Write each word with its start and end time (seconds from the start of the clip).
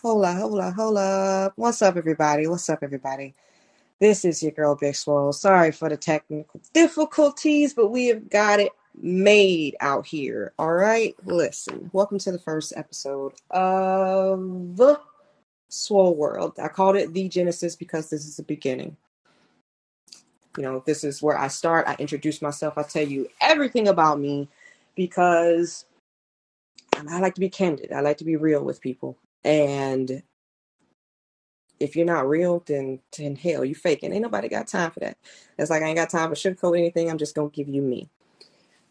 Hola, 0.00 0.32
hola, 0.32 0.70
hola. 0.70 1.52
What's 1.56 1.82
up, 1.82 1.96
everybody? 1.96 2.46
What's 2.46 2.70
up, 2.70 2.84
everybody? 2.84 3.34
This 3.98 4.24
is 4.24 4.40
your 4.40 4.52
girl, 4.52 4.76
Big 4.76 4.94
Swole. 4.94 5.32
Sorry 5.32 5.72
for 5.72 5.88
the 5.88 5.96
technical 5.96 6.60
difficulties, 6.72 7.74
but 7.74 7.88
we 7.88 8.06
have 8.06 8.30
got 8.30 8.60
it 8.60 8.70
made 8.94 9.74
out 9.80 10.06
here. 10.06 10.52
All 10.56 10.72
right, 10.72 11.16
listen. 11.24 11.90
Welcome 11.92 12.20
to 12.20 12.30
the 12.30 12.38
first 12.38 12.72
episode 12.76 13.32
of 13.50 14.80
Swole 15.68 16.14
World. 16.14 16.52
I 16.62 16.68
called 16.68 16.94
it 16.94 17.12
The 17.12 17.28
Genesis 17.28 17.74
because 17.74 18.08
this 18.08 18.24
is 18.24 18.36
the 18.36 18.44
beginning. 18.44 18.96
You 20.56 20.62
know, 20.62 20.80
this 20.86 21.02
is 21.02 21.20
where 21.20 21.36
I 21.36 21.48
start. 21.48 21.88
I 21.88 21.96
introduce 21.98 22.40
myself. 22.40 22.78
I 22.78 22.84
tell 22.84 23.02
you 23.02 23.26
everything 23.40 23.88
about 23.88 24.20
me 24.20 24.46
because 24.94 25.86
I 26.94 27.18
like 27.18 27.34
to 27.34 27.40
be 27.40 27.48
candid. 27.48 27.92
I 27.92 27.98
like 27.98 28.18
to 28.18 28.24
be 28.24 28.36
real 28.36 28.62
with 28.62 28.80
people. 28.80 29.18
And 29.44 30.22
if 31.80 31.96
you're 31.96 32.06
not 32.06 32.28
real, 32.28 32.62
then 32.66 33.00
then 33.16 33.36
hell, 33.36 33.64
you 33.64 33.74
faking. 33.74 34.12
Ain't 34.12 34.22
nobody 34.22 34.48
got 34.48 34.66
time 34.66 34.90
for 34.90 35.00
that. 35.00 35.16
It's 35.58 35.70
like 35.70 35.82
I 35.82 35.86
ain't 35.86 35.96
got 35.96 36.10
time 36.10 36.28
for 36.28 36.34
sugarcoat 36.34 36.78
anything. 36.78 37.10
I'm 37.10 37.18
just 37.18 37.34
gonna 37.34 37.50
give 37.50 37.68
you 37.68 37.82
me. 37.82 38.08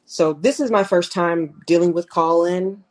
So 0.05 0.33
this 0.33 0.59
is 0.59 0.71
my 0.71 0.83
first 0.83 1.11
time 1.11 1.61
dealing 1.67 1.93
with 1.93 2.09
Callin, 2.09 2.83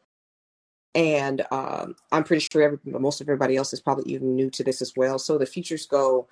and 0.94 1.46
um, 1.50 1.96
I'm 2.12 2.24
pretty 2.24 2.46
sure 2.52 2.62
every, 2.62 2.78
most 2.84 3.20
of 3.20 3.28
everybody 3.28 3.56
else 3.56 3.72
is 3.72 3.80
probably 3.80 4.12
even 4.12 4.36
new 4.36 4.50
to 4.50 4.64
this 4.64 4.82
as 4.82 4.92
well. 4.96 5.18
So 5.18 5.38
the 5.38 5.46
features 5.46 5.86
go. 5.86 6.28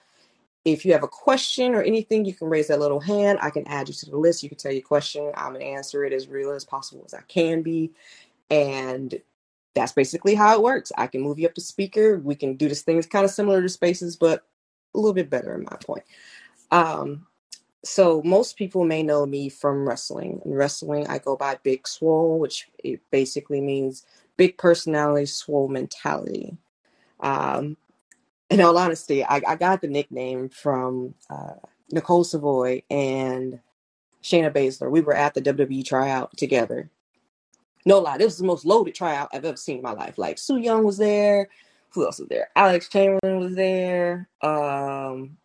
If 0.64 0.86
you 0.86 0.92
have 0.92 1.02
a 1.02 1.08
question 1.08 1.74
or 1.74 1.82
anything, 1.82 2.24
you 2.24 2.32
can 2.32 2.48
raise 2.48 2.68
that 2.68 2.80
little 2.80 3.00
hand. 3.00 3.38
I 3.42 3.50
can 3.50 3.68
add 3.68 3.86
you 3.88 3.94
to 3.94 4.10
the 4.10 4.16
list. 4.16 4.42
You 4.42 4.48
can 4.48 4.56
tell 4.56 4.72
your 4.72 4.82
question. 4.82 5.30
I'm 5.36 5.52
gonna 5.52 5.64
answer 5.64 6.04
it 6.04 6.12
as 6.12 6.28
real 6.28 6.52
as 6.52 6.64
possible 6.64 7.02
as 7.04 7.12
I 7.14 7.20
can 7.28 7.62
be, 7.62 7.92
and 8.50 9.14
that's 9.74 9.92
basically 9.92 10.34
how 10.34 10.54
it 10.54 10.62
works. 10.62 10.92
I 10.96 11.06
can 11.06 11.20
move 11.20 11.38
you 11.38 11.46
up 11.46 11.54
to 11.54 11.60
speaker. 11.60 12.18
We 12.18 12.34
can 12.34 12.56
do 12.56 12.68
this 12.68 12.82
thing. 12.82 12.98
It's 12.98 13.06
kind 13.06 13.24
of 13.24 13.30
similar 13.30 13.60
to 13.62 13.68
spaces, 13.68 14.16
but 14.16 14.44
a 14.94 14.98
little 14.98 15.14
bit 15.14 15.30
better 15.30 15.54
in 15.54 15.64
my 15.64 15.76
point. 15.84 16.04
Um, 16.70 17.26
so 17.84 18.22
most 18.24 18.56
people 18.56 18.84
may 18.84 19.02
know 19.02 19.26
me 19.26 19.48
from 19.48 19.86
wrestling. 19.86 20.40
In 20.44 20.54
wrestling, 20.54 21.06
I 21.06 21.18
go 21.18 21.36
by 21.36 21.58
Big 21.62 21.86
Swole, 21.86 22.38
which 22.38 22.68
it 22.82 23.00
basically 23.10 23.60
means 23.60 24.06
big 24.36 24.56
personality, 24.56 25.26
swole 25.26 25.68
mentality. 25.68 26.56
Um, 27.20 27.76
in 28.50 28.60
all 28.60 28.78
honesty, 28.78 29.24
I, 29.24 29.42
I 29.46 29.56
got 29.56 29.80
the 29.80 29.88
nickname 29.88 30.48
from 30.48 31.14
uh, 31.28 31.54
Nicole 31.90 32.24
Savoy 32.24 32.82
and 32.90 33.60
Shayna 34.22 34.52
Baszler. 34.52 34.90
We 34.90 35.02
were 35.02 35.14
at 35.14 35.34
the 35.34 35.42
WWE 35.42 35.84
tryout 35.84 36.36
together, 36.36 36.90
no 37.84 37.98
lie, 37.98 38.18
this 38.18 38.26
was 38.26 38.38
the 38.38 38.44
most 38.44 38.64
loaded 38.64 38.94
tryout 38.94 39.28
I've 39.32 39.44
ever 39.44 39.56
seen 39.56 39.78
in 39.78 39.82
my 39.82 39.92
life. 39.92 40.18
Like 40.18 40.38
Su 40.38 40.56
Yung 40.56 40.84
was 40.84 40.98
there. 40.98 41.48
Who 41.90 42.04
else 42.04 42.18
was 42.18 42.28
there? 42.28 42.48
Alex 42.56 42.88
Chamberlain 42.88 43.38
was 43.38 43.54
there. 43.54 44.28
Um, 44.42 45.36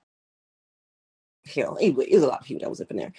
hell, 1.53 1.75
it 1.77 1.95
was, 1.95 2.07
it 2.07 2.15
was 2.15 2.23
a 2.23 2.27
lot 2.27 2.41
of 2.41 2.45
people 2.45 2.61
that 2.61 2.69
was 2.69 2.81
up 2.81 2.91
in 2.91 2.97
there. 2.97 3.13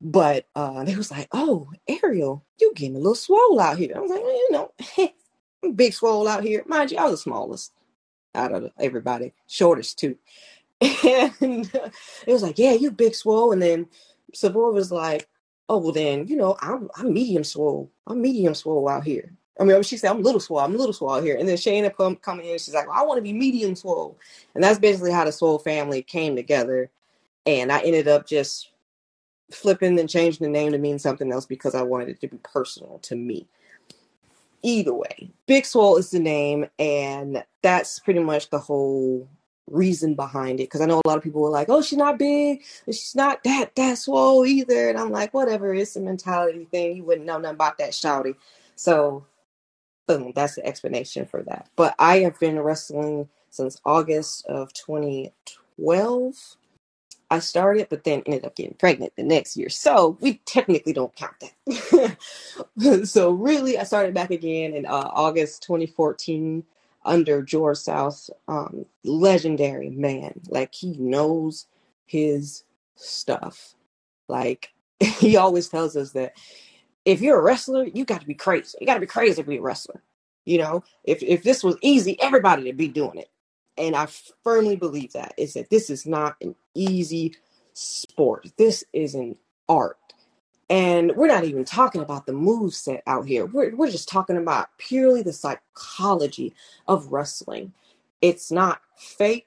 But 0.00 0.46
uh, 0.56 0.82
they 0.84 0.96
was 0.96 1.10
like, 1.10 1.28
"Oh, 1.32 1.70
Ariel, 1.88 2.44
you 2.60 2.72
getting 2.74 2.96
a 2.96 2.98
little 2.98 3.14
swole 3.14 3.60
out 3.60 3.78
here." 3.78 3.92
I 3.96 4.00
was 4.00 4.10
like, 4.10 4.22
well, 4.22 4.32
"You 4.32 4.48
know, 4.50 5.72
big 5.74 5.92
swole 5.92 6.26
out 6.26 6.42
here." 6.42 6.64
Mind 6.66 6.90
you, 6.90 6.98
I 6.98 7.04
was 7.04 7.12
the 7.12 7.16
smallest 7.18 7.72
out 8.34 8.52
of 8.52 8.70
everybody, 8.80 9.32
shortest 9.46 9.98
too. 9.98 10.16
And 10.80 11.70
it 12.26 12.32
was 12.32 12.42
like, 12.42 12.58
"Yeah, 12.58 12.72
you 12.72 12.90
big 12.90 13.14
swole." 13.14 13.52
And 13.52 13.62
then 13.62 13.86
Savoy 14.34 14.70
was 14.70 14.90
like, 14.90 15.28
oh 15.68 15.78
well 15.78 15.92
then 15.92 16.26
you 16.26 16.36
know 16.36 16.56
I'm 16.60 16.88
I'm 16.96 17.12
medium 17.12 17.44
swole. 17.44 17.90
I'm 18.06 18.20
medium 18.20 18.54
swole 18.54 18.88
out 18.88 19.04
here. 19.04 19.32
I 19.60 19.64
mean, 19.64 19.82
she 19.82 19.96
said 19.96 20.10
I'm 20.10 20.22
little 20.22 20.40
swole. 20.40 20.60
I'm 20.60 20.76
little 20.76 20.92
swole 20.92 21.20
here. 21.20 21.36
And 21.36 21.48
then 21.48 21.56
Shayna 21.56 21.94
come 21.94 22.16
coming 22.16 22.46
in. 22.46 22.58
She's 22.58 22.74
like, 22.74 22.88
well, 22.88 22.98
I 22.98 23.04
want 23.04 23.18
to 23.18 23.22
be 23.22 23.32
medium 23.32 23.76
swole. 23.76 24.18
And 24.54 24.64
that's 24.64 24.78
basically 24.78 25.12
how 25.12 25.24
the 25.24 25.32
swole 25.32 25.58
family 25.58 26.02
came 26.02 26.34
together. 26.34 26.90
And 27.46 27.70
I 27.70 27.80
ended 27.80 28.08
up 28.08 28.26
just 28.26 28.70
flipping 29.50 29.98
and 29.98 30.08
changing 30.08 30.44
the 30.44 30.50
name 30.50 30.72
to 30.72 30.78
mean 30.78 30.98
something 30.98 31.30
else 31.30 31.46
because 31.46 31.74
I 31.74 31.82
wanted 31.82 32.08
it 32.08 32.20
to 32.22 32.28
be 32.28 32.38
personal 32.38 32.98
to 33.00 33.16
me. 33.16 33.46
Either 34.62 34.94
way, 34.94 35.30
Big 35.46 35.66
Swole 35.66 35.96
is 35.96 36.10
the 36.10 36.20
name, 36.20 36.66
and 36.78 37.44
that's 37.62 37.98
pretty 37.98 38.20
much 38.20 38.48
the 38.50 38.60
whole 38.60 39.28
reason 39.68 40.14
behind 40.14 40.60
it 40.60 40.64
because 40.64 40.80
I 40.80 40.86
know 40.86 41.00
a 41.04 41.08
lot 41.08 41.16
of 41.16 41.24
people 41.24 41.42
were 41.42 41.50
like, 41.50 41.68
"Oh, 41.68 41.82
she's 41.82 41.98
not 41.98 42.18
big, 42.18 42.62
she's 42.86 43.14
not 43.14 43.42
that 43.44 43.74
that 43.76 43.98
swole 43.98 44.44
either," 44.44 44.88
and 44.88 44.98
I'm 44.98 45.10
like, 45.10 45.34
"Whatever, 45.34 45.74
it's 45.74 45.96
a 45.96 46.00
mentality 46.00 46.66
thing. 46.70 46.96
You 46.96 47.04
wouldn't 47.04 47.26
know 47.26 47.38
nothing 47.38 47.54
about 47.54 47.78
that 47.78 47.90
shouty." 47.92 48.36
So, 48.76 49.26
boom, 50.06 50.32
that's 50.34 50.56
the 50.56 50.66
explanation 50.66 51.26
for 51.26 51.42
that. 51.44 51.68
But 51.76 51.94
I 51.98 52.20
have 52.20 52.38
been 52.40 52.60
wrestling 52.60 53.28
since 53.50 53.80
August 53.84 54.46
of 54.46 54.72
2012. 54.72 56.56
I 57.30 57.38
started, 57.38 57.88
but 57.88 58.04
then 58.04 58.22
ended 58.26 58.44
up 58.44 58.54
getting 58.56 58.74
pregnant 58.74 59.14
the 59.16 59.22
next 59.22 59.56
year. 59.56 59.70
So 59.70 60.18
we 60.20 60.34
technically 60.44 60.92
don't 60.92 61.16
count 61.16 61.34
that. 61.40 62.18
so 63.04 63.30
really, 63.30 63.78
I 63.78 63.84
started 63.84 64.12
back 64.12 64.30
again 64.30 64.74
in 64.74 64.84
uh, 64.84 65.10
August 65.14 65.62
2014 65.62 66.62
under 67.04 67.42
George 67.42 67.78
South, 67.78 68.30
um, 68.48 68.86
legendary 69.04 69.90
man. 69.90 70.40
Like 70.48 70.74
he 70.74 70.96
knows 70.98 71.66
his 72.06 72.64
stuff. 72.96 73.74
Like 74.28 74.72
he 75.00 75.36
always 75.36 75.68
tells 75.68 75.96
us 75.96 76.12
that 76.12 76.34
if 77.04 77.20
you're 77.20 77.38
a 77.38 77.42
wrestler, 77.42 77.84
you 77.84 78.04
got 78.04 78.20
to 78.20 78.26
be 78.26 78.34
crazy. 78.34 78.78
You 78.80 78.86
got 78.86 78.94
to 78.94 79.00
be 79.00 79.06
crazy 79.06 79.42
to 79.42 79.48
be 79.48 79.56
a 79.58 79.62
wrestler. 79.62 80.02
You 80.44 80.58
know, 80.58 80.84
if 81.04 81.22
if 81.22 81.42
this 81.42 81.62
was 81.62 81.76
easy, 81.82 82.20
everybody 82.20 82.64
would 82.64 82.76
be 82.76 82.88
doing 82.88 83.18
it. 83.18 83.30
And 83.78 83.96
I 83.96 84.06
firmly 84.44 84.76
believe 84.76 85.12
that 85.12 85.34
is 85.38 85.54
that 85.54 85.70
this 85.70 85.88
is 85.88 86.06
not 86.06 86.36
an 86.40 86.54
easy 86.74 87.34
sport. 87.72 88.48
This 88.58 88.84
is 88.92 89.14
an 89.14 89.36
art. 89.68 89.98
And 90.72 91.12
we're 91.16 91.26
not 91.26 91.44
even 91.44 91.66
talking 91.66 92.00
about 92.00 92.24
the 92.24 92.32
move 92.32 92.74
set 92.74 93.02
out 93.06 93.26
here. 93.26 93.44
We're, 93.44 93.76
we're 93.76 93.90
just 93.90 94.08
talking 94.08 94.38
about 94.38 94.68
purely 94.78 95.20
the 95.20 95.34
psychology 95.34 96.54
of 96.88 97.12
wrestling. 97.12 97.74
It's 98.22 98.50
not 98.50 98.80
fake, 98.96 99.46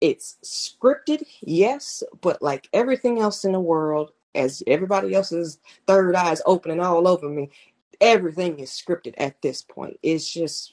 it's 0.00 0.38
scripted, 0.42 1.24
yes, 1.42 2.02
but 2.22 2.40
like 2.40 2.70
everything 2.72 3.18
else 3.18 3.44
in 3.44 3.52
the 3.52 3.60
world, 3.60 4.12
as 4.34 4.62
everybody 4.66 5.14
else's 5.14 5.58
third 5.86 6.16
eyes 6.16 6.40
opening 6.46 6.80
all 6.80 7.06
over 7.06 7.28
me, 7.28 7.50
everything 8.00 8.58
is 8.58 8.70
scripted 8.70 9.12
at 9.18 9.42
this 9.42 9.60
point. 9.60 9.98
It's 10.02 10.32
just 10.32 10.72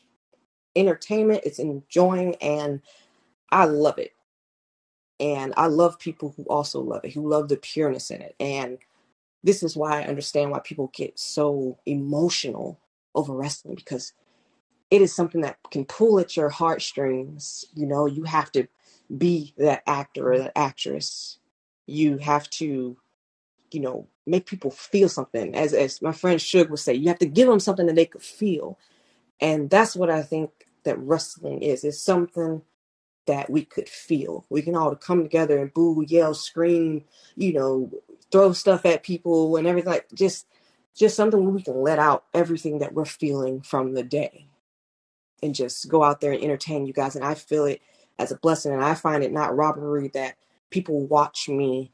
entertainment, 0.78 1.42
it's 1.44 1.60
enjoying, 1.60 2.36
and 2.36 2.80
I 3.52 3.66
love 3.66 3.98
it. 3.98 4.14
And 5.20 5.54
I 5.58 5.68
love 5.68 6.00
people 6.00 6.34
who 6.38 6.44
also 6.44 6.80
love 6.80 7.04
it, 7.04 7.12
who 7.14 7.28
love 7.28 7.50
the 7.50 7.58
pureness 7.58 8.12
in 8.12 8.22
it. 8.22 8.36
And 8.40 8.78
this 9.44 9.64
is 9.64 9.76
why 9.78 10.02
I 10.02 10.08
understand 10.08 10.52
why 10.52 10.60
people 10.60 10.92
get 10.94 11.20
so 11.20 11.78
emotional 11.86 12.80
over 13.16 13.34
wrestling 13.34 13.76
because 13.76 14.14
it 14.92 15.02
is 15.02 15.14
something 15.14 15.42
that 15.42 15.58
can 15.72 15.86
pull 15.86 16.20
at 16.20 16.38
your 16.38 16.50
heartstrings. 16.50 17.66
You 17.76 17.86
know, 17.88 18.06
you 18.06 18.24
have 18.24 18.52
to 18.54 18.68
be 19.18 19.54
that 19.58 19.84
actor 19.88 20.34
or 20.34 20.38
that 20.38 20.58
actress. 20.58 21.40
You 21.88 22.18
have 22.20 22.50
to, 22.52 22.98
you 23.72 23.80
know, 23.80 24.08
make 24.28 24.46
people 24.46 24.72
feel 24.72 25.10
something. 25.10 25.56
As 25.56 25.74
as 25.74 26.02
my 26.02 26.14
friend 26.14 26.40
Suge 26.40 26.70
would 26.70 26.80
say, 26.80 26.94
you 26.94 27.10
have 27.10 27.20
to 27.20 27.26
give 27.26 27.48
them 27.48 27.60
something 27.60 27.88
that 27.88 27.96
they 27.96 28.06
could 28.06 28.24
feel. 28.24 28.80
And 29.42 29.70
that's 29.70 29.96
what 29.96 30.10
I 30.10 30.24
think 30.24 30.52
that 30.86 31.00
wrestling 31.00 31.62
is. 31.64 31.84
It's 31.84 32.00
something 32.02 32.62
that 33.28 33.50
we 33.50 33.66
could 33.66 33.90
feel. 33.90 34.46
We 34.50 34.64
can 34.64 34.76
all 34.76 34.96
come 34.98 35.24
together 35.24 35.60
and 35.60 35.74
boo, 35.74 36.06
yell, 36.08 36.36
scream, 36.36 37.06
you 37.38 37.54
know, 37.54 37.92
throw 38.34 38.52
stuff 38.52 38.86
at 38.86 39.04
people 39.04 39.58
and 39.58 39.68
everything 39.68 39.92
like 39.94 40.08
just 40.16 40.48
just 40.96 41.16
something 41.16 41.42
where 41.44 41.54
we 41.54 41.62
can 41.64 41.82
let 41.82 42.00
out 42.00 42.26
everything 42.34 42.80
that 42.80 42.94
we're 42.94 43.06
feeling 43.06 43.62
from 43.62 43.94
the 43.94 44.04
day 44.04 44.48
and 45.44 45.56
just 45.56 45.88
go 45.88 46.04
out 46.04 46.20
there 46.20 46.34
and 46.34 46.44
entertain 46.44 46.86
you 46.88 46.94
guys. 46.94 47.16
And 47.16 47.24
i 47.24 47.36
feel 47.36 47.66
it 47.66 47.82
as 48.20 48.32
a 48.32 48.38
blessing 48.38 48.74
and 48.74 48.84
i 48.84 48.96
find 48.96 49.24
it 49.24 49.32
not 49.32 49.56
robbery 49.56 50.10
that 50.16 50.36
people 50.72 51.06
watch 51.06 51.48
me 51.48 51.94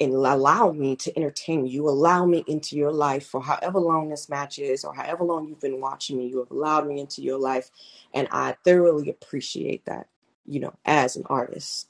and 0.00 0.12
allow 0.12 0.70
me 0.70 0.96
to 0.96 1.16
entertain 1.16 1.66
you 1.66 1.88
allow 1.88 2.26
me 2.26 2.44
into 2.46 2.76
your 2.76 2.92
life 2.92 3.26
for 3.26 3.42
however 3.42 3.80
long 3.80 4.10
this 4.10 4.28
match 4.28 4.58
is 4.58 4.84
or 4.84 4.94
however 4.94 5.24
long 5.24 5.48
you've 5.48 5.60
been 5.60 5.80
watching 5.80 6.18
me 6.18 6.28
you 6.28 6.38
have 6.38 6.50
allowed 6.50 6.86
me 6.86 7.00
into 7.00 7.22
your 7.22 7.38
life. 7.38 7.70
And 8.12 8.28
i 8.32 8.54
thoroughly 8.64 9.08
appreciate 9.08 9.86
that 9.86 10.08
you 10.44 10.60
know 10.60 10.74
as 10.84 11.16
an 11.16 11.24
artist 11.26 11.87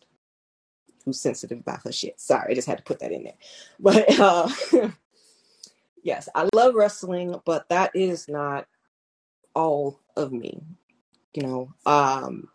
who's 1.08 1.20
sensitive 1.20 1.58
about 1.58 1.82
her 1.84 1.92
shit. 1.92 2.20
Sorry, 2.20 2.52
I 2.52 2.54
just 2.54 2.68
had 2.68 2.78
to 2.78 2.84
put 2.84 3.00
that 3.00 3.12
in 3.12 3.24
there. 3.24 3.32
But 3.80 4.18
uh, 4.20 4.48
yes, 6.02 6.28
I 6.34 6.48
love 6.54 6.74
wrestling, 6.74 7.40
but 7.46 7.68
that 7.70 7.90
is 7.94 8.28
not 8.28 8.66
all 9.54 10.00
of 10.16 10.32
me. 10.32 10.62
You 11.32 11.42
know, 11.42 11.74
um, 11.86 12.48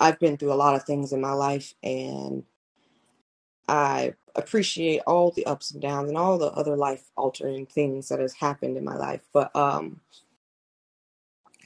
I've 0.00 0.18
been 0.18 0.36
through 0.36 0.52
a 0.52 0.54
lot 0.54 0.74
of 0.74 0.84
things 0.84 1.12
in 1.12 1.20
my 1.20 1.32
life, 1.32 1.74
and 1.84 2.42
I 3.68 4.14
appreciate 4.34 5.02
all 5.06 5.30
the 5.30 5.46
ups 5.46 5.70
and 5.70 5.80
downs 5.80 6.08
and 6.08 6.18
all 6.18 6.36
the 6.36 6.46
other 6.46 6.76
life 6.76 7.10
altering 7.16 7.66
things 7.66 8.08
that 8.08 8.18
has 8.18 8.32
happened 8.32 8.76
in 8.76 8.84
my 8.84 8.96
life. 8.96 9.20
But 9.32 9.54
um, 9.54 10.00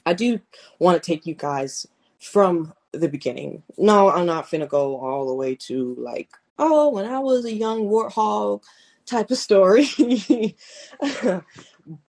I 0.05 0.13
do 0.13 0.41
want 0.79 1.03
to 1.03 1.07
take 1.07 1.25
you 1.25 1.35
guys 1.35 1.87
from 2.21 2.75
the 3.01 3.09
beginning. 3.09 3.63
No, 3.77 4.11
I'm 4.11 4.27
not 4.27 4.47
finna 4.47 4.69
go 4.69 4.97
all 4.99 5.27
the 5.27 5.35
way 5.35 5.55
to 5.57 5.95
like, 5.99 6.31
oh, 6.59 6.91
when 6.91 7.07
I 7.07 7.19
was 7.19 7.45
a 7.45 7.53
young 7.53 7.87
warthog 7.87 8.63
type 9.07 9.31
of 9.31 9.39
story. 9.39 9.87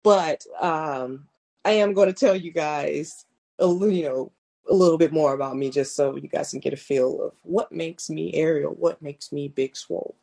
but 0.02 0.44
um, 0.60 1.26
I 1.64 1.72
am 1.72 1.94
going 1.94 2.08
to 2.08 2.14
tell 2.14 2.36
you 2.36 2.52
guys, 2.52 3.24
a, 3.58 3.66
you 3.66 4.04
know, 4.04 4.32
a 4.70 4.74
little 4.74 4.98
bit 4.98 5.12
more 5.12 5.34
about 5.34 5.56
me, 5.56 5.70
just 5.70 5.96
so 5.96 6.16
you 6.16 6.28
guys 6.28 6.50
can 6.50 6.60
get 6.60 6.72
a 6.72 6.76
feel 6.76 7.22
of 7.22 7.32
what 7.42 7.72
makes 7.72 8.08
me 8.08 8.32
Ariel, 8.34 8.72
what 8.72 9.02
makes 9.02 9.32
me 9.32 9.48
Big 9.48 9.76
Swole, 9.76 10.14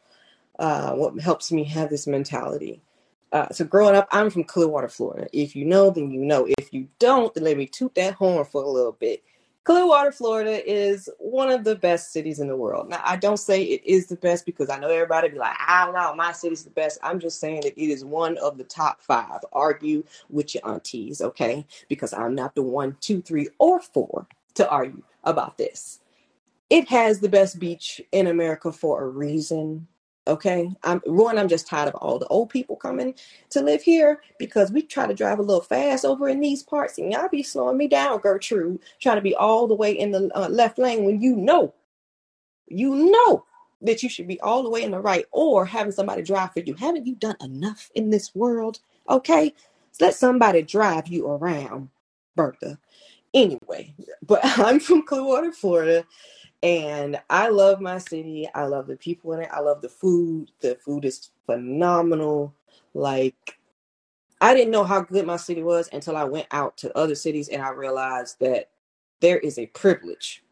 uh, 0.58 0.94
what 0.94 1.20
helps 1.20 1.52
me 1.52 1.64
have 1.66 1.90
this 1.90 2.08
mentality. 2.08 2.82
Uh, 3.32 3.50
so 3.52 3.64
growing 3.64 3.96
up, 3.96 4.08
I'm 4.12 4.30
from 4.30 4.44
Clearwater, 4.44 4.88
Florida. 4.88 5.28
If 5.34 5.56
you 5.56 5.66
know, 5.66 5.92
then 5.92 6.10
you 6.10 6.22
know. 6.22 6.48
If 6.58 6.74
you 6.74 6.88
don't, 6.98 7.34
then 7.34 7.44
let 7.44 7.58
me 7.58 7.68
toot 7.68 7.94
that 7.96 8.16
horn 8.16 8.44
for 8.46 8.64
a 8.64 8.70
little 8.70 8.94
bit. 8.94 9.24
Clearwater, 9.70 10.12
Florida 10.12 10.68
is 10.68 11.08
one 11.20 11.52
of 11.52 11.64
the 11.64 11.76
best 11.76 12.12
cities 12.12 12.40
in 12.40 12.48
the 12.48 12.56
world. 12.56 12.90
Now, 12.90 13.04
I 13.06 13.18
don't 13.18 13.38
say 13.38 13.62
it 13.62 13.86
is 13.86 14.08
the 14.08 14.16
best 14.16 14.48
because 14.48 14.68
I 14.68 14.80
know 14.80 14.90
everybody 14.90 15.30
be 15.30 15.38
like, 15.38 15.56
I 15.60 15.86
don't 15.86 15.94
know, 15.94 16.16
my 16.16 16.32
city's 16.32 16.64
the 16.64 16.72
best. 16.72 16.98
I'm 17.04 17.20
just 17.20 17.40
saying 17.40 17.62
that 17.62 17.80
it 17.80 17.92
is 17.92 18.04
one 18.04 18.36
of 18.40 18.58
the 18.58 18.64
top 18.64 19.00
five. 19.00 19.42
Argue 19.54 20.04
with 20.32 20.56
your 20.56 20.68
aunties, 20.68 21.22
okay? 21.22 21.68
Because 21.88 22.14
I'm 22.14 22.34
not 22.34 22.56
the 22.56 22.64
one, 22.64 22.98
two, 23.00 23.22
three, 23.22 23.48
or 23.60 23.80
four 23.80 24.26
to 24.56 24.68
argue 24.68 25.04
about 25.24 25.60
this. 25.60 26.00
It 26.72 26.90
has 26.90 27.20
the 27.20 27.30
best 27.30 27.60
beach 27.60 28.02
in 28.12 28.26
America 28.26 28.72
for 28.72 29.04
a 29.04 29.08
reason. 29.08 29.88
Okay. 30.30 30.72
I'm 30.86 31.02
one, 31.06 31.40
I'm 31.40 31.50
just 31.50 31.68
tired 31.68 31.90
of 31.90 31.96
all 31.98 32.20
the 32.20 32.28
old 32.28 32.52
people 32.52 32.78
coming 32.78 33.16
to 33.52 33.62
live 33.62 33.84
here 33.84 34.22
because 34.40 34.72
we 34.72 34.84
try 34.84 35.08
to 35.08 35.16
drive 35.16 35.40
a 35.40 35.44
little 35.44 35.64
fast 35.64 36.06
over 36.06 36.30
in 36.30 36.42
these 36.42 36.64
parts 36.64 37.00
and 37.00 37.12
y'all 37.14 37.30
be 37.30 37.44
slowing 37.44 37.78
me 37.78 37.90
down, 37.90 38.22
Gertrude, 38.22 38.80
trying 39.02 39.18
to 39.18 39.24
be 39.24 39.36
all 39.36 39.68
the 39.68 39.76
way 39.76 39.94
in 39.94 40.12
the 40.12 40.32
uh, 40.36 40.50
left 40.50 40.80
lane 40.80 41.06
when 41.06 41.22
you 41.22 41.36
know, 41.36 41.76
you 42.68 42.96
know 42.96 43.46
that 43.82 44.04
you 44.04 44.10
should 44.10 44.28
be 44.28 44.40
all 44.42 44.64
the 44.64 44.70
way 44.72 44.84
in 44.84 44.92
the 44.92 45.02
right 45.02 45.26
or 45.32 45.66
having 45.66 45.94
somebody 45.94 46.24
drive 46.24 46.54
for 46.54 46.62
you. 46.62 46.76
Haven't 46.76 47.08
you 47.08 47.16
done 47.16 47.38
enough 47.42 47.92
in 47.96 48.12
this 48.12 48.36
world? 48.36 48.80
Okay. 49.10 49.54
So 49.94 50.06
let 50.06 50.16
somebody 50.16 50.64
drive 50.64 51.08
you 51.10 51.28
around, 51.28 51.90
Bertha. 52.36 52.80
Anyway, 53.34 53.96
but 54.26 54.42
I'm 54.44 54.82
from 54.82 55.04
Clearwater, 55.04 55.54
Florida. 55.54 56.06
And 56.62 57.20
I 57.30 57.50
love 57.50 57.80
my 57.80 58.00
city. 58.00 58.50
I 58.54 58.66
love 58.66 58.88
the 58.88 58.98
people 58.98 59.34
in 59.34 59.42
it. 59.42 59.50
I 59.52 59.62
love 59.62 59.82
the 59.82 59.90
food. 59.90 60.52
The 60.60 60.76
food 60.76 61.06
is 61.06 61.30
phenomenal. 61.46 62.54
Like, 62.94 63.58
I 64.42 64.54
didn't 64.54 64.72
know 64.72 64.84
how 64.84 65.02
good 65.02 65.26
my 65.26 65.38
city 65.38 65.64
was 65.64 65.90
until 65.94 66.18
I 66.18 66.26
went 66.26 66.48
out 66.52 66.78
to 66.78 66.98
other 66.98 67.16
cities 67.16 67.50
and 67.50 67.62
I 67.62 67.70
realized 67.70 68.40
that 68.40 68.70
there 69.22 69.38
is 69.38 69.58
a 69.58 69.68
privilege. 69.68 70.44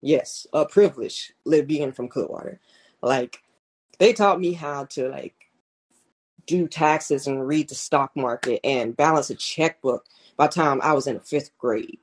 Yes, 0.00 0.46
a 0.52 0.66
privilege 0.66 1.32
live 1.44 1.66
being 1.66 1.92
from 1.92 2.08
Clearwater. 2.08 2.60
Like, 3.00 3.40
they 3.98 4.12
taught 4.12 4.40
me 4.40 4.52
how 4.52 4.84
to 4.86 5.08
like 5.08 5.34
do 6.46 6.68
taxes 6.68 7.26
and 7.26 7.46
read 7.46 7.68
the 7.68 7.74
stock 7.74 8.14
market 8.16 8.60
and 8.64 8.96
balance 8.96 9.30
a 9.30 9.34
checkbook 9.34 10.04
by 10.36 10.46
time 10.46 10.80
I 10.82 10.92
was 10.92 11.06
in 11.06 11.14
the 11.14 11.20
fifth 11.20 11.56
grade. 11.58 11.98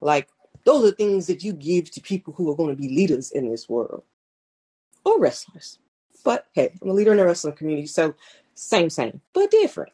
Like 0.00 0.28
those 0.64 0.90
are 0.90 0.94
things 0.94 1.26
that 1.26 1.42
you 1.42 1.52
give 1.52 1.90
to 1.92 2.00
people 2.00 2.32
who 2.34 2.50
are 2.50 2.56
going 2.56 2.74
to 2.74 2.80
be 2.80 2.88
leaders 2.88 3.30
in 3.32 3.50
this 3.50 3.68
world 3.68 4.02
or 5.04 5.18
wrestlers. 5.20 5.78
But 6.24 6.46
hey, 6.52 6.72
I'm 6.82 6.90
a 6.90 6.92
leader 6.92 7.12
in 7.12 7.16
the 7.16 7.24
wrestling 7.24 7.54
community, 7.54 7.86
so 7.86 8.14
same, 8.54 8.90
same, 8.90 9.20
but 9.32 9.50
different. 9.50 9.92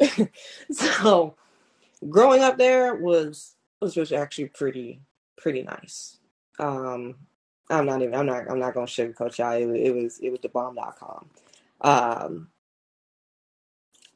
so 0.70 1.34
growing 2.08 2.42
up 2.42 2.58
there 2.58 2.94
was 2.94 3.54
was 3.80 3.94
just 3.94 4.12
actually 4.12 4.48
pretty 4.48 5.00
pretty 5.36 5.62
nice. 5.62 6.18
Um, 6.58 7.16
I'm 7.70 7.86
not 7.86 8.02
even 8.02 8.14
I'm 8.14 8.26
not 8.26 8.50
I'm 8.50 8.58
not 8.58 8.74
gonna 8.74 8.86
sugarcoat 8.86 9.36
y'all. 9.38 9.52
It, 9.52 9.68
it 9.76 9.94
was 9.94 10.18
it 10.20 10.30
was 10.30 10.40
the 10.40 10.48
bomb.com. 10.48 11.28
Um, 11.80 12.48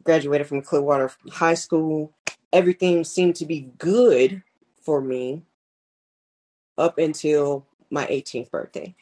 graduated 0.03 0.47
from 0.47 0.63
Clearwater 0.63 1.11
High 1.31 1.55
School. 1.55 2.13
Everything 2.53 3.05
seemed 3.05 3.37
to 3.37 3.47
be 3.47 3.71
good 3.79 4.43
for 4.83 5.01
me 5.01 5.43
up 6.79 6.99
until 6.99 7.67
my 7.91 8.07
18th 8.07 8.51
birthday. 8.51 8.95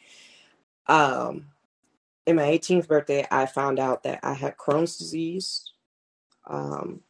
Um, 0.87 1.47
in 2.27 2.35
my 2.35 2.43
18th 2.43 2.87
birthday, 2.87 3.25
I 3.31 3.45
found 3.45 3.79
out 3.79 4.03
that 4.03 4.19
I 4.23 4.33
had 4.33 4.57
Crohn's 4.57 4.97
disease. 4.97 5.71
Um, 6.47 7.01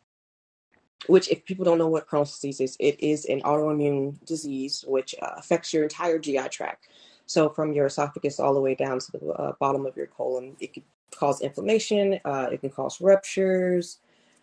which, 1.08 1.30
if 1.30 1.44
people 1.46 1.66
don't 1.66 1.80
know 1.80 1.88
what 1.88 2.08
Crohn's 2.08 2.34
disease 2.34 2.62
is, 2.62 2.78
it 2.80 3.00
is 3.00 3.25
an 3.25 3.42
autoimmune 3.42 4.24
disease 4.25 4.86
which 4.88 5.16
uh, 5.22 5.31
affects 5.38 5.74
your 5.74 5.84
entire 5.84 6.19
GI 6.19 6.50
tract. 6.50 6.90
So, 7.25 7.50
from 7.50 7.74
your 7.74 7.88
esophagus 7.88 8.40
all 8.40 8.54
the 8.54 8.62
way 8.62 8.75
down 8.75 9.00
to 9.00 9.12
the 9.12 9.25
uh, 9.28 9.54
bottom 9.60 9.86
of 9.86 9.98
your 9.98 10.08
colon, 10.08 10.56
it 10.60 10.74
can 10.74 10.84
cause 11.16 11.42
inflammation. 11.42 12.19
Uh, 12.24 12.50
it 12.52 12.62
can 12.62 12.69
cause 12.69 13.02
ruptures. 13.02 14.00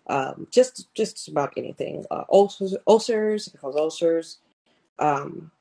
Um, 0.08 0.48
just 0.50 0.92
just 0.94 1.28
about 1.28 1.52
anything. 1.56 2.04
Uh, 2.10 2.24
ulcers, 2.32 2.74
ulcers. 2.86 3.46
It 3.46 3.50
can 3.50 3.60
cause 3.60 3.76
ulcers. 3.76 4.38
Um, 4.98 5.52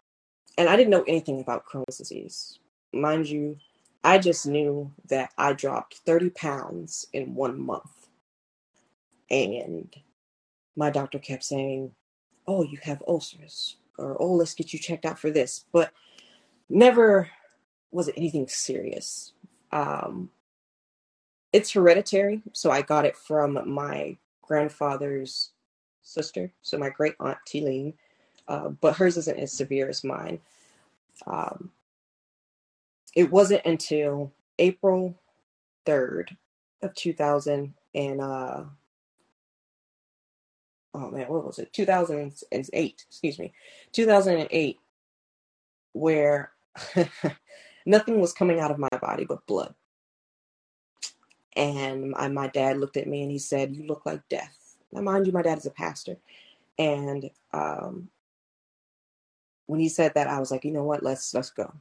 and 0.57 0.68
I 0.68 0.75
didn't 0.75 0.89
know 0.89 1.04
anything 1.07 1.39
about 1.39 1.65
Crohn's 1.65 1.98
disease. 1.98 2.59
Mind 2.94 3.27
you, 3.27 3.57
I 4.04 4.18
just 4.18 4.48
knew 4.48 4.92
that 5.09 5.31
I 5.38 5.54
dropped 5.54 5.98
30 6.06 6.31
pounds 6.31 7.07
in 7.13 7.36
one 7.36 7.59
month. 7.59 8.07
And 9.30 9.94
my 10.75 10.89
doctor 10.89 11.19
kept 11.19 11.44
saying, 11.44 11.92
Oh, 12.48 12.63
you 12.63 12.80
have 12.83 13.04
ulcers, 13.07 13.77
or 13.98 14.15
Oh, 14.21 14.33
let's 14.33 14.54
get 14.54 14.74
you 14.74 14.80
checked 14.80 15.06
out 15.06 15.19
for 15.19 15.30
this. 15.30 15.65
But 15.71 15.92
never 16.69 17.30
was 17.92 18.07
it 18.07 18.15
anything 18.18 18.48
serious. 18.48 19.33
Um, 19.71 20.30
it's 21.54 21.71
hereditary, 21.71 22.42
so 22.54 22.71
I 22.71 22.81
got 22.81 23.06
it 23.06 23.18
from 23.18 23.59
my 23.69 24.18
grandfather's 24.42 25.51
sister, 26.01 26.51
so 26.62 26.77
my 26.77 26.89
great 26.89 27.15
aunt 27.19 27.38
Teeline 27.45 27.94
uh, 28.47 28.69
but 28.69 28.95
hers 28.95 29.17
isn't 29.17 29.39
as 29.39 29.51
severe 29.51 29.89
as 29.89 30.03
mine. 30.03 30.39
Um, 31.25 31.71
it 33.15 33.31
wasn't 33.31 33.65
until 33.65 34.31
April 34.59 35.15
3rd 35.85 36.35
of 36.81 36.94
2000 36.94 37.73
and 37.95 38.21
uh, 38.21 38.63
oh 40.94 41.11
man, 41.11 41.27
what 41.27 41.45
was 41.45 41.59
it? 41.59 41.73
2008, 41.73 43.05
excuse 43.07 43.39
me, 43.39 43.54
2008, 43.92 44.80
where 45.94 46.51
nothing 47.85 48.19
was 48.19 48.33
coming 48.33 48.59
out 48.59 48.71
of 48.71 48.80
my 48.80 48.89
body 49.01 49.25
but 49.25 49.45
blood. 49.47 49.73
And 51.56 52.11
my, 52.11 52.27
my 52.27 52.47
dad 52.47 52.77
looked 52.77 52.97
at 52.97 53.07
me 53.07 53.23
and 53.23 53.31
he 53.31 53.39
said, 53.39 53.75
You 53.75 53.87
look 53.87 54.06
like 54.06 54.27
death. 54.30 54.75
Now, 54.92 55.01
mind 55.01 55.25
you, 55.25 55.33
my 55.33 55.42
dad 55.42 55.57
is 55.57 55.66
a 55.66 55.71
pastor. 55.71 56.18
And 56.77 57.31
um, 57.51 58.09
when 59.68 59.80
he 59.80 59.90
said 59.90 60.14
that, 60.16 60.28
I 60.28 60.40
was 60.40 60.50
like, 60.50 60.66
you 60.66 60.71
know 60.71 60.83
what? 60.83 61.04
Let's 61.04 61.33
let's 61.33 61.52
go. 61.52 61.71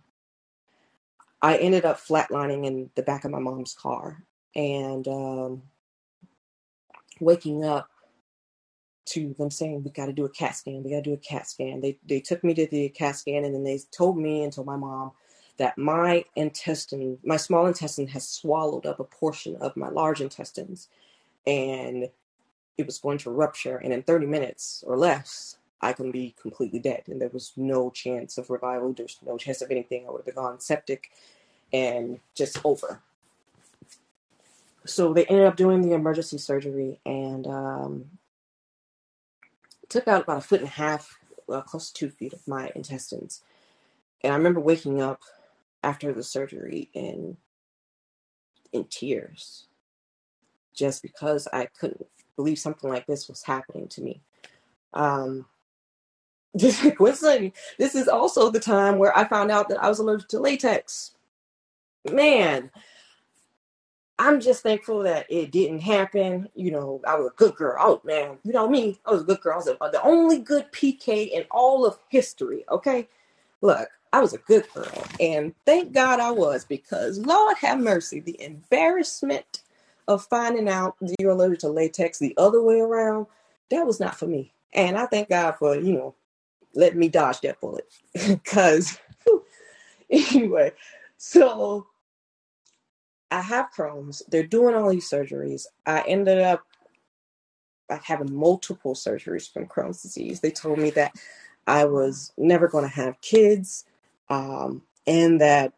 I 1.40 1.56
ended 1.58 1.84
up 1.84 1.98
flatlining 1.98 2.66
in 2.66 2.90
the 2.94 3.02
back 3.02 3.24
of 3.24 3.30
my 3.30 3.38
mom's 3.38 3.74
car 3.74 4.22
and 4.54 5.06
um, 5.06 5.62
waking 7.20 7.64
up 7.64 7.88
to 9.06 9.34
them 9.38 9.50
saying 9.50 9.84
we 9.84 9.90
got 9.90 10.06
to 10.06 10.12
do 10.12 10.24
a 10.24 10.28
CAT 10.28 10.56
scan. 10.56 10.82
We 10.82 10.90
got 10.90 10.96
to 10.96 11.10
do 11.10 11.14
a 11.14 11.18
CAT 11.18 11.46
scan. 11.46 11.80
They 11.80 11.98
they 12.06 12.20
took 12.20 12.42
me 12.42 12.54
to 12.54 12.66
the 12.66 12.88
CAT 12.90 13.16
scan 13.16 13.44
and 13.44 13.54
then 13.54 13.64
they 13.64 13.80
told 13.92 14.18
me 14.18 14.42
and 14.42 14.52
told 14.52 14.66
my 14.66 14.76
mom 14.76 15.12
that 15.58 15.78
my 15.78 16.24
intestine, 16.34 17.18
my 17.24 17.36
small 17.36 17.66
intestine, 17.66 18.08
has 18.08 18.28
swallowed 18.28 18.84
up 18.84 19.00
a 19.00 19.04
portion 19.04 19.56
of 19.56 19.76
my 19.76 19.88
large 19.88 20.20
intestines, 20.20 20.88
and 21.46 22.10
it 22.76 22.86
was 22.86 22.98
going 22.98 23.18
to 23.18 23.30
rupture. 23.30 23.78
And 23.78 23.92
in 23.92 24.02
30 24.02 24.26
minutes 24.26 24.84
or 24.86 24.98
less, 24.98 25.56
I 25.80 25.92
can 25.92 26.10
be 26.10 26.34
completely 26.40 26.78
dead. 26.78 27.04
And 27.06 27.20
there 27.20 27.28
was 27.28 27.52
no 27.56 27.90
chance 27.90 28.38
of 28.38 28.50
revival. 28.50 28.92
There's 28.92 29.18
no 29.24 29.36
chance 29.36 29.62
of 29.62 29.70
anything. 29.70 30.06
I 30.06 30.10
would 30.10 30.22
have 30.26 30.34
gone 30.34 30.60
septic 30.60 31.10
and 31.72 32.20
just 32.34 32.58
over. 32.64 33.02
So 34.84 35.12
they 35.12 35.26
ended 35.26 35.46
up 35.46 35.56
doing 35.56 35.82
the 35.82 35.94
emergency 35.94 36.38
surgery 36.38 37.00
and 37.04 37.46
um, 37.46 38.04
took 39.88 40.06
out 40.08 40.22
about 40.22 40.38
a 40.38 40.42
foot 40.42 40.60
and 40.60 40.68
a 40.68 40.72
half, 40.72 41.18
well, 41.46 41.62
close 41.62 41.90
to 41.90 41.94
two 41.94 42.10
feet 42.10 42.32
of 42.32 42.46
my 42.46 42.70
intestines. 42.74 43.42
And 44.22 44.32
I 44.32 44.36
remember 44.36 44.60
waking 44.60 45.02
up 45.02 45.20
after 45.82 46.12
the 46.12 46.22
surgery 46.22 46.88
in 46.94 47.36
in 48.72 48.84
tears, 48.84 49.66
just 50.74 51.02
because 51.02 51.46
I 51.52 51.66
couldn't 51.66 52.06
believe 52.34 52.58
something 52.58 52.90
like 52.90 53.06
this 53.06 53.28
was 53.28 53.42
happening 53.42 53.88
to 53.88 54.02
me. 54.02 54.20
Um, 54.92 55.46
coincidentally, 56.96 57.52
this 57.78 57.94
is 57.94 58.08
also 58.08 58.50
the 58.50 58.60
time 58.60 58.98
where 58.98 59.16
I 59.16 59.24
found 59.24 59.50
out 59.50 59.68
that 59.68 59.82
I 59.82 59.88
was 59.88 59.98
allergic 59.98 60.28
to 60.28 60.40
latex. 60.40 61.12
Man, 62.10 62.70
I'm 64.18 64.40
just 64.40 64.62
thankful 64.62 65.02
that 65.02 65.26
it 65.28 65.50
didn't 65.50 65.80
happen. 65.80 66.48
You 66.54 66.70
know, 66.70 67.02
I 67.06 67.16
was 67.16 67.28
a 67.28 67.36
good 67.36 67.54
girl. 67.56 67.76
Oh 67.78 68.00
man, 68.04 68.38
you 68.44 68.52
know 68.52 68.68
me. 68.68 68.98
I 69.04 69.10
was 69.10 69.22
a 69.22 69.26
good 69.26 69.40
girl. 69.40 69.54
I 69.54 69.56
was 69.56 69.92
the 69.92 70.02
only 70.02 70.38
good 70.38 70.70
PK 70.72 71.30
in 71.30 71.44
all 71.50 71.84
of 71.84 71.98
history. 72.08 72.64
Okay, 72.70 73.08
look, 73.60 73.88
I 74.12 74.20
was 74.20 74.32
a 74.32 74.38
good 74.38 74.66
girl, 74.72 75.04
and 75.20 75.54
thank 75.66 75.92
God 75.92 76.20
I 76.20 76.30
was 76.30 76.64
because 76.64 77.18
Lord 77.18 77.56
have 77.58 77.78
mercy, 77.78 78.20
the 78.20 78.40
embarrassment 78.42 79.62
of 80.08 80.24
finding 80.24 80.68
out 80.68 80.96
you're 81.18 81.32
allergic 81.32 81.58
to 81.60 81.68
latex 81.68 82.18
the 82.18 82.34
other 82.38 82.62
way 82.62 82.80
around, 82.80 83.26
that 83.70 83.84
was 83.86 84.00
not 84.00 84.16
for 84.16 84.26
me. 84.26 84.52
And 84.72 84.96
I 84.96 85.06
thank 85.06 85.28
God 85.28 85.56
for 85.58 85.74
you 85.74 85.92
know 85.92 86.14
letting 86.76 86.98
me 86.98 87.08
dodge 87.08 87.40
that 87.40 87.60
bullet 87.60 87.86
because 88.28 88.98
anyway, 90.10 90.72
so 91.16 91.86
I 93.30 93.40
have 93.40 93.70
Crohn's. 93.76 94.22
They're 94.28 94.46
doing 94.46 94.74
all 94.74 94.90
these 94.90 95.10
surgeries. 95.10 95.66
I 95.84 96.02
ended 96.06 96.38
up 96.38 96.64
having 97.88 98.34
multiple 98.34 98.94
surgeries 98.94 99.52
from 99.52 99.66
Crohn's 99.66 100.02
disease. 100.02 100.40
They 100.40 100.50
told 100.50 100.78
me 100.78 100.90
that 100.90 101.14
I 101.66 101.84
was 101.84 102.32
never 102.36 102.68
going 102.68 102.84
to 102.84 102.94
have 102.94 103.20
kids, 103.20 103.84
um, 104.28 104.82
and 105.06 105.40
that 105.40 105.72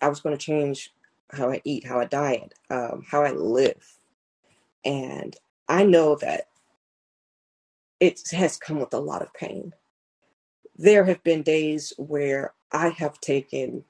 I 0.00 0.08
was 0.08 0.20
going 0.20 0.36
to 0.36 0.42
change 0.44 0.92
how 1.30 1.50
I 1.50 1.60
eat, 1.64 1.86
how 1.86 2.00
I 2.00 2.06
diet, 2.06 2.54
um, 2.70 3.04
how 3.08 3.22
I 3.22 3.32
live. 3.32 3.98
And 4.84 5.36
I 5.68 5.84
know 5.84 6.16
that 6.16 6.48
it 8.00 8.20
has 8.32 8.56
come 8.56 8.80
with 8.80 8.94
a 8.94 8.98
lot 8.98 9.22
of 9.22 9.32
pain. 9.34 9.72
There 10.80 11.04
have 11.04 11.22
been 11.22 11.42
days 11.42 11.92
where 11.98 12.54
I 12.72 12.88
have 12.88 13.20
taken 13.20 13.84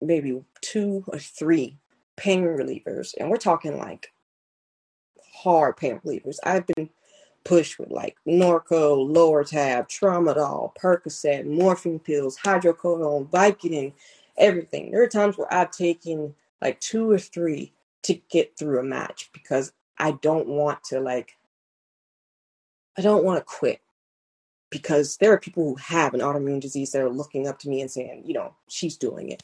maybe 0.00 0.42
two 0.62 1.04
or 1.06 1.18
three 1.18 1.76
pain 2.16 2.44
relievers, 2.44 3.12
and 3.20 3.28
we're 3.28 3.36
talking 3.36 3.76
like 3.76 4.10
hard 5.34 5.76
pain 5.76 6.00
relievers. 6.02 6.38
I've 6.42 6.66
been 6.66 6.88
pushed 7.44 7.78
with 7.78 7.90
like 7.90 8.16
Norco, 8.26 9.06
Lortab, 9.06 9.86
Tramadol, 9.90 10.74
Percocet, 10.76 11.44
morphine 11.44 11.98
pills, 11.98 12.38
hydrocodone, 12.38 13.28
Vicodin, 13.28 13.92
everything. 14.38 14.90
There 14.90 15.02
are 15.02 15.08
times 15.08 15.36
where 15.36 15.52
I've 15.52 15.72
taken 15.72 16.34
like 16.62 16.80
two 16.80 17.10
or 17.10 17.18
three 17.18 17.74
to 18.04 18.14
get 18.30 18.56
through 18.56 18.80
a 18.80 18.82
match 18.82 19.28
because 19.34 19.74
I 19.98 20.12
don't 20.12 20.48
want 20.48 20.82
to 20.84 21.00
like 21.00 21.36
I 22.96 23.02
don't 23.02 23.24
want 23.24 23.40
to 23.40 23.44
quit 23.44 23.82
because 24.70 25.16
there 25.16 25.32
are 25.32 25.38
people 25.38 25.64
who 25.64 25.74
have 25.76 26.14
an 26.14 26.20
autoimmune 26.20 26.60
disease 26.60 26.92
that 26.92 27.02
are 27.02 27.10
looking 27.10 27.46
up 27.46 27.58
to 27.58 27.68
me 27.68 27.80
and 27.80 27.90
saying, 27.90 28.22
you 28.24 28.32
know, 28.32 28.54
she's 28.68 28.96
doing 28.96 29.30
it. 29.30 29.42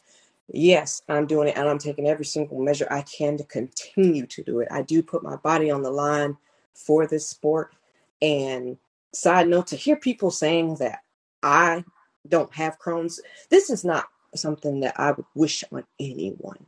Yes, 0.48 1.02
I'm 1.08 1.26
doing 1.26 1.48
it 1.48 1.56
and 1.56 1.68
I'm 1.68 1.78
taking 1.78 2.08
every 2.08 2.24
single 2.24 2.60
measure 2.60 2.86
I 2.90 3.02
can 3.02 3.36
to 3.36 3.44
continue 3.44 4.26
to 4.26 4.42
do 4.44 4.60
it. 4.60 4.68
I 4.70 4.82
do 4.82 5.02
put 5.02 5.24
my 5.24 5.36
body 5.36 5.70
on 5.70 5.82
the 5.82 5.90
line 5.90 6.36
for 6.74 7.06
this 7.06 7.28
sport. 7.28 7.74
And 8.22 8.78
side 9.12 9.48
note 9.48 9.66
to 9.68 9.76
hear 9.76 9.96
people 9.96 10.30
saying 10.30 10.76
that 10.76 11.00
I 11.42 11.84
don't 12.28 12.54
have 12.54 12.78
Crohn's, 12.78 13.20
this 13.50 13.70
is 13.70 13.84
not 13.84 14.06
something 14.34 14.80
that 14.80 14.98
I 14.98 15.12
would 15.12 15.26
wish 15.34 15.64
on 15.72 15.84
anyone. 15.98 16.64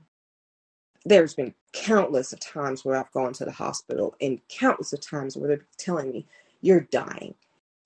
There's 1.04 1.34
been 1.34 1.54
countless 1.72 2.32
of 2.32 2.40
times 2.40 2.84
where 2.84 2.96
I've 2.96 3.12
gone 3.12 3.32
to 3.34 3.44
the 3.44 3.52
hospital 3.52 4.16
and 4.20 4.40
countless 4.48 4.92
of 4.92 5.00
times 5.00 5.36
where 5.36 5.48
they're 5.48 5.66
telling 5.76 6.10
me, 6.10 6.26
you're 6.60 6.80
dying. 6.80 7.34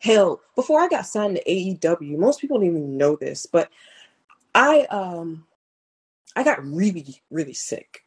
Hell, 0.03 0.41
before 0.57 0.81
I 0.81 0.89
got 0.89 1.07
signed 1.07 1.37
to 1.37 1.45
AEW, 1.45 2.19
most 2.19 2.41
people 2.41 2.59
don't 2.59 2.67
even 2.67 2.97
know 2.97 3.15
this, 3.15 3.47
but 3.47 3.71
I 4.53 4.83
um 4.87 5.47
I 6.35 6.43
got 6.43 6.65
really, 6.65 7.23
really 7.31 7.53
sick 7.55 8.05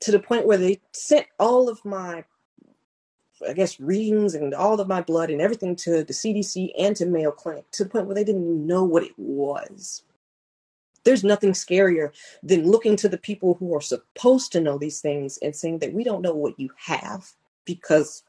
to 0.00 0.12
the 0.12 0.20
point 0.20 0.46
where 0.46 0.58
they 0.58 0.80
sent 0.92 1.26
all 1.40 1.68
of 1.68 1.84
my, 1.84 2.24
I 3.46 3.52
guess, 3.52 3.80
readings 3.80 4.34
and 4.34 4.54
all 4.54 4.80
of 4.80 4.86
my 4.86 5.00
blood 5.00 5.30
and 5.30 5.40
everything 5.40 5.74
to 5.76 6.04
the 6.04 6.12
CDC 6.12 6.70
and 6.78 6.94
to 6.94 7.06
Mayo 7.06 7.32
Clinic 7.32 7.68
to 7.72 7.84
the 7.84 7.90
point 7.90 8.06
where 8.06 8.14
they 8.14 8.22
didn't 8.24 8.42
even 8.42 8.66
know 8.68 8.84
what 8.84 9.02
it 9.02 9.14
was. 9.16 10.04
There's 11.02 11.24
nothing 11.24 11.50
scarier 11.50 12.12
than 12.44 12.70
looking 12.70 12.94
to 12.94 13.08
the 13.08 13.18
people 13.18 13.54
who 13.54 13.74
are 13.74 13.80
supposed 13.80 14.52
to 14.52 14.60
know 14.60 14.78
these 14.78 15.00
things 15.00 15.36
and 15.38 15.56
saying 15.56 15.80
that 15.80 15.94
we 15.94 16.04
don't 16.04 16.22
know 16.22 16.34
what 16.34 16.60
you 16.60 16.70
have 16.76 17.28
because 17.64 18.22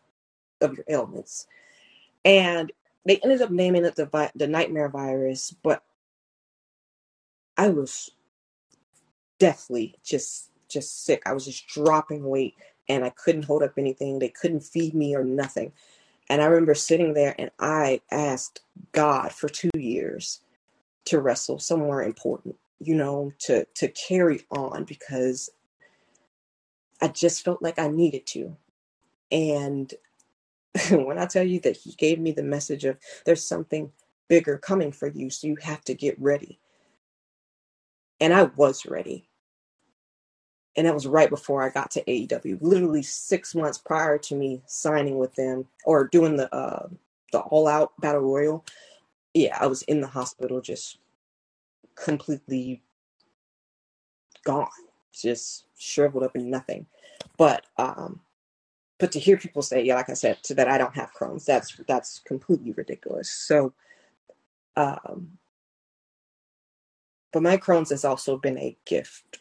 of 0.61 0.75
your 0.75 0.85
ailments. 0.89 1.45
And 2.25 2.71
they 3.05 3.17
ended 3.17 3.41
up 3.41 3.51
naming 3.51 3.85
it 3.85 3.95
the 3.95 4.31
the 4.35 4.47
nightmare 4.47 4.89
virus, 4.89 5.55
but 5.63 5.83
I 7.57 7.69
was 7.69 8.09
deathly 9.39 9.95
just 10.03 10.51
just 10.67 11.05
sick. 11.05 11.23
I 11.25 11.33
was 11.33 11.45
just 11.45 11.67
dropping 11.67 12.23
weight 12.23 12.55
and 12.87 13.03
I 13.03 13.09
couldn't 13.09 13.45
hold 13.45 13.63
up 13.63 13.73
anything. 13.77 14.19
They 14.19 14.29
couldn't 14.29 14.61
feed 14.61 14.93
me 14.93 15.15
or 15.15 15.23
nothing. 15.23 15.73
And 16.29 16.41
I 16.41 16.45
remember 16.45 16.75
sitting 16.75 17.13
there 17.13 17.35
and 17.39 17.49
I 17.59 18.01
asked 18.11 18.61
God 18.91 19.31
for 19.31 19.49
2 19.49 19.71
years 19.75 20.41
to 21.05 21.19
wrestle 21.19 21.57
somewhere 21.57 22.03
important, 22.03 22.55
you 22.79 22.95
know, 22.95 23.31
to 23.39 23.65
to 23.75 23.87
carry 23.89 24.45
on 24.51 24.83
because 24.83 25.49
I 27.01 27.07
just 27.07 27.43
felt 27.43 27.63
like 27.63 27.79
I 27.79 27.87
needed 27.87 28.27
to. 28.27 28.55
And 29.31 29.93
when 30.91 31.17
I 31.17 31.25
tell 31.25 31.43
you 31.43 31.59
that 31.61 31.77
he 31.77 31.93
gave 31.93 32.19
me 32.19 32.31
the 32.31 32.43
message 32.43 32.85
of 32.85 32.97
there's 33.25 33.43
something 33.45 33.91
bigger 34.27 34.57
coming 34.57 34.91
for 34.91 35.07
you, 35.07 35.29
so 35.29 35.47
you 35.47 35.57
have 35.61 35.83
to 35.85 35.93
get 35.93 36.19
ready. 36.19 36.59
And 38.21 38.33
I 38.33 38.43
was 38.43 38.85
ready 38.85 39.29
and 40.79 40.87
that 40.87 40.93
was 40.93 41.07
right 41.07 41.29
before 41.29 41.61
I 41.61 41.69
got 41.69 41.91
to 41.91 42.03
AEW. 42.05 42.59
Literally 42.61 43.01
six 43.01 43.53
months 43.53 43.77
prior 43.77 44.17
to 44.19 44.35
me 44.35 44.61
signing 44.65 45.17
with 45.17 45.35
them 45.35 45.65
or 45.83 46.07
doing 46.07 46.37
the 46.37 46.53
uh, 46.55 46.87
the 47.33 47.39
All 47.39 47.67
Out 47.67 47.91
Battle 47.99 48.21
Royal. 48.21 48.65
Yeah, 49.33 49.57
I 49.59 49.67
was 49.67 49.81
in 49.83 49.99
the 49.99 50.07
hospital, 50.07 50.61
just 50.61 50.99
completely 51.95 52.81
gone, 54.45 54.69
just 55.11 55.65
shriveled 55.77 56.23
up 56.23 56.35
and 56.35 56.49
nothing. 56.49 56.85
But 57.37 57.65
um, 57.77 58.21
but 58.99 59.11
to 59.13 59.19
hear 59.19 59.37
people 59.37 59.61
say, 59.61 59.83
yeah, 59.83 59.95
like 59.95 60.09
I 60.09 60.13
said, 60.13 60.37
that 60.49 60.67
I 60.67 60.77
don't 60.77 60.95
have 60.95 61.13
Crohn's, 61.13 61.45
that's 61.45 61.75
that's 61.87 62.19
completely 62.19 62.73
ridiculous. 62.73 63.29
So, 63.29 63.73
um, 64.75 65.37
but 67.31 67.43
my 67.43 67.57
Crohn's 67.57 67.91
has 67.91 68.05
also 68.05 68.37
been 68.37 68.57
a 68.57 68.77
gift 68.85 69.39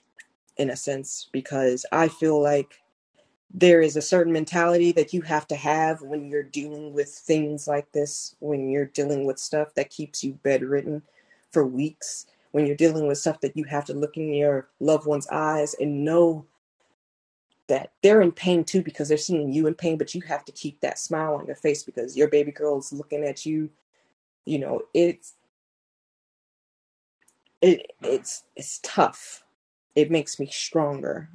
in 0.57 0.71
a 0.71 0.77
sense 0.77 1.29
because 1.33 1.85
I 1.93 2.09
feel 2.09 2.41
like 2.41 2.81
there 3.53 3.81
is 3.81 3.97
a 3.97 4.03
certain 4.03 4.33
mentality 4.33 4.93
that 4.93 5.13
you 5.13 5.23
have 5.23 5.47
to 5.49 5.57
have 5.57 6.03
when 6.03 6.29
you're 6.29 6.43
dealing 6.43 6.93
with 6.93 7.09
things 7.09 7.67
like 7.67 7.91
this, 7.93 8.37
when 8.41 8.69
you're 8.69 8.87
dealing 8.87 9.25
with 9.25 9.39
stuff 9.39 9.75
that 9.75 9.91
keeps 9.91 10.23
you 10.23 10.39
bedridden 10.43 11.03
for 11.51 11.67
weeks, 11.67 12.27
when 12.53 12.67
you're 12.67 12.77
dealing 12.77 13.09
with 13.09 13.19
stuff 13.19 13.41
that 13.41 13.57
you 13.57 13.65
have 13.65 13.87
to 13.87 13.95
look 13.95 14.17
in 14.17 14.33
your 14.35 14.69
loved 14.81 15.07
one's 15.07 15.29
eyes 15.29 15.75
and 15.81 16.05
know 16.05 16.45
that 17.69 17.93
they're 18.03 18.23
in 18.23 18.33
pain 18.33 18.65
too 18.65 18.83
because 18.83 19.09
they're 19.09 19.19
seeing 19.19 19.53
you 19.53 19.67
in 19.67 19.75
pain, 19.75 19.99
but 19.99 20.15
you 20.15 20.23
have 20.23 20.45
to 20.47 20.53
keep 20.53 20.81
that 20.81 20.99
smile 20.99 21.35
on 21.35 21.47
your 21.47 21.57
face 21.57 21.83
because 21.83 22.17
your 22.17 22.29
baby 22.29 22.51
girl 22.51 22.79
is 22.79 22.93
looking 22.93 23.25
at 23.25 23.45
you. 23.47 23.71
You 24.45 24.59
know, 24.59 24.83
it's 24.95 25.35
it 27.61 27.93
it's 28.03 28.45
it's 28.57 28.81
tough 28.83 29.45
it 29.99 30.13
makes 30.13 30.39
me 30.39 30.47
stronger. 30.47 31.29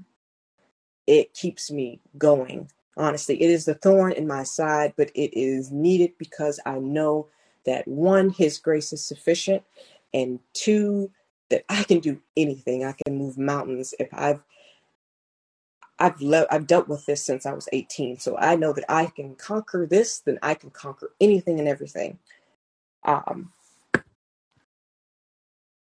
It 1.06 1.34
keeps 1.34 1.70
me 1.70 2.00
going. 2.18 2.72
Honestly, 2.96 3.42
it 3.42 3.50
is 3.50 3.66
the 3.66 3.74
thorn 3.74 4.14
in 4.14 4.26
my 4.26 4.44
side, 4.44 4.94
but 4.96 5.12
it 5.16 5.38
is 5.38 5.70
needed 5.70 6.14
because 6.18 6.62
I 6.66 6.80
know 6.80 7.28
that 7.66 7.86
one, 7.86 8.30
His 8.30 8.58
grace 8.60 8.94
is 8.94 9.06
sufficient, 9.06 9.64
and 10.14 10.40
two, 10.54 11.12
that 11.50 11.66
I 11.68 11.84
can 11.84 12.00
do 12.00 12.22
anything. 12.38 12.86
I 12.86 12.96
can 13.06 13.18
move 13.18 13.38
mountains 13.38 13.94
if 14.00 14.08
I've 14.14 14.42
I've 16.04 16.22
le- 16.22 16.48
I've 16.52 16.68
dealt 16.68 16.90
with 16.90 17.06
this 17.08 17.26
since 17.26 17.46
I 17.46 17.54
was 17.54 17.70
18, 17.74 18.20
so 18.20 18.38
I 18.38 18.58
know 18.58 18.74
that 18.74 18.86
I 18.90 19.08
can 19.08 19.36
conquer 19.36 19.88
this. 19.88 20.20
Then 20.20 20.40
I 20.44 20.54
can 20.56 20.72
conquer 20.72 21.12
anything 21.22 21.60
and 21.60 21.70
everything. 21.70 22.20
Um, 23.06 23.54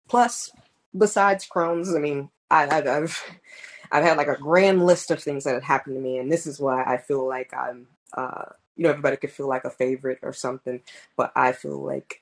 plus, 0.09 0.51
besides 0.97 1.47
Crohn's, 1.47 1.95
I 1.95 1.99
mean, 1.99 2.29
I, 2.51 2.67
I've, 2.77 2.87
I've 2.87 3.23
I've 3.91 4.03
had 4.03 4.17
like 4.17 4.27
a 4.27 4.37
grand 4.37 4.85
list 4.85 5.11
of 5.11 5.21
things 5.23 5.45
that 5.45 5.55
had 5.55 5.63
happened 5.63 5.95
to 5.95 6.01
me, 6.01 6.19
and 6.19 6.31
this 6.31 6.47
is 6.47 6.59
why 6.59 6.83
I 6.83 6.97
feel 6.97 7.27
like 7.27 7.53
I'm. 7.53 7.87
Uh, 8.15 8.45
you 8.77 8.83
know, 8.83 8.91
everybody 8.91 9.17
could 9.17 9.31
feel 9.31 9.47
like 9.47 9.65
a 9.65 9.71
favorite 9.71 10.19
or 10.23 10.33
something, 10.33 10.81
but 11.17 11.31
I 11.35 11.51
feel 11.53 11.83
like 11.83 12.21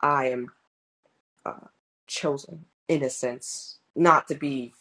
I 0.00 0.28
am 0.30 0.52
uh, 1.46 1.68
chosen 2.06 2.66
in 2.88 3.02
a 3.02 3.10
sense, 3.10 3.78
not 3.96 4.28
to 4.28 4.34
be, 4.34 4.74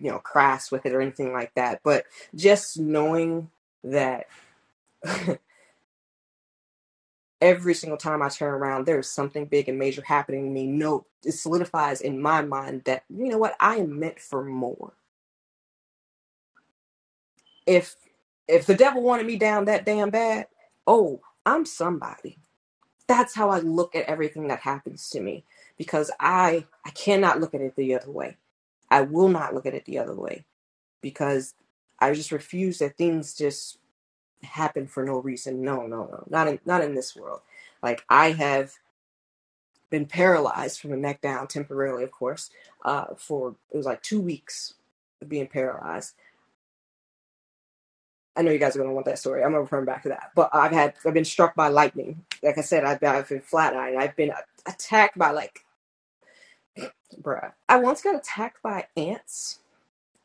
you 0.00 0.10
know, 0.10 0.18
crass 0.20 0.72
with 0.72 0.86
it 0.86 0.94
or 0.94 1.02
anything 1.02 1.32
like 1.32 1.54
that, 1.56 1.82
but 1.84 2.06
just 2.34 2.78
knowing 2.78 3.50
that 3.84 4.26
every 7.42 7.74
single 7.74 7.98
time 7.98 8.22
I 8.22 8.28
turn 8.30 8.54
around, 8.54 8.86
there's 8.86 9.08
something 9.10 9.46
big 9.46 9.68
and 9.68 9.78
major 9.78 10.02
happening 10.06 10.44
to 10.46 10.50
me. 10.50 10.66
No, 10.66 11.06
it 11.24 11.32
solidifies 11.32 12.00
in 12.02 12.22
my 12.22 12.42
mind 12.42 12.84
that, 12.86 13.04
you 13.10 13.28
know 13.28 13.38
what, 13.38 13.56
I 13.60 13.76
am 13.76 13.98
meant 14.00 14.20
for 14.20 14.44
more. 14.44 14.92
if 17.66 17.96
if 18.48 18.66
the 18.66 18.76
devil 18.76 19.02
wanted 19.02 19.26
me 19.26 19.38
down 19.38 19.66
that 19.66 19.86
damn 19.86 20.10
bad, 20.10 20.48
oh, 20.86 21.22
I'm 21.46 21.66
somebody. 21.66 22.38
That's 23.08 23.34
how 23.34 23.50
I 23.50 23.60
look 23.60 23.96
at 23.96 24.06
everything 24.06 24.48
that 24.48 24.60
happens 24.60 25.10
to 25.10 25.20
me 25.20 25.44
because 25.78 26.10
I 26.20 26.66
I 26.86 26.90
cannot 26.90 27.40
look 27.40 27.54
at 27.54 27.62
it 27.62 27.76
the 27.76 27.96
other 27.96 28.10
way. 28.12 28.38
I 28.90 29.02
will 29.02 29.28
not 29.28 29.54
look 29.54 29.66
at 29.66 29.74
it 29.74 29.84
the 29.84 29.98
other 29.98 30.14
way 30.14 30.44
because 31.00 31.54
I 31.98 32.12
just 32.14 32.32
refuse 32.32 32.78
that 32.78 32.96
things 32.96 33.34
just 33.34 33.78
happen 34.42 34.86
for 34.86 35.04
no 35.04 35.18
reason. 35.18 35.62
No, 35.62 35.86
no, 35.86 36.04
no. 36.04 36.24
Not 36.28 36.48
in 36.48 36.58
not 36.64 36.82
in 36.82 36.94
this 36.94 37.14
world. 37.14 37.40
Like 37.82 38.04
I 38.08 38.32
have 38.32 38.72
been 39.90 40.06
paralyzed 40.06 40.80
from 40.80 40.90
the 40.90 40.96
neck 40.96 41.20
down 41.20 41.46
temporarily, 41.46 42.04
of 42.04 42.12
course, 42.12 42.50
uh, 42.84 43.06
for 43.16 43.56
it 43.72 43.76
was 43.76 43.86
like 43.86 44.02
two 44.02 44.20
weeks 44.20 44.74
of 45.20 45.28
being 45.28 45.46
paralyzed. 45.46 46.14
I 48.36 48.42
know 48.42 48.52
you 48.52 48.58
guys 48.58 48.76
are 48.76 48.78
gonna 48.78 48.94
want 48.94 49.06
that 49.06 49.18
story. 49.18 49.42
I'm 49.42 49.50
gonna 49.50 49.62
refer 49.62 49.84
back 49.84 50.04
to 50.04 50.10
that. 50.10 50.30
But 50.34 50.50
I've 50.54 50.72
had 50.72 50.94
I've 51.04 51.14
been 51.14 51.24
struck 51.24 51.54
by 51.54 51.68
lightning. 51.68 52.24
Like 52.42 52.56
I 52.58 52.62
said, 52.62 52.84
I've, 52.84 53.02
I've 53.02 53.28
been 53.28 53.40
flat 53.40 53.74
eyed. 53.76 53.96
I've 53.96 54.16
been 54.16 54.32
attacked 54.66 55.18
by 55.18 55.30
like, 55.32 55.60
bruh. 57.20 57.52
I 57.68 57.76
once 57.78 58.02
got 58.02 58.16
attacked 58.16 58.62
by 58.62 58.86
ants. 58.96 59.58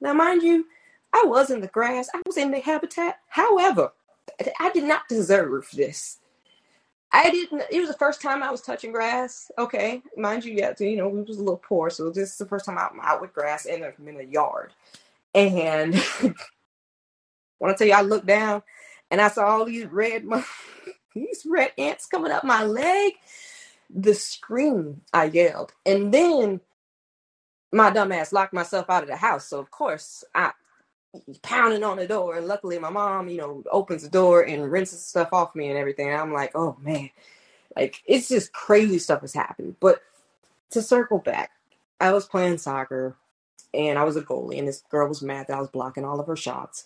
Now, 0.02 0.14
mind 0.14 0.44
you, 0.44 0.66
I 1.14 1.24
was 1.26 1.50
in 1.50 1.62
the 1.62 1.68
grass. 1.68 2.10
I 2.14 2.22
was 2.26 2.38
in 2.38 2.52
the 2.52 2.60
habitat. 2.60 3.20
However, 3.30 3.92
I 4.60 4.70
did 4.72 4.84
not 4.84 5.08
deserve 5.08 5.70
this. 5.74 6.20
I 7.12 7.30
didn't. 7.30 7.64
It 7.72 7.80
was 7.80 7.88
the 7.88 7.96
first 7.98 8.22
time 8.22 8.44
I 8.44 8.52
was 8.52 8.62
touching 8.62 8.92
grass. 8.92 9.50
Okay, 9.58 10.02
mind 10.18 10.44
you, 10.44 10.54
yeah, 10.54 10.74
you 10.80 10.98
know, 10.98 11.08
we 11.08 11.22
was 11.22 11.38
a 11.38 11.42
little 11.42 11.62
poor, 11.66 11.90
so 11.90 12.10
this 12.10 12.32
is 12.32 12.38
the 12.38 12.46
first 12.46 12.66
time 12.66 12.78
I'm 12.78 13.00
out 13.02 13.22
with 13.22 13.34
grass 13.34 13.66
in 13.66 13.84
a, 13.84 13.94
in 14.06 14.20
a 14.20 14.24
yard. 14.24 14.74
And 15.34 15.96
when 17.60 17.72
I 17.72 17.74
tell 17.74 17.88
you, 17.88 17.94
I 17.94 18.02
looked 18.02 18.26
down 18.26 18.64
and 19.12 19.22
I 19.22 19.30
saw 19.30 19.46
all 19.46 19.66
these 19.66 19.86
red, 19.86 20.26
these 21.16 21.46
red 21.46 21.72
ants 21.78 22.06
coming 22.06 22.34
up 22.34 22.44
my 22.44 22.66
leg. 22.66 23.14
The 23.90 24.14
scream 24.14 25.02
I 25.14 25.26
yelled, 25.26 25.74
and 25.86 26.14
then 26.14 26.62
my 27.72 27.92
dumbass 27.92 28.32
locked 28.32 28.54
myself 28.54 28.90
out 28.90 29.04
of 29.04 29.10
the 29.10 29.18
house. 29.18 29.48
So 29.48 29.60
of 29.60 29.70
course 29.72 30.24
I 30.34 30.52
pounding 31.42 31.84
on 31.84 31.98
the 31.98 32.08
door. 32.08 32.36
And 32.36 32.48
luckily, 32.48 32.80
my 32.80 32.90
mom, 32.90 33.28
you 33.28 33.38
know, 33.38 33.64
opens 33.72 34.04
the 34.04 34.10
door 34.10 34.42
and 34.42 34.72
rinses 34.72 35.04
stuff 35.04 35.30
off 35.32 35.56
me 35.56 35.70
and 35.70 35.78
everything. 35.78 36.10
And 36.10 36.20
I'm 36.20 36.34
like, 36.34 36.52
oh 36.56 36.78
man, 36.82 37.10
like 37.76 38.02
it's 38.06 38.30
just 38.30 38.54
crazy 38.54 39.00
stuff 39.00 39.22
has 39.22 39.34
happened. 39.34 39.76
But 39.80 40.02
to 40.72 40.82
circle 40.82 41.20
back, 41.20 41.52
I 42.00 42.12
was 42.12 42.26
playing 42.26 42.58
soccer 42.58 43.16
and 43.74 44.00
I 44.00 44.04
was 44.04 44.16
a 44.16 44.22
goalie, 44.22 44.58
and 44.58 44.68
this 44.68 44.84
girl 44.90 45.08
was 45.10 45.22
mad 45.22 45.48
that 45.48 45.58
I 45.58 45.60
was 45.60 45.70
blocking 45.70 46.06
all 46.06 46.20
of 46.20 46.28
her 46.28 46.36
shots. 46.38 46.86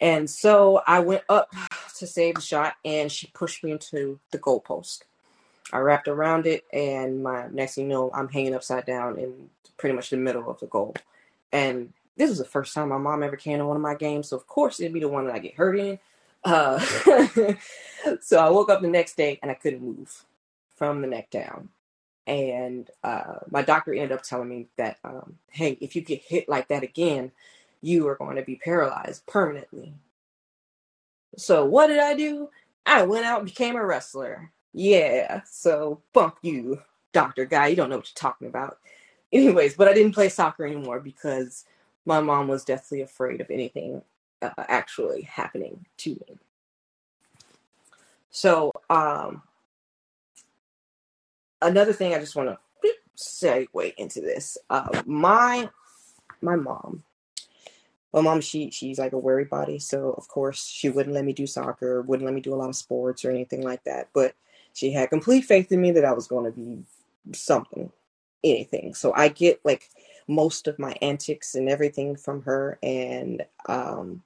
And 0.00 0.28
so 0.28 0.82
I 0.86 1.00
went 1.00 1.22
up 1.28 1.52
to 1.98 2.06
save 2.06 2.36
the 2.36 2.40
shot, 2.40 2.74
and 2.84 3.12
she 3.12 3.28
pushed 3.28 3.62
me 3.62 3.72
into 3.72 4.18
the 4.30 4.38
goalpost. 4.38 5.00
I 5.72 5.78
wrapped 5.78 6.08
around 6.08 6.46
it, 6.46 6.64
and 6.72 7.22
my 7.22 7.48
next 7.48 7.74
thing 7.74 7.84
you 7.84 7.90
know, 7.90 8.10
I'm 8.14 8.28
hanging 8.28 8.54
upside 8.54 8.86
down 8.86 9.18
in 9.18 9.50
pretty 9.76 9.94
much 9.94 10.10
the 10.10 10.16
middle 10.16 10.48
of 10.48 10.60
the 10.60 10.66
goal. 10.66 10.94
And 11.52 11.92
this 12.16 12.30
was 12.30 12.38
the 12.38 12.44
first 12.44 12.74
time 12.74 12.88
my 12.88 12.98
mom 12.98 13.22
ever 13.22 13.36
came 13.36 13.58
to 13.58 13.66
one 13.66 13.76
of 13.76 13.82
my 13.82 13.94
games, 13.94 14.28
so 14.28 14.36
of 14.36 14.46
course 14.46 14.80
it'd 14.80 14.92
be 14.92 15.00
the 15.00 15.08
one 15.08 15.26
that 15.26 15.34
I 15.34 15.38
get 15.38 15.54
hurt 15.54 15.78
in. 15.78 15.98
Uh, 16.44 16.78
so 18.20 18.38
I 18.38 18.50
woke 18.50 18.70
up 18.70 18.80
the 18.80 18.88
next 18.88 19.16
day 19.16 19.38
and 19.42 19.50
I 19.50 19.54
couldn't 19.54 19.82
move 19.82 20.24
from 20.76 21.00
the 21.00 21.08
neck 21.08 21.30
down. 21.30 21.70
And 22.26 22.90
uh, 23.04 23.38
my 23.50 23.62
doctor 23.62 23.92
ended 23.92 24.12
up 24.12 24.22
telling 24.22 24.48
me 24.48 24.66
that, 24.76 24.98
um, 25.04 25.36
hey, 25.50 25.76
if 25.80 25.94
you 25.94 26.02
get 26.02 26.22
hit 26.22 26.48
like 26.48 26.68
that 26.68 26.82
again, 26.82 27.32
you 27.82 28.08
are 28.08 28.16
going 28.16 28.36
to 28.36 28.42
be 28.42 28.56
paralyzed 28.56 29.26
permanently. 29.26 29.94
So 31.36 31.64
what 31.64 31.88
did 31.88 31.98
I 31.98 32.14
do? 32.14 32.50
I 32.84 33.02
went 33.02 33.26
out 33.26 33.40
and 33.40 33.48
became 33.48 33.76
a 33.76 33.84
wrestler. 33.84 34.50
Yeah, 34.78 35.40
so 35.46 36.02
fuck 36.12 36.36
you, 36.42 36.82
doctor 37.14 37.46
guy. 37.46 37.68
You 37.68 37.76
don't 37.76 37.88
know 37.88 37.96
what 37.96 38.10
you're 38.10 38.30
talking 38.30 38.46
about. 38.46 38.76
Anyways, 39.32 39.74
but 39.74 39.88
I 39.88 39.94
didn't 39.94 40.12
play 40.12 40.28
soccer 40.28 40.66
anymore 40.66 41.00
because 41.00 41.64
my 42.04 42.20
mom 42.20 42.46
was 42.46 42.62
deathly 42.62 43.00
afraid 43.00 43.40
of 43.40 43.50
anything 43.50 44.02
uh, 44.42 44.50
actually 44.58 45.22
happening 45.22 45.86
to 45.96 46.10
me. 46.10 46.38
So, 48.30 48.70
um, 48.90 49.42
another 51.62 51.94
thing 51.94 52.14
I 52.14 52.18
just 52.18 52.36
want 52.36 52.50
to 52.50 52.58
segue 53.16 53.94
into 53.96 54.20
this. 54.20 54.58
Uh, 54.68 55.02
my 55.06 55.70
my 56.42 56.56
mom, 56.56 57.02
my 58.12 58.20
mom, 58.20 58.42
she 58.42 58.70
she's 58.70 58.98
like 58.98 59.14
a 59.14 59.18
worry 59.18 59.46
body, 59.46 59.78
so 59.78 60.10
of 60.18 60.28
course 60.28 60.66
she 60.66 60.90
wouldn't 60.90 61.14
let 61.14 61.24
me 61.24 61.32
do 61.32 61.46
soccer, 61.46 62.02
wouldn't 62.02 62.26
let 62.26 62.34
me 62.34 62.42
do 62.42 62.52
a 62.52 62.56
lot 62.56 62.68
of 62.68 62.76
sports 62.76 63.24
or 63.24 63.30
anything 63.30 63.62
like 63.62 63.82
that. 63.84 64.10
But 64.12 64.34
she 64.76 64.92
had 64.92 65.08
complete 65.08 65.46
faith 65.46 65.72
in 65.72 65.80
me 65.80 65.90
that 65.92 66.04
I 66.04 66.12
was 66.12 66.28
going 66.28 66.44
to 66.44 66.50
be 66.50 66.84
something, 67.32 67.90
anything. 68.44 68.92
So 68.92 69.10
I 69.14 69.28
get 69.28 69.58
like 69.64 69.88
most 70.28 70.68
of 70.68 70.78
my 70.78 70.94
antics 71.00 71.54
and 71.54 71.66
everything 71.66 72.14
from 72.14 72.42
her. 72.42 72.78
And 72.82 73.42
um, 73.70 74.22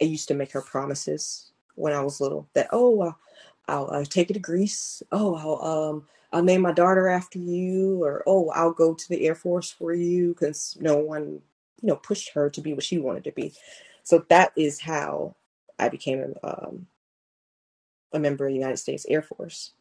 I 0.00 0.04
used 0.04 0.28
to 0.28 0.34
make 0.34 0.52
her 0.52 0.62
promises 0.62 1.50
when 1.74 1.94
I 1.94 2.00
was 2.00 2.20
little 2.20 2.48
that, 2.54 2.68
oh, 2.70 3.00
I'll, 3.00 3.18
I'll, 3.66 3.90
I'll 3.90 4.04
take 4.06 4.30
you 4.30 4.34
to 4.34 4.40
Greece. 4.40 5.02
Oh, 5.10 5.34
I'll, 5.34 5.88
um, 5.90 6.06
I'll 6.32 6.44
name 6.44 6.60
my 6.60 6.72
daughter 6.72 7.08
after 7.08 7.40
you. 7.40 8.04
Or, 8.04 8.22
oh, 8.24 8.50
I'll 8.50 8.72
go 8.72 8.94
to 8.94 9.08
the 9.08 9.26
Air 9.26 9.34
Force 9.34 9.68
for 9.68 9.94
you 9.94 10.28
because 10.28 10.78
no 10.80 10.96
one, 10.96 11.40
you 11.82 11.88
know, 11.88 11.96
pushed 11.96 12.30
her 12.34 12.48
to 12.50 12.60
be 12.60 12.72
what 12.72 12.84
she 12.84 12.98
wanted 12.98 13.24
to 13.24 13.32
be. 13.32 13.52
So 14.04 14.24
that 14.28 14.52
is 14.54 14.80
how 14.80 15.34
I 15.76 15.88
became 15.88 16.34
um, 16.44 16.86
a 18.16 18.20
member 18.20 18.46
of 18.46 18.52
the 18.52 18.58
United 18.58 18.78
States 18.78 19.06
Air 19.08 19.22
Force. 19.22 19.72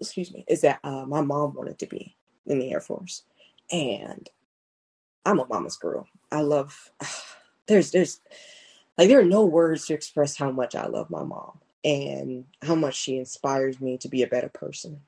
Excuse 0.00 0.32
me, 0.32 0.44
is 0.46 0.60
that 0.60 0.78
uh, 0.84 1.04
my 1.06 1.20
mom 1.20 1.54
wanted 1.54 1.78
to 1.80 1.86
be 1.86 2.16
in 2.46 2.60
the 2.60 2.70
Air 2.70 2.80
Force 2.80 3.24
and 3.72 4.28
I'm 5.24 5.40
a 5.40 5.46
mama's 5.46 5.76
girl. 5.76 6.06
I 6.30 6.40
love 6.40 6.90
there's 7.66 7.90
there's 7.90 8.20
like 8.96 9.08
there 9.08 9.20
are 9.20 9.24
no 9.24 9.44
words 9.44 9.86
to 9.86 9.94
express 9.94 10.36
how 10.36 10.50
much 10.50 10.74
I 10.74 10.86
love 10.86 11.10
my 11.10 11.24
mom 11.24 11.58
and 11.84 12.44
how 12.62 12.74
much 12.74 12.94
she 12.94 13.18
inspires 13.18 13.80
me 13.80 13.98
to 13.98 14.08
be 14.08 14.22
a 14.22 14.28
better 14.28 14.48
person. 14.48 15.00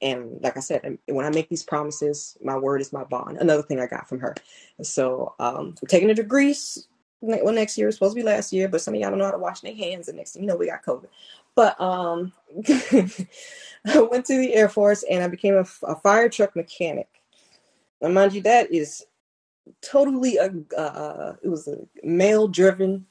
And 0.00 0.40
like 0.42 0.56
I 0.56 0.60
said, 0.60 0.98
when 1.06 1.24
I 1.24 1.30
make 1.30 1.48
these 1.48 1.62
promises, 1.62 2.36
my 2.42 2.58
word 2.58 2.80
is 2.80 2.92
my 2.92 3.04
bond. 3.04 3.38
Another 3.38 3.62
thing 3.62 3.80
I 3.80 3.86
got 3.86 4.08
from 4.08 4.20
her. 4.20 4.34
So 4.82 5.34
um, 5.38 5.74
I'm 5.80 5.88
taking 5.88 6.10
it 6.10 6.16
to 6.16 6.22
Greece. 6.22 6.86
Well, 7.26 7.54
next 7.54 7.76
year 7.78 7.86
was 7.86 7.96
supposed 7.96 8.14
to 8.14 8.20
be 8.20 8.26
last 8.26 8.52
year, 8.52 8.68
but 8.68 8.80
some 8.80 8.94
of 8.94 9.00
y'all 9.00 9.10
don't 9.10 9.18
know 9.18 9.26
how 9.26 9.32
to 9.32 9.38
wash 9.38 9.60
their 9.60 9.74
hands, 9.74 10.08
and 10.08 10.16
next 10.16 10.32
thing 10.32 10.42
you 10.42 10.48
know, 10.48 10.56
we 10.56 10.66
got 10.66 10.84
COVID. 10.84 11.06
But 11.54 11.80
um, 11.80 12.32
I 13.86 14.00
went 14.10 14.26
to 14.26 14.38
the 14.38 14.54
Air 14.54 14.68
Force 14.68 15.04
and 15.08 15.22
I 15.22 15.28
became 15.28 15.54
a, 15.54 15.66
a 15.84 15.94
fire 15.96 16.28
truck 16.28 16.56
mechanic 16.56 17.08
now, 18.04 18.10
mind 18.10 18.34
you, 18.34 18.42
that 18.42 18.70
is 18.70 19.06
totally 19.80 20.36
a 20.36 20.52
uh, 20.78 21.36
it 21.42 21.48
was 21.48 21.68
a 21.68 21.78
male 22.02 22.48
driven 22.48 23.06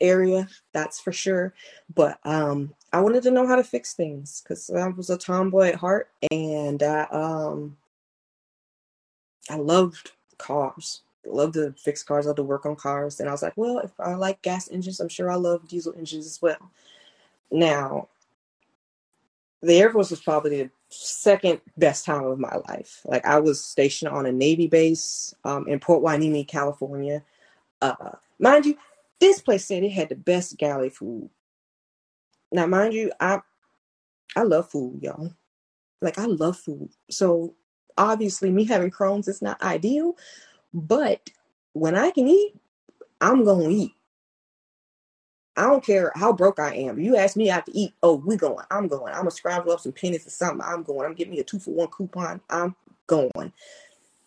area, 0.00 0.48
that's 0.72 1.00
for 1.00 1.10
sure. 1.12 1.52
But 1.92 2.18
um, 2.24 2.72
I 2.92 3.00
wanted 3.00 3.24
to 3.24 3.32
know 3.32 3.44
how 3.44 3.56
to 3.56 3.64
fix 3.64 3.94
things 3.94 4.40
because 4.42 4.70
I 4.70 4.86
was 4.88 5.10
a 5.10 5.18
tomboy 5.18 5.70
at 5.70 5.74
heart, 5.74 6.10
and 6.30 6.80
I 6.80 7.02
um, 7.10 7.76
I 9.50 9.56
loved 9.56 10.12
cars. 10.38 11.02
I 11.26 11.30
loved 11.30 11.54
to 11.54 11.74
fix 11.78 12.02
cars. 12.02 12.26
love 12.26 12.36
to 12.36 12.42
work 12.42 12.66
on 12.66 12.76
cars, 12.76 13.20
and 13.20 13.28
I 13.28 13.32
was 13.32 13.42
like, 13.42 13.56
well, 13.56 13.78
if 13.78 13.92
I 13.98 14.14
like 14.14 14.42
gas 14.42 14.70
engines, 14.70 15.00
I'm 15.00 15.08
sure 15.08 15.30
I 15.30 15.36
love 15.36 15.68
diesel 15.68 15.94
engines 15.96 16.26
as 16.26 16.40
well. 16.40 16.70
Now, 17.50 18.08
the 19.62 19.78
Air 19.78 19.90
Force 19.90 20.10
was 20.10 20.20
probably 20.20 20.62
the 20.62 20.70
second 20.88 21.60
best 21.76 22.04
time 22.04 22.24
of 22.24 22.38
my 22.38 22.56
life. 22.68 23.00
Like 23.04 23.24
I 23.24 23.40
was 23.40 23.64
stationed 23.64 24.10
on 24.10 24.26
a 24.26 24.32
Navy 24.32 24.66
base 24.66 25.34
um, 25.44 25.66
in 25.66 25.80
Port 25.80 26.02
Hueneme, 26.02 26.46
California. 26.46 27.22
Uh, 27.80 28.12
mind 28.38 28.66
you, 28.66 28.76
this 29.20 29.40
place 29.40 29.64
said 29.64 29.82
it 29.82 29.90
had 29.90 30.10
the 30.10 30.16
best 30.16 30.58
galley 30.58 30.90
food. 30.90 31.30
Now, 32.52 32.66
mind 32.66 32.94
you, 32.94 33.10
I 33.18 33.40
I 34.36 34.42
love 34.42 34.70
food, 34.70 35.02
y'all. 35.02 35.32
Like 36.00 36.18
I 36.18 36.26
love 36.26 36.56
food. 36.58 36.90
So 37.10 37.54
obviously, 37.96 38.50
me 38.50 38.64
having 38.64 38.90
Crohn's 38.90 39.28
is 39.28 39.42
not 39.42 39.62
ideal, 39.62 40.16
but 40.74 41.30
when 41.72 41.96
I 41.96 42.10
can 42.10 42.28
eat, 42.28 42.54
I'm 43.20 43.44
gonna 43.44 43.70
eat. 43.70 43.92
I 45.56 45.62
don't 45.62 45.84
care 45.84 46.10
how 46.16 46.32
broke 46.32 46.58
I 46.58 46.74
am. 46.74 46.98
You 46.98 47.16
ask 47.16 47.36
me, 47.36 47.48
I 47.48 47.54
have 47.54 47.64
to 47.66 47.78
eat. 47.78 47.94
Oh, 48.02 48.16
we 48.16 48.36
going. 48.36 48.64
I'm 48.72 48.88
going. 48.88 49.12
I'm 49.12 49.20
gonna 49.20 49.30
scramble 49.30 49.72
up 49.72 49.80
some 49.80 49.92
pennies 49.92 50.26
or 50.26 50.30
something. 50.30 50.66
I'm 50.66 50.82
going. 50.82 51.06
I'm 51.06 51.14
giving 51.14 51.32
me 51.32 51.40
a 51.40 51.44
two 51.44 51.60
for 51.60 51.70
one 51.72 51.88
coupon. 51.88 52.40
I'm 52.50 52.74
going. 53.06 53.52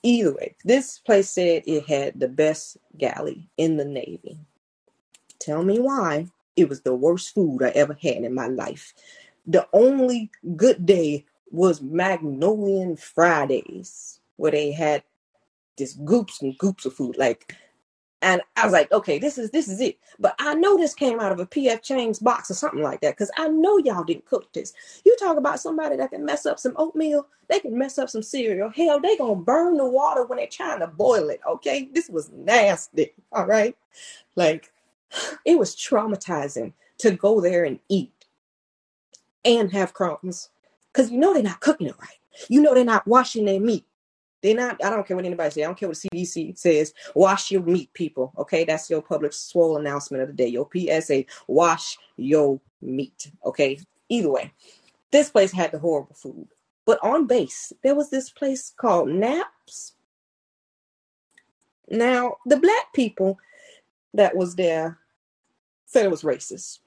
Either 0.04 0.34
way, 0.34 0.56
this 0.64 1.00
place 1.00 1.30
said 1.30 1.64
it 1.66 1.86
had 1.86 2.18
the 2.20 2.30
best 2.30 2.78
galley 2.98 3.50
in 3.58 3.76
the 3.76 3.84
Navy. 3.84 4.40
Tell 5.40 5.64
me 5.64 5.80
why. 5.80 6.28
It 6.56 6.70
was 6.70 6.82
the 6.82 6.96
worst 6.96 7.36
food 7.36 7.62
I 7.62 7.70
ever 7.70 7.98
had 8.02 8.24
in 8.24 8.34
my 8.34 8.48
life. 8.48 8.94
The 9.46 9.68
only 9.74 10.32
good 10.56 10.86
day 10.86 11.26
was 11.52 11.82
Mongolian 11.82 12.96
Fridays, 12.96 14.20
where 14.38 14.52
they 14.52 14.72
had 14.72 15.04
just 15.78 16.04
goops 16.06 16.42
and 16.42 16.58
goops 16.58 16.86
of 16.86 16.94
food. 16.94 17.18
Like 17.18 17.56
And 18.22 18.42
I 18.58 18.66
was 18.66 18.74
like, 18.74 18.92
okay, 18.92 19.20
this 19.20 19.38
is 19.38 19.52
this 19.52 19.68
is 19.70 19.82
it. 19.82 19.98
But 20.20 20.36
I 20.40 20.56
know 20.56 20.78
this 20.78 20.96
came 20.96 21.20
out 21.22 21.32
of 21.32 21.40
a 21.40 21.48
PF 21.48 21.84
Chang's 21.84 22.20
box 22.20 22.52
or 22.52 22.56
something 22.56 22.84
like 22.84 23.02
that 23.02 23.14
because 23.16 23.32
I 23.38 23.48
know 23.50 23.78
y'all 23.80 24.04
didn't 24.04 24.26
cook 24.26 24.52
this. 24.54 24.74
You 25.06 25.16
talk 25.18 25.38
about 25.38 25.62
somebody 25.62 25.98
that 25.98 26.12
can 26.12 26.26
mess 26.26 26.46
up 26.48 26.60
some 26.60 26.74
oatmeal, 26.78 27.28
they 27.50 27.60
can 27.60 27.78
mess 27.78 27.98
up 28.00 28.10
some 28.10 28.24
cereal. 28.24 28.72
Hell, 28.72 29.00
they 29.00 29.18
gonna 29.18 29.36
burn 29.36 29.78
the 29.78 29.86
water 29.88 30.26
when 30.26 30.38
they're 30.38 30.48
trying 30.48 30.82
to 30.82 30.88
boil 30.88 31.30
it. 31.30 31.42
Okay, 31.48 31.90
this 31.94 32.10
was 32.10 32.32
nasty. 32.32 33.14
All 33.32 33.46
right, 33.46 33.78
like 34.36 34.72
it 35.46 35.60
was 35.60 35.76
traumatizing 35.76 36.74
to 37.00 37.12
go 37.12 37.42
there 37.42 37.66
and 37.66 37.80
eat 37.90 38.12
and 39.46 39.72
have 39.72 39.94
crumbs 39.94 40.50
because 40.92 41.12
you 41.12 41.20
know 41.20 41.34
they're 41.34 41.44
not 41.44 41.62
cooking 41.62 41.88
it 41.88 41.96
right. 42.02 42.20
You 42.50 42.62
know 42.62 42.74
they're 42.74 42.84
not 42.84 43.08
washing 43.08 43.46
their 43.46 43.60
meat. 43.62 43.86
They're 44.42 44.56
not, 44.56 44.84
I 44.84 44.90
don't 44.90 45.08
care 45.08 45.16
what 45.16 45.26
anybody 45.26 45.50
says. 45.50 45.64
I 45.64 45.66
don't 45.66 45.78
care 45.78 45.90
what 45.90 45.98
the 45.98 46.10
CDC 46.10 46.58
says. 46.58 46.94
Wash 47.16 47.52
your 47.52 47.64
meat, 47.64 47.92
people. 47.94 48.34
Okay. 48.38 48.66
That's 48.66 48.90
your 48.90 49.02
public 49.02 49.34
swole 49.34 49.78
announcement 49.78 50.24
of 50.24 50.30
the 50.30 50.36
day. 50.36 50.48
Your 50.48 50.68
PSA, 50.72 51.26
wash 51.48 51.98
your 52.18 52.60
meat. 52.82 53.32
Okay. 53.46 53.80
Either 54.10 54.30
way, 54.30 54.54
this 55.12 55.30
place 55.30 55.52
had 55.52 55.72
the 55.72 55.80
horrible 55.80 56.16
food. 56.16 56.48
But 56.86 57.00
on 57.04 57.28
base, 57.28 57.74
there 57.84 57.96
was 57.96 58.10
this 58.10 58.30
place 58.30 58.74
called 58.78 59.10
Naps. 59.10 59.94
Now, 61.90 62.38
the 62.46 62.58
black 62.58 62.94
people 62.94 63.38
that 64.14 64.36
was 64.36 64.56
there 64.56 65.00
said 65.86 66.06
it 66.06 66.12
was 66.12 66.22
racist 66.22 66.80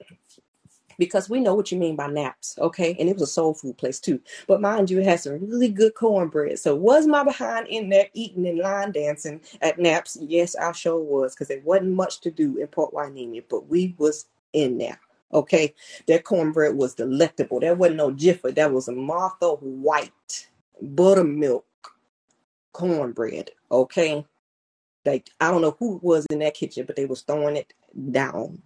because 1.01 1.31
we 1.31 1.39
know 1.39 1.55
what 1.55 1.71
you 1.71 1.79
mean 1.79 1.95
by 1.95 2.05
naps, 2.05 2.59
okay? 2.59 2.95
And 2.99 3.09
it 3.09 3.13
was 3.13 3.23
a 3.23 3.25
soul 3.25 3.55
food 3.55 3.75
place 3.75 3.99
too. 3.99 4.21
But 4.45 4.61
mind 4.61 4.91
you, 4.91 4.99
it 4.99 5.05
had 5.05 5.19
some 5.19 5.39
really 5.49 5.67
good 5.67 5.95
cornbread. 5.95 6.59
So 6.59 6.75
was 6.75 7.07
my 7.07 7.23
behind 7.23 7.65
in 7.69 7.89
there 7.89 8.05
eating 8.13 8.45
and 8.45 8.59
line 8.59 8.91
dancing 8.91 9.41
at 9.63 9.79
naps? 9.79 10.15
Yes, 10.21 10.55
I 10.55 10.71
sure 10.73 10.99
was, 10.99 11.33
because 11.33 11.47
there 11.47 11.61
wasn't 11.63 11.95
much 11.95 12.21
to 12.21 12.29
do 12.29 12.55
in 12.57 12.67
Port 12.67 12.93
Hueneme, 12.93 13.43
but 13.49 13.67
we 13.67 13.95
was 13.97 14.27
in 14.53 14.77
there. 14.77 14.99
Okay, 15.33 15.73
that 16.05 16.23
cornbread 16.23 16.75
was 16.75 16.93
delectable. 16.93 17.59
There 17.59 17.73
wasn't 17.73 17.97
no 17.97 18.11
Jiffy. 18.11 18.51
That 18.51 18.71
was 18.71 18.87
a 18.87 18.91
Martha 18.91 19.53
White 19.55 20.47
buttermilk 20.83 21.65
cornbread. 22.73 23.49
Okay, 23.71 24.23
like 25.03 25.31
I 25.39 25.49
don't 25.49 25.63
know 25.63 25.75
who 25.79 25.99
was 26.03 26.27
in 26.29 26.37
that 26.39 26.53
kitchen, 26.53 26.85
but 26.85 26.95
they 26.95 27.07
was 27.07 27.21
throwing 27.21 27.55
it 27.55 27.73
down. 28.11 28.61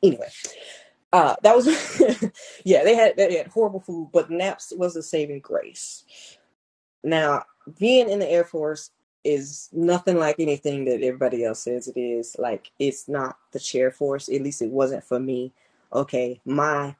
Anyway, 0.00 0.28
uh, 1.12 1.34
that 1.42 1.56
was 1.56 1.66
yeah. 2.64 2.84
They 2.84 2.94
had 2.94 3.16
they 3.16 3.36
had 3.36 3.48
horrible 3.48 3.80
food, 3.80 4.10
but 4.12 4.30
naps 4.30 4.72
was 4.76 4.96
a 4.96 5.02
saving 5.02 5.40
grace. 5.40 6.04
Now, 7.02 7.44
being 7.78 8.10
in 8.10 8.18
the 8.18 8.30
Air 8.30 8.44
Force 8.44 8.90
is 9.24 9.68
nothing 9.72 10.18
like 10.18 10.36
anything 10.38 10.84
that 10.84 11.02
everybody 11.02 11.44
else 11.44 11.60
says 11.60 11.88
it 11.88 11.98
is. 11.98 12.36
Like 12.38 12.70
it's 12.78 13.08
not 13.08 13.38
the 13.52 13.58
chair 13.58 13.90
force. 13.90 14.28
At 14.28 14.42
least 14.42 14.62
it 14.62 14.70
wasn't 14.70 15.04
for 15.04 15.18
me. 15.18 15.52
Okay, 15.92 16.40
my 16.44 16.94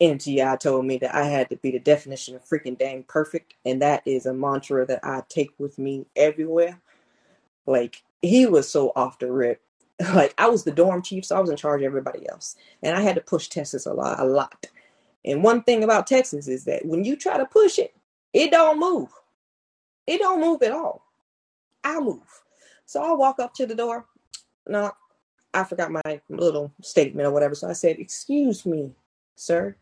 MTI 0.00 0.58
told 0.58 0.84
me 0.84 0.98
that 0.98 1.14
I 1.14 1.24
had 1.24 1.48
to 1.50 1.56
be 1.56 1.70
the 1.70 1.78
definition 1.78 2.34
of 2.34 2.44
freaking 2.44 2.78
dang 2.78 3.04
perfect, 3.04 3.54
and 3.64 3.80
that 3.82 4.02
is 4.04 4.26
a 4.26 4.34
mantra 4.34 4.84
that 4.86 5.04
I 5.04 5.22
take 5.28 5.52
with 5.58 5.78
me 5.78 6.06
everywhere. 6.16 6.80
Like 7.66 8.02
he 8.22 8.46
was 8.46 8.68
so 8.68 8.92
off 8.96 9.20
the 9.20 9.30
rip 9.30 9.60
like 10.14 10.34
I 10.38 10.48
was 10.48 10.64
the 10.64 10.70
dorm 10.70 11.02
chief, 11.02 11.24
so 11.24 11.36
I 11.36 11.40
was 11.40 11.50
in 11.50 11.56
charge 11.56 11.82
of 11.82 11.86
everybody 11.86 12.28
else, 12.28 12.56
and 12.82 12.96
I 12.96 13.00
had 13.00 13.14
to 13.16 13.20
push 13.20 13.48
Texas 13.48 13.86
a 13.86 13.92
lot, 13.92 14.20
a 14.20 14.24
lot. 14.24 14.66
And 15.24 15.42
one 15.42 15.62
thing 15.62 15.84
about 15.84 16.06
Texas 16.06 16.48
is 16.48 16.64
that 16.64 16.84
when 16.84 17.04
you 17.04 17.16
try 17.16 17.36
to 17.36 17.44
push 17.44 17.78
it, 17.78 17.94
it 18.32 18.50
don't 18.50 18.80
move. 18.80 19.08
It 20.06 20.18
don't 20.18 20.40
move 20.40 20.62
at 20.62 20.72
all. 20.72 21.06
I 21.84 22.00
move. 22.00 22.42
So 22.86 23.02
I 23.02 23.12
walk 23.12 23.38
up 23.38 23.54
to 23.54 23.66
the 23.66 23.74
door. 23.74 24.06
No, 24.66 24.92
I 25.54 25.64
forgot 25.64 25.92
my 25.92 26.20
little 26.28 26.72
statement 26.82 27.26
or 27.26 27.30
whatever. 27.30 27.54
So 27.54 27.68
I 27.68 27.72
said, 27.72 27.98
"Excuse 27.98 28.66
me, 28.66 28.92
sir." 29.36 29.76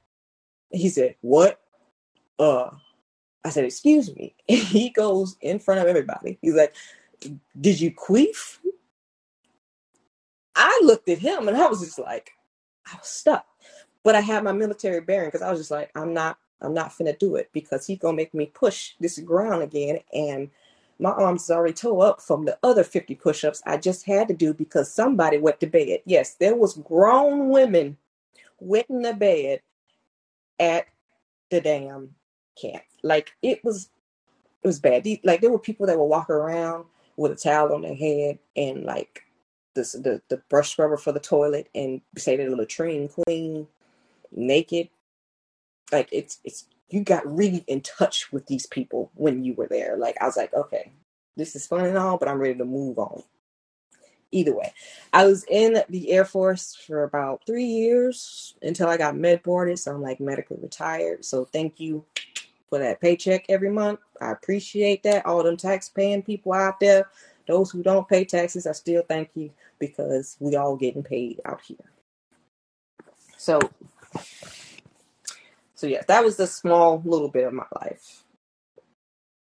He 0.71 0.89
said, 0.89 1.17
"What?" 1.21 1.61
Uh, 2.39 2.71
I 3.45 3.51
said, 3.51 3.65
"Excuse 3.65 4.15
me." 4.15 4.35
he 4.47 4.91
goes 4.91 5.37
in 5.41 5.59
front 5.59 5.81
of 5.81 5.87
everybody. 5.87 6.39
He's 6.43 6.55
like, 6.55 6.75
"Did 7.59 7.81
you 7.81 7.93
queef?" 7.93 8.59
I 10.61 10.83
looked 10.85 11.09
at 11.09 11.19
him 11.19 11.49
and 11.49 11.57
I 11.57 11.67
was 11.67 11.81
just 11.81 11.99
like, 11.99 12.33
I 12.87 12.97
was 12.99 13.09
stuck. 13.09 13.47
But 14.03 14.15
I 14.15 14.21
had 14.21 14.45
my 14.45 14.53
military 14.53 15.01
bearing 15.01 15.29
because 15.29 15.41
I 15.41 15.51
was 15.51 15.59
just 15.59 15.71
like, 15.71 15.91
I'm 15.95 16.13
not, 16.13 16.39
I'm 16.61 16.75
not 16.75 16.91
finna 16.91 17.19
do 17.19 17.37
it 17.37 17.49
because 17.55 17.87
he's 17.87 17.99
gonna 17.99 18.17
make 18.17 18.35
me 18.35 18.47
push 18.47 18.93
this 19.01 19.19
ground 19.21 19.63
again. 19.63 20.01
And 20.13 20.51
my 20.99 21.13
arms 21.13 21.45
is 21.45 21.51
already 21.51 21.73
tore 21.73 22.07
up 22.07 22.21
from 22.21 22.45
the 22.45 22.59
other 22.63 22.85
50 22.85 23.15
push-ups 23.15 23.63
I 23.65 23.79
just 23.79 24.05
had 24.05 24.29
to 24.29 24.35
do 24.35 24.53
because 24.53 24.93
somebody 24.93 25.39
went 25.39 25.61
to 25.61 25.67
bed. 25.67 26.01
Yes, 26.05 26.35
there 26.35 26.55
was 26.55 26.77
grown 26.77 27.49
women 27.49 27.97
went 28.59 28.91
in 28.91 29.01
the 29.01 29.15
bed 29.15 29.63
at 30.59 30.89
the 31.51 31.63
damn 31.63 32.15
camp. 32.61 32.83
Like 33.03 33.33
it 33.41 33.65
was 33.65 33.89
it 34.63 34.67
was 34.67 34.79
bad. 34.79 35.07
Like 35.25 35.41
there 35.41 35.51
were 35.51 35.59
people 35.59 35.87
that 35.87 35.99
would 35.99 36.05
walk 36.05 36.29
around 36.29 36.85
with 37.17 37.33
a 37.33 37.37
towel 37.37 37.73
on 37.73 37.81
their 37.81 37.95
head 37.95 38.39
and 38.57 38.85
like 38.85 39.23
the, 39.75 39.83
the, 39.83 40.23
the 40.29 40.43
brush 40.49 40.71
scrubber 40.73 40.97
for 40.97 41.13
the 41.13 41.21
toilet 41.21 41.69
and 41.75 42.01
say 42.17 42.37
they're 42.37 42.51
the 42.51 42.57
latrine 42.57 43.09
queen 43.09 43.67
naked. 44.33 44.89
Like 45.93 46.09
it's 46.13 46.39
it's 46.45 46.67
you 46.89 47.03
got 47.03 47.27
really 47.27 47.65
in 47.67 47.81
touch 47.81 48.33
with 48.33 48.47
these 48.47 48.67
people 48.67 49.11
when 49.15 49.45
you 49.45 49.55
were 49.55 49.69
there. 49.69 49.97
Like 49.97 50.17
I 50.21 50.27
was 50.27 50.37
like, 50.37 50.53
okay, 50.55 50.93
this 51.37 51.57
is 51.57 51.67
fun 51.67 51.85
and 51.85 51.99
all, 51.99 52.19
but 52.19 52.29
I'm 52.29 52.39
ready 52.39 52.59
to 52.59 52.65
move 52.65 52.99
on. 52.99 53.23
Either 54.33 54.55
way, 54.55 54.73
I 55.13 55.27
was 55.27 55.45
in 55.51 55.83
the 55.89 56.13
Air 56.13 56.25
Force 56.25 56.77
for 56.77 57.03
about 57.03 57.43
three 57.47 57.65
years 57.65 58.55
until 58.63 58.89
I 58.89 58.97
got 58.97 59.17
med 59.17 59.43
boarded, 59.43 59.81
so 59.81 59.93
I'm 59.93 60.03
like 60.03 60.21
medically 60.21 60.59
retired. 60.63 61.25
So 61.25 61.45
thank 61.45 61.81
you 61.81 62.05
for 62.69 62.79
that 62.79 63.01
paycheck 63.01 63.47
every 63.49 63.71
month. 63.71 63.99
I 64.21 64.31
appreciate 64.31 65.03
that. 65.03 65.27
All 65.27 65.43
them 65.43 65.57
tax 65.57 65.89
paying 65.89 66.23
people 66.23 66.53
out 66.53 66.79
there 66.79 67.09
those 67.51 67.71
who 67.71 67.83
don't 67.83 68.09
pay 68.09 68.25
taxes, 68.25 68.67
I 68.67 68.73
still 68.73 69.03
thank 69.07 69.31
you 69.35 69.51
because 69.79 70.37
we 70.39 70.57
all 70.57 70.77
getting 70.77 71.03
paid 71.03 71.41
out 71.45 71.61
here. 71.63 71.77
So, 73.37 73.59
so 75.75 75.87
yeah, 75.87 76.03
that 76.07 76.25
was 76.25 76.39
a 76.39 76.47
small 76.47 77.03
little 77.05 77.29
bit 77.29 77.47
of 77.47 77.53
my 77.53 77.67
life. 77.81 78.25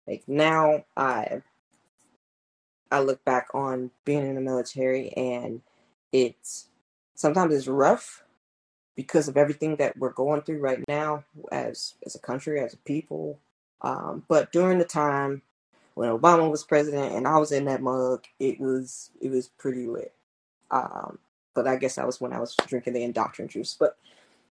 Like 0.07 0.23
now, 0.27 0.85
I 0.95 1.41
I 2.89 3.01
look 3.01 3.23
back 3.25 3.47
on 3.53 3.91
being 4.05 4.25
in 4.25 4.35
the 4.35 4.41
military, 4.41 5.09
and 5.13 5.61
it's 6.13 6.69
sometimes 7.15 7.53
it's 7.53 7.67
rough 7.67 8.23
because 8.95 9.27
of 9.27 9.35
everything 9.35 9.75
that 9.75 9.97
we're 9.97 10.13
going 10.13 10.41
through 10.41 10.59
right 10.59 10.83
now 10.87 11.25
as 11.51 11.95
as 12.05 12.15
a 12.15 12.19
country, 12.19 12.61
as 12.61 12.73
a 12.73 12.77
people. 12.77 13.39
Um, 13.81 14.23
but 14.27 14.51
during 14.51 14.77
the 14.77 14.85
time 14.85 15.41
when 15.97 16.11
Obama 16.11 16.49
was 16.51 16.63
president 16.63 17.15
and 17.15 17.27
I 17.27 17.39
was 17.39 17.51
in 17.51 17.65
that 17.65 17.81
mug, 17.81 18.25
it 18.39 18.59
was 18.59 19.09
it 19.19 19.31
was 19.31 19.47
pretty 19.47 19.87
lit. 19.87 20.13
Um, 20.69 21.17
but 21.55 21.67
I 21.67 21.75
guess 21.75 21.95
that 21.95 22.05
was 22.05 22.21
when 22.21 22.33
I 22.33 22.39
was 22.39 22.55
drinking 22.67 22.93
the 22.93 23.01
indoctrined 23.01 23.49
juice. 23.49 23.75
But 23.79 23.97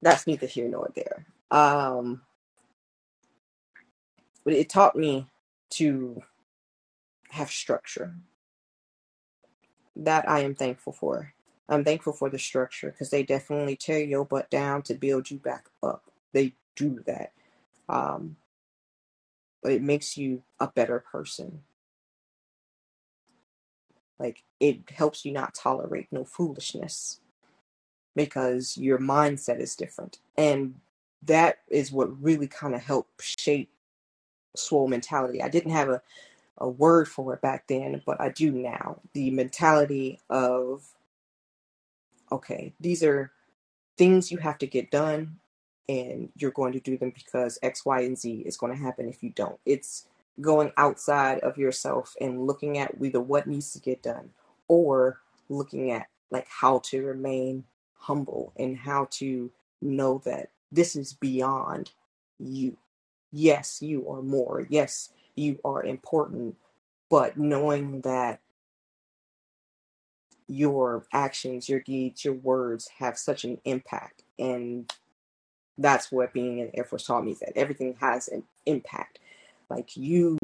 that's 0.01 0.25
neither 0.25 0.47
here 0.47 0.69
nor 0.69 0.89
there. 0.95 1.25
Um, 1.51 2.21
but 4.45 4.53
it 4.53 4.69
taught 4.69 4.95
me 4.95 5.27
to 5.71 6.23
have 7.31 7.51
structure. 7.51 8.15
That 9.97 10.29
I 10.29 10.39
am 10.39 10.55
thankful 10.55 10.93
for. 10.93 11.33
I'm 11.67 11.83
thankful 11.83 12.13
for 12.13 12.29
the 12.29 12.39
structure 12.39 12.91
because 12.91 13.09
they 13.09 13.23
definitely 13.23 13.75
tear 13.75 13.99
your 13.99 14.23
butt 14.23 14.49
down 14.49 14.81
to 14.83 14.93
build 14.93 15.29
you 15.29 15.39
back 15.39 15.65
up. 15.83 16.05
They 16.31 16.53
do 16.77 17.03
that. 17.05 17.33
Um, 17.89 18.37
but 19.63 19.71
it 19.71 19.81
makes 19.81 20.17
you 20.17 20.43
a 20.59 20.67
better 20.67 20.99
person. 20.99 21.61
Like 24.19 24.43
it 24.59 24.89
helps 24.91 25.25
you 25.25 25.31
not 25.31 25.55
tolerate 25.55 26.07
no 26.11 26.25
foolishness 26.25 27.21
because 28.15 28.77
your 28.77 28.99
mindset 28.99 29.59
is 29.59 29.75
different. 29.75 30.19
And 30.37 30.75
that 31.23 31.59
is 31.69 31.91
what 31.91 32.21
really 32.21 32.47
kind 32.47 32.75
of 32.75 32.81
helped 32.81 33.23
shape 33.23 33.71
swole 34.55 34.87
mentality. 34.87 35.41
I 35.41 35.49
didn't 35.49 35.71
have 35.71 35.89
a, 35.89 36.01
a 36.57 36.69
word 36.69 37.07
for 37.07 37.33
it 37.33 37.41
back 37.41 37.67
then, 37.67 38.01
but 38.05 38.21
I 38.21 38.29
do 38.29 38.51
now. 38.51 38.99
The 39.13 39.31
mentality 39.31 40.19
of 40.29 40.83
okay, 42.31 42.73
these 42.79 43.03
are 43.03 43.31
things 43.97 44.31
you 44.31 44.37
have 44.39 44.57
to 44.57 44.67
get 44.67 44.91
done 44.91 45.39
and 45.89 46.29
you're 46.35 46.51
going 46.51 46.73
to 46.73 46.79
do 46.79 46.97
them 46.97 47.11
because 47.15 47.59
X, 47.61 47.85
Y, 47.85 48.01
and 48.01 48.17
Z 48.17 48.43
is 48.45 48.57
going 48.57 48.73
to 48.75 48.81
happen 48.81 49.09
if 49.09 49.21
you 49.21 49.29
don't. 49.31 49.59
It's 49.65 50.07
going 50.41 50.71
outside 50.77 51.39
of 51.39 51.57
yourself 51.57 52.15
and 52.19 52.47
looking 52.47 52.77
at 52.77 52.95
either 53.01 53.19
what 53.19 53.47
needs 53.47 53.71
to 53.73 53.79
get 53.79 54.01
done 54.01 54.29
or 54.67 55.19
looking 55.49 55.91
at 55.91 56.07
like 56.31 56.47
how 56.47 56.79
to 56.79 57.05
remain 57.05 57.63
humble 57.95 58.53
and 58.57 58.77
how 58.77 59.07
to 59.11 59.51
know 59.81 60.21
that 60.25 60.49
this 60.71 60.95
is 60.95 61.13
beyond 61.13 61.91
you. 62.39 62.77
Yes, 63.31 63.81
you 63.81 64.09
are 64.09 64.21
more. 64.21 64.65
Yes, 64.69 65.09
you 65.35 65.59
are 65.63 65.83
important, 65.83 66.55
but 67.09 67.37
knowing 67.37 68.01
that 68.01 68.39
your 70.47 71.05
actions, 71.13 71.69
your 71.69 71.79
deeds, 71.79 72.25
your 72.25 72.33
words 72.33 72.89
have 72.99 73.17
such 73.17 73.43
an 73.43 73.59
impact. 73.65 74.23
And 74.37 74.91
that's 75.77 76.11
what 76.11 76.33
being 76.33 76.59
in 76.59 76.67
the 76.67 76.77
Air 76.77 76.83
Force 76.83 77.05
taught 77.05 77.25
me 77.25 77.35
that 77.41 77.57
everything 77.57 77.95
has 77.99 78.27
an 78.27 78.43
impact. 78.65 79.19
Like 79.69 79.95
you 79.97 80.37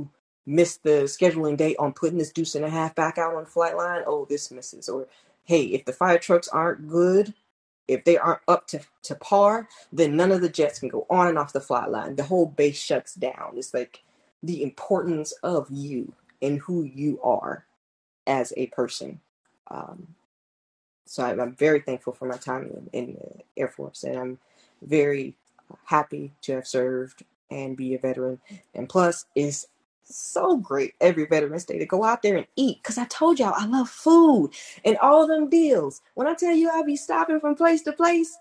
missed 0.45 0.83
the 0.83 1.03
scheduling 1.03 1.57
date 1.57 1.75
on 1.79 1.93
putting 1.93 2.17
this 2.17 2.31
deuce 2.31 2.55
and 2.55 2.65
a 2.65 2.69
half 2.69 2.95
back 2.95 3.17
out 3.17 3.35
on 3.35 3.45
flight 3.45 3.77
line. 3.77 4.01
Oh, 4.07 4.25
this 4.29 4.51
misses. 4.51 4.89
Or 4.89 5.07
hey, 5.43 5.65
if 5.65 5.85
the 5.85 5.93
fire 5.93 6.17
trucks 6.17 6.47
aren't 6.47 6.87
good, 6.87 7.33
if 7.87 8.03
they 8.03 8.17
aren't 8.17 8.41
up 8.47 8.67
to, 8.67 8.79
to 9.03 9.15
par, 9.15 9.67
then 9.91 10.15
none 10.15 10.31
of 10.31 10.41
the 10.41 10.49
jets 10.49 10.79
can 10.79 10.89
go 10.89 11.05
on 11.09 11.27
and 11.27 11.37
off 11.37 11.53
the 11.53 11.59
flight 11.59 11.89
line. 11.89 12.15
The 12.15 12.23
whole 12.23 12.45
base 12.45 12.79
shuts 12.79 13.15
down. 13.15 13.53
It's 13.55 13.73
like 13.73 14.03
the 14.43 14.63
importance 14.63 15.31
of 15.43 15.67
you 15.69 16.13
and 16.41 16.59
who 16.59 16.83
you 16.83 17.19
are 17.23 17.65
as 18.27 18.53
a 18.57 18.67
person. 18.67 19.19
Um, 19.69 20.15
so 21.05 21.23
I'm, 21.23 21.39
I'm, 21.39 21.55
very 21.55 21.79
thankful 21.79 22.13
for 22.13 22.27
my 22.27 22.37
time 22.37 22.71
in, 22.71 22.89
in, 22.93 23.13
the 23.13 23.43
Air 23.57 23.67
Force, 23.67 24.03
and 24.03 24.17
I'm 24.17 24.37
very 24.81 25.35
happy 25.85 26.31
to 26.41 26.53
have 26.53 26.67
served 26.67 27.23
and 27.51 27.77
be 27.77 27.95
a 27.95 27.99
veteran. 27.99 28.39
And 28.73 28.87
plus, 28.87 29.25
it's 29.35 29.65
so 30.03 30.57
great 30.57 30.95
every 31.01 31.25
Veterans 31.25 31.65
Day 31.65 31.77
to 31.77 31.85
go 31.85 32.03
out 32.03 32.21
there 32.21 32.37
and 32.37 32.47
eat. 32.55 32.81
Cause 32.83 32.97
I 32.97 33.05
told 33.05 33.39
y'all 33.39 33.53
I 33.55 33.65
love 33.65 33.89
food 33.89 34.51
and 34.83 34.97
all 34.97 35.27
them 35.27 35.49
deals. 35.49 36.01
When 36.15 36.27
I 36.27 36.33
tell 36.33 36.55
you 36.55 36.69
I 36.69 36.83
be 36.83 36.95
stopping 36.95 37.39
from 37.39 37.55
place 37.55 37.83
to 37.83 37.91
place, 37.91 38.37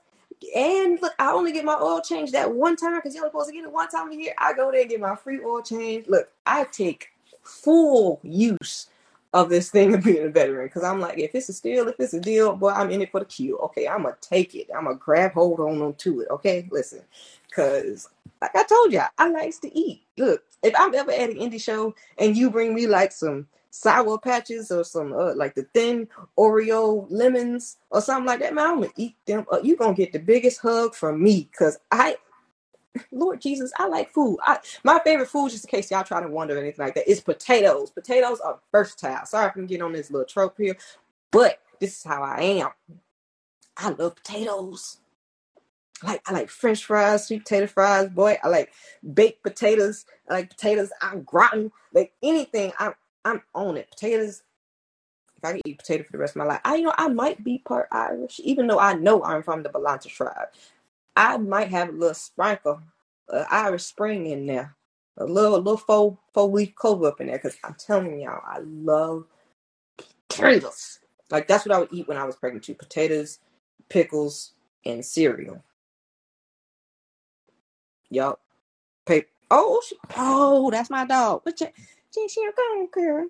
and 0.55 1.01
look, 1.03 1.15
I 1.19 1.33
only 1.33 1.53
get 1.53 1.65
my 1.65 1.77
oil 1.81 2.01
change 2.01 2.33
that 2.33 2.55
one 2.55 2.77
time 2.77 2.97
because 2.97 3.15
you're 3.15 3.25
only 3.25 3.33
supposed 3.33 3.49
to 3.49 3.55
get 3.55 3.65
it 3.65 3.73
one 3.73 3.89
time 3.89 4.11
a 4.11 4.15
year. 4.15 4.35
I 4.39 4.53
go 4.53 4.71
there 4.71 4.83
and 4.83 4.91
get 4.91 5.01
my 5.01 5.17
free 5.17 5.41
oil 5.45 5.63
change. 5.63 6.07
Look, 6.07 6.29
I 6.47 6.65
take 6.65 7.09
full 7.43 8.21
use 8.23 8.89
of 9.35 9.51
this 9.51 9.71
thing 9.71 9.95
of 9.95 10.03
being 10.05 10.25
a 10.27 10.31
veteran 10.31 10.67
because 10.67 10.85
I'm 10.85 11.01
like, 11.01 11.19
if 11.19 11.35
it's 11.35 11.49
a 11.49 11.53
steal, 11.53 11.89
if 11.89 11.97
it's 11.99 12.15
a 12.15 12.21
deal, 12.21 12.57
boy, 12.57 12.71
I'm 12.71 12.91
in 12.91 13.03
it 13.03 13.11
for 13.11 13.21
the 13.21 13.27
kill. 13.27 13.57
Okay, 13.59 13.87
I'm 13.87 14.03
gonna 14.03 14.17
take 14.21 14.55
it. 14.55 14.69
I'm 14.75 14.85
gonna 14.85 14.97
grab 14.97 15.33
hold 15.33 15.61
on 15.61 15.95
to 15.95 16.21
it. 16.21 16.29
Okay, 16.31 16.67
listen, 16.71 17.03
because 17.49 18.09
like 18.41 18.55
I 18.55 18.63
told 18.63 18.93
y'all, 18.93 19.09
I 19.19 19.29
likes 19.29 19.59
to 19.61 19.79
eat. 19.79 20.03
Look, 20.17 20.43
if 20.63 20.75
I'm 20.79 20.95
ever 20.95 21.13
at 21.13 21.31
an 21.31 21.37
indie 21.37 21.61
show 21.61 21.95
and 22.19 22.37
you 22.37 22.51
bring 22.51 22.75
me 22.75 22.87
like 22.87 23.13
some 23.13 23.47
sour 23.71 24.19
patches 24.19 24.71
or 24.71 24.83
some 24.83 25.13
uh, 25.13 25.35
like 25.35 25.55
the 25.55 25.65
thin 25.75 26.09
Oreo 26.39 27.07
lemons 27.11 27.77
or 27.91 28.01
something 28.01 28.27
like 28.27 28.41
that, 28.41 28.55
man, 28.55 28.67
I'm 28.67 28.81
gonna 28.81 28.93
eat 28.97 29.15
them. 29.27 29.45
You 29.63 29.77
gonna 29.77 29.95
get 29.95 30.13
the 30.13 30.19
biggest 30.19 30.61
hug 30.61 30.95
from 30.95 31.23
me 31.23 31.49
because 31.51 31.79
I 31.91 32.17
Lord 33.13 33.41
Jesus, 33.41 33.73
I 33.79 33.89
like 33.89 34.13
food. 34.13 34.39
I 34.43 34.59
my 34.85 35.01
favorite 35.05 35.29
food, 35.29 35.51
just 35.53 35.65
in 35.65 35.71
case 35.71 35.91
y'all 35.91 36.05
try 36.05 36.23
to 36.23 36.29
wonder 36.29 36.57
or 36.57 36.61
anything 36.61 36.85
like 36.87 36.95
that, 36.97 37.11
is 37.11 37.21
potatoes. 37.21 37.91
Potatoes 37.91 38.41
are 38.41 38.61
versatile. 38.73 39.27
Sorry 39.27 39.49
if 39.49 39.57
I'm 39.57 39.67
getting 39.67 39.83
on 39.85 39.93
this 39.93 40.11
little 40.11 40.27
trope 40.27 40.57
here, 40.59 40.77
but 41.33 41.61
this 41.81 41.99
is 41.99 42.05
how 42.05 42.23
I 42.23 42.41
am. 42.43 42.71
I 43.77 43.91
love 43.91 44.17
potatoes. 44.17 44.99
I 46.03 46.09
like 46.13 46.23
I 46.29 46.33
like 46.33 46.51
French 46.51 46.85
fries, 46.85 47.27
sweet 47.29 47.45
potato 47.45 47.67
fries, 47.69 48.11
boy. 48.11 48.39
I 48.45 48.49
like 48.49 48.73
baked 49.15 49.43
potatoes. 49.45 50.07
I 50.31 50.35
like 50.35 50.51
potatoes. 50.51 50.91
I'm 51.03 51.23
gratin. 51.23 51.73
Like 51.95 52.13
anything, 52.23 52.73
I'm 52.79 52.95
I'm 53.25 53.43
on 53.55 53.77
it. 53.79 53.91
Potatoes. 53.91 54.43
If 55.39 55.45
I 55.45 55.53
could 55.55 55.63
eat 55.67 55.79
potato 55.79 56.05
for 56.05 56.13
the 56.13 56.19
rest 56.19 56.33
of 56.33 56.39
my 56.39 56.47
life, 56.47 56.61
I 56.65 56.77
you 56.77 56.85
know 56.85 56.95
I 56.99 57.09
might 57.09 57.45
be 57.45 57.59
part 57.59 57.89
Irish, 57.93 58.41
even 58.45 58.67
though 58.69 58.81
I 58.81 58.95
know 58.95 59.25
I'm 59.25 59.43
from 59.43 59.63
the 59.63 59.71
Balanta 59.71 60.09
tribe. 60.09 60.49
I 61.19 61.39
might 61.39 61.71
have 61.71 61.91
a 61.91 61.93
little 61.93 62.15
sprinkle 62.15 62.83
of 63.31 63.43
uh, 63.43 63.47
Irish 63.51 63.85
Spring 63.85 64.27
in 64.29 64.47
there, 64.47 64.77
a 65.19 65.27
little 65.27 65.57
a 65.57 65.59
little 65.59 65.79
four 65.79 66.19
four 66.35 66.49
leaf 66.51 66.75
clover 66.77 67.09
up 67.09 67.21
in 67.21 67.29
there. 67.29 67.39
Because 67.39 67.59
I'm 67.65 67.77
telling 67.79 68.21
y'all, 68.23 68.43
I 68.47 68.61
love 68.61 69.27
potatoes. 70.29 71.01
Like 71.31 71.49
that's 71.49 71.67
what 71.67 71.75
I 71.77 71.81
would 71.81 71.93
eat 71.93 72.09
when 72.09 72.19
I 72.19 72.25
was 72.25 72.37
pregnant 72.37 72.65
too: 72.65 72.75
potatoes, 72.75 73.41
pickles, 73.91 74.55
and 74.87 75.05
cereal. 75.05 75.65
Yup. 78.11 78.41
Paper. 79.07 79.29
Oh, 79.51 79.83
she, 79.87 79.97
oh, 80.17 80.71
that's 80.71 80.91
my 80.91 81.07
dog. 81.07 81.43
What 81.45 81.61
your, 81.61 81.71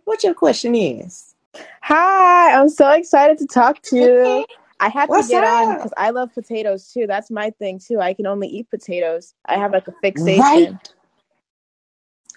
what 0.04 0.24
your 0.24 0.34
question 0.34 0.74
is? 0.74 1.34
Hi, 1.82 2.60
I'm 2.60 2.68
so 2.68 2.90
excited 2.92 3.38
to 3.38 3.46
talk 3.46 3.82
to 3.84 3.96
you. 3.96 4.46
I 4.80 4.88
had 4.88 5.08
What's 5.08 5.28
to 5.28 5.34
get 5.34 5.44
up? 5.44 5.68
on 5.68 5.76
because 5.76 5.92
I 5.96 6.10
love 6.10 6.32
potatoes 6.34 6.92
too. 6.92 7.06
That's 7.06 7.30
my 7.30 7.50
thing 7.50 7.80
too. 7.80 8.00
I 8.00 8.14
can 8.14 8.26
only 8.26 8.48
eat 8.48 8.70
potatoes. 8.70 9.34
I 9.46 9.56
have 9.56 9.72
like 9.72 9.88
a 9.88 9.92
fixation. 10.02 10.40
Right. 10.40 10.92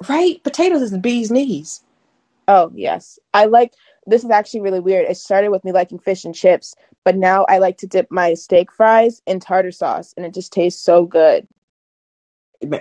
Right. 0.09 0.43
Potatoes 0.43 0.81
is 0.81 0.91
the 0.91 0.97
bee's 0.97 1.31
knees. 1.31 1.83
Oh 2.47 2.71
yes. 2.75 3.19
I 3.33 3.45
like 3.45 3.73
this 4.07 4.23
is 4.23 4.31
actually 4.31 4.61
really 4.61 4.79
weird. 4.79 5.09
It 5.09 5.17
started 5.17 5.49
with 5.49 5.63
me 5.63 5.71
liking 5.71 5.99
fish 5.99 6.25
and 6.25 6.33
chips, 6.35 6.75
but 7.05 7.15
now 7.15 7.45
I 7.47 7.59
like 7.59 7.77
to 7.77 7.87
dip 7.87 8.09
my 8.09 8.33
steak 8.33 8.71
fries 8.71 9.21
in 9.27 9.39
tartar 9.39 9.71
sauce 9.71 10.13
and 10.17 10.25
it 10.25 10.33
just 10.33 10.51
tastes 10.51 10.81
so 10.81 11.05
good. 11.05 11.47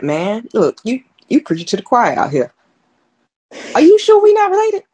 Man, 0.03 0.49
look, 0.55 0.79
you 0.85 1.03
you 1.29 1.43
preach 1.43 1.71
to 1.71 1.77
the 1.77 1.83
choir 1.83 2.19
out 2.19 2.31
here. 2.31 2.53
Are 3.75 3.81
you 3.81 3.99
sure 3.99 4.23
we 4.23 4.33
not 4.33 4.51
related? 4.51 4.85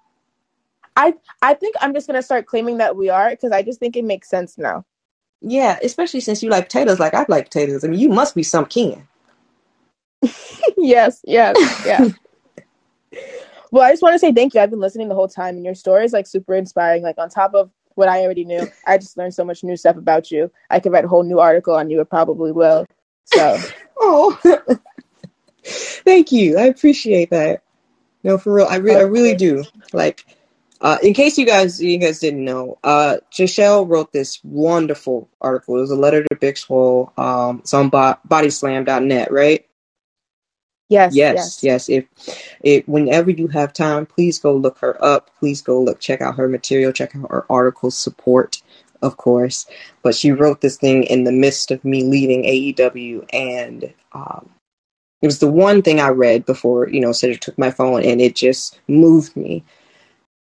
I 0.96 1.14
I 1.42 1.54
think 1.54 1.76
I'm 1.80 1.94
just 1.94 2.06
gonna 2.06 2.22
start 2.22 2.46
claiming 2.46 2.78
that 2.78 2.96
we 2.96 3.10
are 3.10 3.30
because 3.30 3.52
I 3.52 3.62
just 3.62 3.78
think 3.78 3.96
it 3.96 4.04
makes 4.04 4.28
sense 4.28 4.58
now. 4.58 4.84
Yeah, 5.42 5.78
especially 5.82 6.20
since 6.20 6.42
you 6.42 6.50
like 6.50 6.64
potatoes 6.64 6.98
like 6.98 7.14
I 7.14 7.24
like 7.28 7.44
potatoes. 7.44 7.84
I 7.84 7.88
mean, 7.88 8.00
you 8.00 8.08
must 8.08 8.34
be 8.34 8.42
some 8.42 8.66
king. 8.66 9.06
yes, 10.76 11.20
yes, 11.24 11.56
yeah. 11.86 12.08
well, 13.70 13.84
I 13.84 13.92
just 13.92 14.02
want 14.02 14.14
to 14.14 14.18
say 14.18 14.32
thank 14.32 14.54
you. 14.54 14.60
I've 14.60 14.70
been 14.70 14.80
listening 14.80 15.08
the 15.08 15.14
whole 15.14 15.28
time, 15.28 15.56
and 15.56 15.64
your 15.64 15.74
story 15.74 16.04
is 16.04 16.12
like 16.12 16.26
super 16.26 16.54
inspiring. 16.54 17.02
Like 17.02 17.18
on 17.18 17.28
top 17.28 17.54
of 17.54 17.70
what 17.94 18.08
I 18.08 18.22
already 18.22 18.44
knew, 18.44 18.66
I 18.86 18.98
just 18.98 19.16
learned 19.16 19.34
so 19.34 19.44
much 19.44 19.62
new 19.62 19.76
stuff 19.76 19.96
about 19.96 20.30
you. 20.30 20.50
I 20.70 20.80
could 20.80 20.92
write 20.92 21.04
a 21.04 21.08
whole 21.08 21.22
new 21.22 21.40
article 21.40 21.74
on 21.74 21.90
you. 21.90 22.00
It 22.00 22.10
probably 22.10 22.52
will. 22.52 22.86
So, 23.26 23.58
oh, 24.00 24.38
thank 25.64 26.32
you. 26.32 26.58
I 26.58 26.62
appreciate 26.64 27.30
that. 27.30 27.62
No, 28.22 28.38
for 28.38 28.52
real, 28.52 28.66
I, 28.68 28.76
re- 28.76 28.96
I 28.96 29.02
really 29.02 29.34
do. 29.34 29.64
Like, 29.92 30.24
uh, 30.80 30.98
in 31.02 31.14
case 31.14 31.38
you 31.38 31.46
guys 31.46 31.82
you 31.82 31.98
guys 31.98 32.18
didn't 32.18 32.44
know, 32.44 32.78
uh, 32.84 33.18
Giselle 33.32 33.86
wrote 33.86 34.12
this 34.12 34.40
wonderful 34.44 35.28
article. 35.40 35.76
It 35.76 35.80
was 35.80 35.90
a 35.90 35.96
letter 35.96 36.22
to 36.24 36.36
Big 36.36 36.58
Swole. 36.58 37.12
Um, 37.16 37.60
it's 37.60 37.72
on 37.72 37.88
bo- 37.88 38.18
bodyslam.net, 38.28 39.32
right? 39.32 39.66
Yes, 40.88 41.16
yes, 41.16 41.34
yes, 41.34 41.88
yes. 41.88 41.88
If, 41.88 42.58
if 42.62 42.88
whenever 42.88 43.30
you 43.30 43.48
have 43.48 43.72
time, 43.72 44.06
please 44.06 44.38
go 44.38 44.54
look 44.54 44.78
her 44.78 45.02
up. 45.04 45.30
Please 45.38 45.60
go 45.60 45.80
look, 45.80 45.98
check 45.98 46.20
out 46.20 46.36
her 46.36 46.48
material, 46.48 46.92
check 46.92 47.16
out 47.16 47.30
her 47.30 47.44
article, 47.50 47.90
support, 47.90 48.62
of 49.02 49.16
course. 49.16 49.66
But 50.02 50.14
she 50.14 50.30
wrote 50.30 50.60
this 50.60 50.76
thing 50.76 51.02
in 51.04 51.24
the 51.24 51.32
midst 51.32 51.72
of 51.72 51.84
me 51.84 52.04
leaving 52.04 52.44
AEW, 52.44 53.26
and 53.32 53.92
um, 54.12 54.50
it 55.22 55.26
was 55.26 55.40
the 55.40 55.50
one 55.50 55.82
thing 55.82 56.00
I 56.00 56.10
read 56.10 56.46
before 56.46 56.88
you 56.88 57.00
know 57.00 57.12
Cedric 57.12 57.40
took 57.40 57.58
my 57.58 57.70
phone, 57.70 58.04
and 58.04 58.20
it 58.20 58.36
just 58.36 58.78
moved 58.86 59.34
me 59.36 59.64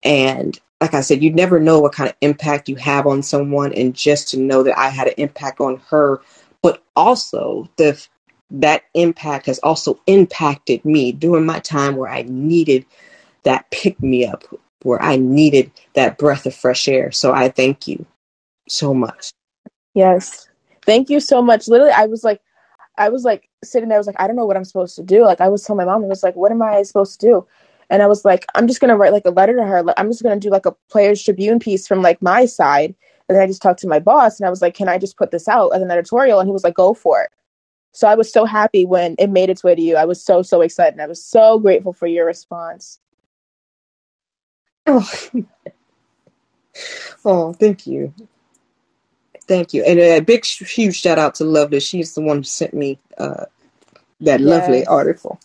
and 0.02 0.58
like 0.80 0.94
I 0.94 1.02
said, 1.02 1.22
you 1.22 1.32
never 1.32 1.60
know 1.60 1.80
what 1.80 1.92
kind 1.92 2.08
of 2.08 2.16
impact 2.22 2.68
you 2.68 2.76
have 2.76 3.06
on 3.06 3.22
someone, 3.22 3.72
and 3.74 3.94
just 3.94 4.28
to 4.30 4.38
know 4.38 4.62
that 4.62 4.78
I 4.78 4.88
had 4.88 5.08
an 5.08 5.14
impact 5.18 5.60
on 5.60 5.82
her, 5.88 6.22
but 6.62 6.82
also 6.96 7.68
the 7.76 8.06
that 8.50 8.82
impact 8.94 9.46
has 9.46 9.58
also 9.60 10.00
impacted 10.06 10.84
me 10.84 11.12
during 11.12 11.46
my 11.46 11.60
time 11.60 11.96
where 11.96 12.10
I 12.10 12.22
needed 12.22 12.84
that 13.44 13.70
pick 13.70 14.02
me 14.02 14.26
up, 14.26 14.44
where 14.82 15.00
I 15.00 15.16
needed 15.16 15.70
that 15.94 16.18
breath 16.18 16.46
of 16.46 16.54
fresh 16.54 16.88
air. 16.88 17.12
So 17.12 17.32
I 17.32 17.48
thank 17.48 17.86
you 17.86 18.04
so 18.68 18.92
much. 18.92 19.32
Yes. 19.94 20.48
Thank 20.84 21.10
you 21.10 21.20
so 21.20 21.42
much. 21.42 21.68
Literally, 21.68 21.92
I 21.92 22.06
was 22.06 22.24
like, 22.24 22.40
I 22.96 23.08
was 23.08 23.24
like 23.24 23.48
sitting 23.62 23.88
there, 23.88 23.96
I 23.96 24.00
was 24.00 24.06
like, 24.06 24.20
I 24.20 24.26
don't 24.26 24.36
know 24.36 24.46
what 24.46 24.56
I'm 24.56 24.64
supposed 24.64 24.96
to 24.96 25.02
do. 25.02 25.24
Like, 25.24 25.40
I 25.40 25.48
was 25.48 25.62
telling 25.62 25.78
my 25.78 25.92
mom, 25.92 26.04
I 26.04 26.08
was 26.08 26.22
like, 26.22 26.36
what 26.36 26.50
am 26.50 26.62
I 26.62 26.82
supposed 26.82 27.20
to 27.20 27.26
do? 27.26 27.46
And 27.90 28.02
I 28.02 28.06
was 28.06 28.24
like, 28.24 28.46
I'm 28.54 28.68
just 28.68 28.80
gonna 28.80 28.96
write 28.96 29.12
like 29.12 29.26
a 29.26 29.30
letter 29.30 29.56
to 29.56 29.64
her. 29.64 29.84
I'm 29.98 30.08
just 30.08 30.22
gonna 30.22 30.38
do 30.38 30.48
like 30.48 30.66
a 30.66 30.72
Players 30.88 31.22
Tribune 31.22 31.58
piece 31.58 31.86
from 31.86 32.02
like 32.02 32.22
my 32.22 32.46
side. 32.46 32.94
And 33.28 33.36
then 33.36 33.42
I 33.42 33.46
just 33.46 33.62
talked 33.62 33.80
to 33.80 33.88
my 33.88 34.00
boss, 34.00 34.40
and 34.40 34.46
I 34.46 34.50
was 34.50 34.62
like, 34.62 34.74
Can 34.74 34.88
I 34.88 34.96
just 34.98 35.16
put 35.16 35.32
this 35.32 35.48
out 35.48 35.70
as 35.70 35.82
an 35.82 35.90
editorial? 35.90 36.40
And 36.40 36.48
he 36.48 36.52
was 36.52 36.64
like, 36.64 36.74
Go 36.74 36.94
for 36.94 37.22
it. 37.22 37.30
So 37.92 38.08
I 38.08 38.14
was 38.14 38.32
so 38.32 38.44
happy 38.44 38.86
when 38.86 39.16
it 39.18 39.30
made 39.30 39.50
its 39.50 39.64
way 39.64 39.74
to 39.74 39.82
you. 39.82 39.96
I 39.96 40.04
was 40.04 40.22
so 40.22 40.42
so 40.42 40.60
excited. 40.60 40.94
And 40.94 41.02
I 41.02 41.06
was 41.06 41.22
so 41.22 41.58
grateful 41.58 41.92
for 41.92 42.06
your 42.06 42.24
response. 42.24 43.00
Oh, 44.86 45.08
oh 47.24 47.52
thank 47.54 47.86
you. 47.86 48.14
Thank 49.46 49.74
you. 49.74 49.82
And 49.82 49.98
a 49.98 50.20
big, 50.20 50.44
huge 50.44 51.00
shout 51.00 51.18
out 51.18 51.34
to 51.36 51.44
Lovely. 51.44 51.80
She's 51.80 52.14
the 52.14 52.20
one 52.20 52.38
who 52.38 52.42
sent 52.44 52.72
me 52.72 53.00
uh, 53.18 53.46
that 54.20 54.38
yes. 54.38 54.48
lovely 54.48 54.86
article. 54.86 55.40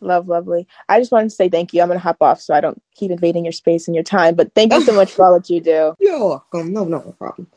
Love, 0.00 0.28
lovely. 0.28 0.66
I 0.88 0.98
just 0.98 1.12
wanted 1.12 1.28
to 1.28 1.34
say 1.34 1.48
thank 1.48 1.74
you. 1.74 1.82
I'm 1.82 1.88
gonna 1.88 2.00
hop 2.00 2.22
off 2.22 2.40
so 2.40 2.54
I 2.54 2.60
don't 2.60 2.80
keep 2.94 3.10
invading 3.10 3.44
your 3.44 3.52
space 3.52 3.86
and 3.86 3.94
your 3.94 4.04
time. 4.04 4.34
But 4.34 4.54
thank 4.54 4.72
you 4.72 4.82
so 4.82 4.94
much 4.94 5.12
for 5.12 5.24
all 5.24 5.34
that 5.34 5.50
you 5.50 5.60
do. 5.60 5.94
You're 6.00 6.18
welcome. 6.18 6.72
No, 6.72 6.84
no 6.84 7.00
problem. 7.18 7.48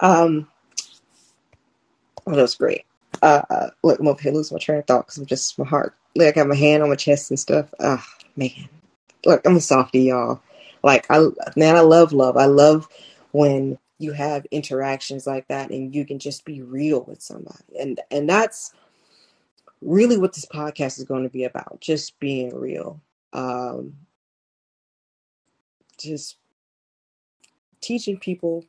Um, 0.00 0.48
well, 2.24 2.36
that 2.36 2.42
was 2.42 2.54
great. 2.54 2.84
Uh, 3.22 3.70
look, 3.82 3.98
I'm 3.98 4.06
over 4.06 4.20
here 4.20 4.32
my 4.32 4.58
train 4.58 4.78
of 4.78 4.86
thought 4.86 5.06
because 5.06 5.18
I'm 5.18 5.26
just 5.26 5.58
my 5.58 5.66
heart. 5.66 5.94
Like 6.14 6.28
I 6.28 6.32
got 6.32 6.48
my 6.48 6.54
hand 6.54 6.82
on 6.82 6.88
my 6.88 6.94
chest 6.94 7.30
and 7.30 7.38
stuff. 7.38 7.72
Ah, 7.80 8.04
oh, 8.06 8.26
man. 8.36 8.50
Look, 9.24 9.44
I'm 9.44 9.56
a 9.56 9.60
softie, 9.60 10.02
y'all. 10.02 10.40
Like 10.82 11.06
I 11.10 11.26
man, 11.56 11.76
I 11.76 11.80
love 11.80 12.12
love. 12.12 12.36
I 12.36 12.46
love 12.46 12.88
when 13.32 13.78
you 13.98 14.12
have 14.12 14.46
interactions 14.52 15.26
like 15.26 15.48
that 15.48 15.70
and 15.70 15.94
you 15.94 16.04
can 16.04 16.18
just 16.18 16.44
be 16.44 16.62
real 16.62 17.02
with 17.02 17.20
somebody. 17.20 17.64
And 17.80 18.00
and 18.10 18.28
that's 18.28 18.72
really 19.80 20.18
what 20.18 20.32
this 20.32 20.46
podcast 20.46 20.98
is 20.98 21.04
going 21.04 21.22
to 21.22 21.28
be 21.28 21.44
about, 21.44 21.80
just 21.80 22.18
being 22.18 22.54
real. 22.54 23.00
Um 23.32 23.94
just 25.98 26.36
teaching 27.80 28.18
people 28.18 28.64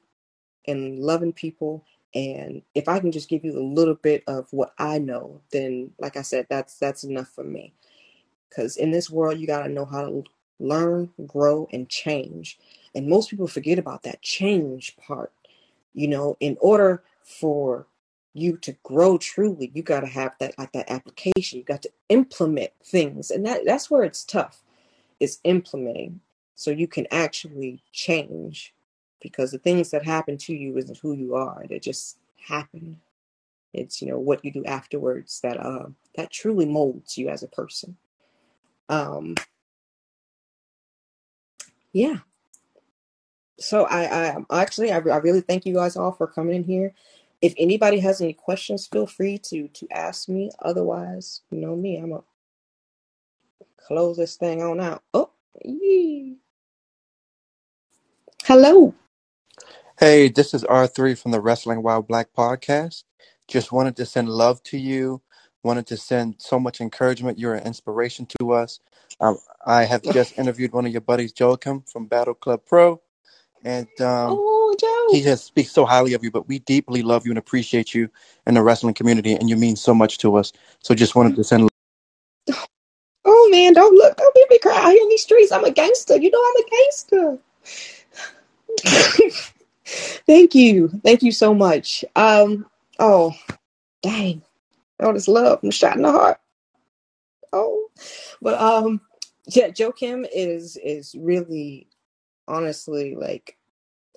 and 0.67 0.99
loving 0.99 1.33
people. 1.33 1.85
And 2.15 2.63
if 2.73 2.87
i 2.87 2.99
can 2.99 3.11
just 3.11 3.29
give 3.29 3.45
you 3.45 3.57
a 3.57 3.61
little 3.61 3.93
bit 3.93 4.23
of 4.25 4.47
what 4.49 4.73
i 4.79 4.97
know 4.97 5.41
then 5.51 5.91
like 5.99 6.17
i 6.17 6.23
said 6.23 6.47
that's 6.49 6.79
that's 6.79 7.03
enough 7.03 7.29
for 7.29 7.43
me. 7.43 7.73
Because 8.49 8.77
in 8.77 8.89
this 8.91 9.09
world 9.11 9.39
you 9.39 9.45
got 9.45 9.63
to 9.63 9.69
know 9.69 9.85
how 9.85 10.05
to 10.05 10.23
learn 10.59 11.11
grow 11.27 11.67
and 11.71 11.87
change. 11.87 12.59
And 12.95 13.07
most 13.07 13.29
people 13.29 13.47
forget 13.47 13.77
about 13.77 14.03
that 14.03 14.21
change 14.23 14.97
part 14.97 15.31
you 15.93 16.07
know 16.07 16.35
in 16.39 16.57
order 16.59 17.03
for 17.23 17.85
you 18.39 18.57
to 18.57 18.75
grow 18.83 19.17
truly 19.17 19.71
you 19.73 19.83
got 19.83 20.01
to 20.01 20.07
have 20.07 20.33
that 20.39 20.57
like 20.57 20.71
that 20.73 20.89
application. 20.89 21.59
You 21.59 21.63
got 21.65 21.81
to 21.83 21.91
implement 22.09 22.71
things 22.83 23.31
and 23.31 23.45
that 23.45 23.65
that's 23.65 23.89
where 23.89 24.03
it's 24.03 24.23
tough 24.23 24.63
is 25.19 25.39
implementing 25.43 26.21
so 26.55 26.71
you 26.71 26.87
can 26.87 27.07
actually 27.11 27.81
change 27.91 28.73
because 29.21 29.51
the 29.51 29.57
things 29.57 29.91
that 29.91 30.03
happen 30.03 30.37
to 30.37 30.53
you 30.53 30.77
isn't 30.77 30.97
who 30.97 31.13
you 31.13 31.35
are 31.35 31.65
they 31.69 31.79
just 31.79 32.17
happen. 32.37 32.99
It's 33.73 34.01
you 34.01 34.09
know 34.09 34.19
what 34.19 34.43
you 34.43 34.51
do 34.51 34.65
afterwards 34.65 35.41
that 35.41 35.59
uh 35.59 35.87
that 36.15 36.31
truly 36.31 36.65
molds 36.65 37.17
you 37.17 37.29
as 37.29 37.43
a 37.43 37.47
person. 37.47 37.97
Um 38.87 39.35
yeah. 41.93 42.17
So 43.59 43.85
i 43.85 44.35
i 44.49 44.61
actually 44.61 44.91
I, 44.91 44.97
I 44.97 45.17
really 45.17 45.41
thank 45.41 45.65
you 45.65 45.73
guys 45.73 45.97
all 45.97 46.11
for 46.11 46.27
coming 46.27 46.55
in 46.55 46.63
here 46.63 46.93
if 47.41 47.53
anybody 47.57 47.99
has 47.99 48.21
any 48.21 48.33
questions 48.33 48.87
feel 48.87 49.07
free 49.07 49.37
to 49.37 49.67
to 49.69 49.87
ask 49.91 50.29
me 50.29 50.51
otherwise 50.61 51.41
you 51.51 51.59
know 51.59 51.75
me 51.75 51.97
i'm 51.97 52.09
gonna 52.09 52.23
close 53.77 54.17
this 54.17 54.35
thing 54.35 54.61
on 54.61 54.79
out 54.79 55.03
oh 55.13 55.29
yee. 55.63 56.37
hello 58.43 58.93
Hey, 59.99 60.29
this 60.29 60.53
is 60.53 60.63
R3 60.63 61.21
from 61.21 61.31
the 61.31 61.41
Wrestling 61.41 61.83
While 61.83 62.01
Black 62.01 62.31
podcast. 62.31 63.03
Just 63.49 63.73
wanted 63.73 63.97
to 63.97 64.05
send 64.05 64.29
love 64.29 64.63
to 64.63 64.77
you. 64.77 65.21
Wanted 65.61 65.87
to 65.87 65.97
send 65.97 66.35
so 66.37 66.57
much 66.57 66.79
encouragement. 66.79 67.37
You're 67.37 67.55
an 67.55 67.67
inspiration 67.67 68.25
to 68.39 68.53
us. 68.53 68.79
Um, 69.19 69.37
I 69.65 69.83
have 69.83 70.01
just 70.13 70.39
interviewed 70.39 70.71
one 70.71 70.85
of 70.85 70.93
your 70.93 71.01
buddies, 71.01 71.33
Joachim 71.37 71.81
from 71.81 72.05
Battle 72.05 72.33
Club 72.33 72.61
Pro, 72.65 73.01
and 73.65 73.89
um, 73.99 74.37
oh 74.39 74.58
joe 74.79 75.07
he 75.11 75.21
just 75.21 75.45
speaks 75.45 75.71
so 75.71 75.85
highly 75.85 76.13
of 76.13 76.23
you. 76.23 76.31
But 76.31 76.47
we 76.47 76.59
deeply 76.59 77.01
love 77.01 77.25
you 77.25 77.31
and 77.31 77.37
appreciate 77.37 77.93
you 77.93 78.09
in 78.45 78.53
the 78.53 78.63
wrestling 78.63 78.93
community, 78.93 79.33
and 79.33 79.49
you 79.49 79.55
mean 79.55 79.75
so 79.75 79.93
much 79.93 80.17
to 80.19 80.35
us. 80.35 80.51
So 80.83 80.93
just 80.95 81.15
wanted 81.15 81.35
to 81.35 81.43
send. 81.43 81.69
Oh 83.25 83.49
man, 83.51 83.73
don't 83.73 83.93
look, 83.93 84.15
don't 84.15 84.33
make 84.35 84.49
me 84.49 84.59
cry 84.59 84.77
out 84.77 84.91
here 84.91 85.03
in 85.03 85.09
these 85.09 85.23
streets. 85.23 85.51
I'm 85.51 85.65
a 85.65 85.71
gangster. 85.71 86.17
You 86.17 86.31
know 86.31 86.41
I'm 86.41 86.63
a 86.63 87.39
gangster. 88.87 89.43
Thank 90.25 90.55
you. 90.55 90.87
Thank 91.03 91.21
you 91.21 91.33
so 91.33 91.53
much. 91.53 92.05
Um, 92.15 92.65
oh, 92.97 93.35
dang. 94.01 94.41
All 95.01 95.13
this 95.13 95.27
love 95.27 95.59
and 95.63 95.73
shot 95.73 95.97
in 95.97 96.03
the 96.03 96.11
heart. 96.11 96.39
Oh. 97.51 97.89
But 98.41 98.59
um 98.59 99.01
yeah, 99.47 99.69
Joe 99.69 99.91
Kim 99.91 100.25
is 100.33 100.77
is 100.77 101.13
really 101.19 101.87
honestly 102.47 103.15
like 103.15 103.57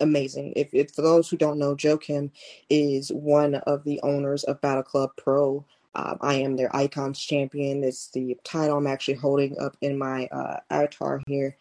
amazing. 0.01 0.53
If, 0.57 0.73
if 0.73 0.93
for 0.93 1.03
those 1.03 1.29
who 1.29 1.37
don't 1.37 1.59
know, 1.59 1.75
Joe 1.75 1.99
Kim 1.99 2.31
is 2.71 3.11
one 3.11 3.57
of 3.57 3.85
the 3.85 4.01
owners 4.03 4.45
of 4.45 4.61
Battle 4.61 4.83
Club 4.83 5.11
Pro. 5.17 5.65
Um, 5.95 6.19
I 6.21 6.35
am 6.35 6.57
their 6.57 6.75
Icons 6.75 7.21
champion. 7.21 7.85
It's 7.85 8.09
the 8.11 8.37
title 8.45 8.79
I'm 8.79 8.87
actually 8.87 9.15
holding 9.15 9.59
up 9.59 9.77
in 9.81 9.99
my 9.99 10.27
uh, 10.27 10.61
avatar 10.71 11.21
here. 11.27 11.57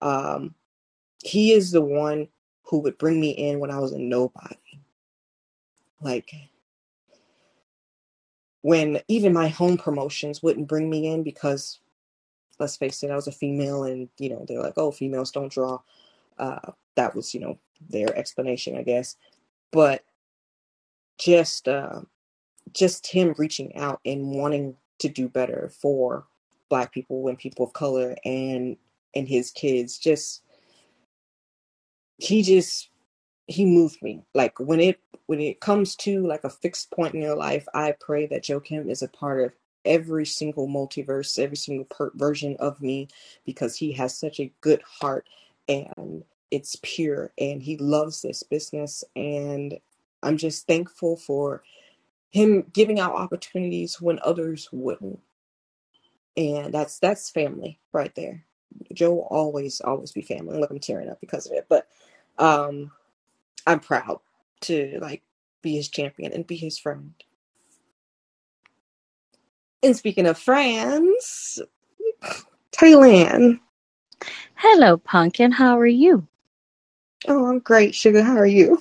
Um, 0.00 0.54
he 1.24 1.52
is 1.52 1.72
the 1.72 1.82
one 1.82 2.28
who 2.62 2.78
would 2.80 2.98
bring 2.98 3.20
me 3.20 3.30
in 3.30 3.58
when 3.58 3.70
I 3.70 3.78
was 3.78 3.92
a 3.92 3.98
nobody. 3.98 4.56
Like 6.00 6.32
when 8.62 9.00
even 9.08 9.32
my 9.32 9.48
home 9.48 9.76
promotions 9.76 10.42
wouldn't 10.42 10.68
bring 10.68 10.88
me 10.88 11.08
in 11.08 11.22
because 11.22 11.80
let's 12.58 12.76
face 12.76 13.02
it, 13.02 13.10
I 13.10 13.16
was 13.16 13.26
a 13.26 13.32
female 13.32 13.84
and 13.84 14.08
you 14.18 14.30
know, 14.30 14.44
they're 14.46 14.60
like, 14.60 14.74
oh, 14.76 14.90
females 14.90 15.30
don't 15.30 15.52
draw. 15.52 15.80
Uh, 16.38 16.72
that 16.98 17.14
was, 17.14 17.32
you 17.32 17.40
know, 17.40 17.58
their 17.88 18.14
explanation, 18.18 18.76
I 18.76 18.82
guess. 18.82 19.16
But 19.70 20.02
just 21.18 21.68
uh, 21.68 22.00
just 22.72 23.06
him 23.06 23.34
reaching 23.38 23.74
out 23.76 24.00
and 24.04 24.30
wanting 24.32 24.76
to 24.98 25.08
do 25.08 25.28
better 25.28 25.70
for 25.80 26.26
black 26.68 26.92
people 26.92 27.28
and 27.28 27.38
people 27.38 27.64
of 27.66 27.72
color 27.72 28.16
and 28.24 28.76
and 29.14 29.28
his 29.28 29.50
kids 29.52 29.96
just 29.96 30.42
he 32.18 32.42
just 32.42 32.90
he 33.46 33.64
moved 33.64 34.02
me 34.02 34.22
like 34.34 34.58
when 34.60 34.80
it 34.80 35.00
when 35.26 35.40
it 35.40 35.60
comes 35.60 35.96
to 35.96 36.26
like 36.26 36.44
a 36.44 36.50
fixed 36.50 36.90
point 36.90 37.14
in 37.14 37.22
your 37.22 37.36
life 37.36 37.66
i 37.74 37.94
pray 38.00 38.26
that 38.26 38.42
joe 38.42 38.60
kim 38.60 38.90
is 38.90 39.02
a 39.02 39.08
part 39.08 39.40
of 39.40 39.52
every 39.84 40.26
single 40.26 40.68
multiverse 40.68 41.38
every 41.38 41.56
single 41.56 41.86
per- 41.86 42.12
version 42.16 42.54
of 42.58 42.80
me 42.82 43.08
because 43.46 43.76
he 43.76 43.92
has 43.92 44.18
such 44.18 44.40
a 44.40 44.52
good 44.60 44.82
heart 45.00 45.26
and 45.68 46.24
it's 46.50 46.76
pure 46.82 47.32
and 47.38 47.62
he 47.62 47.76
loves 47.78 48.22
this 48.22 48.42
business 48.42 49.04
and 49.16 49.78
i'm 50.22 50.36
just 50.36 50.66
thankful 50.66 51.16
for 51.16 51.62
him 52.30 52.64
giving 52.72 53.00
out 53.00 53.14
opportunities 53.14 54.00
when 54.00 54.18
others 54.24 54.68
wouldn't 54.72 55.20
and 56.36 56.72
that's 56.72 56.98
that's 56.98 57.30
family 57.30 57.78
right 57.92 58.14
there 58.14 58.44
joe 58.94 59.12
will 59.14 59.28
always 59.30 59.80
always 59.82 60.12
be 60.12 60.22
family 60.22 60.58
look 60.58 60.70
i'm 60.70 60.78
tearing 60.78 61.08
up 61.08 61.20
because 61.20 61.46
of 61.46 61.52
it 61.52 61.66
but 61.68 61.88
um 62.38 62.90
i'm 63.66 63.80
proud 63.80 64.20
to 64.60 64.98
like 65.02 65.22
be 65.62 65.76
his 65.76 65.88
champion 65.88 66.32
and 66.32 66.46
be 66.46 66.56
his 66.56 66.78
friend 66.78 67.14
and 69.82 69.96
speaking 69.96 70.26
of 70.26 70.38
friends 70.38 71.60
Thailand. 72.72 73.60
Hello, 74.54 74.98
Pumpkin. 74.98 75.52
How 75.52 75.78
are 75.78 75.86
you? 75.86 76.26
Oh, 77.26 77.46
I'm 77.46 77.58
great, 77.58 77.94
Sugar. 77.94 78.22
How 78.22 78.36
are 78.36 78.46
you? 78.46 78.80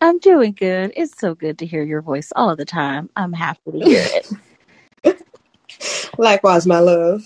I'm 0.00 0.18
doing 0.18 0.52
good. 0.52 0.92
It's 0.96 1.18
so 1.18 1.34
good 1.34 1.58
to 1.58 1.66
hear 1.66 1.82
your 1.82 2.02
voice 2.02 2.32
all 2.34 2.56
the 2.56 2.64
time. 2.64 3.10
I'm 3.16 3.32
happy 3.32 3.72
to 3.72 3.78
hear 3.78 4.04
it. 5.04 5.24
Likewise, 6.18 6.66
my 6.66 6.80
love. 6.80 7.24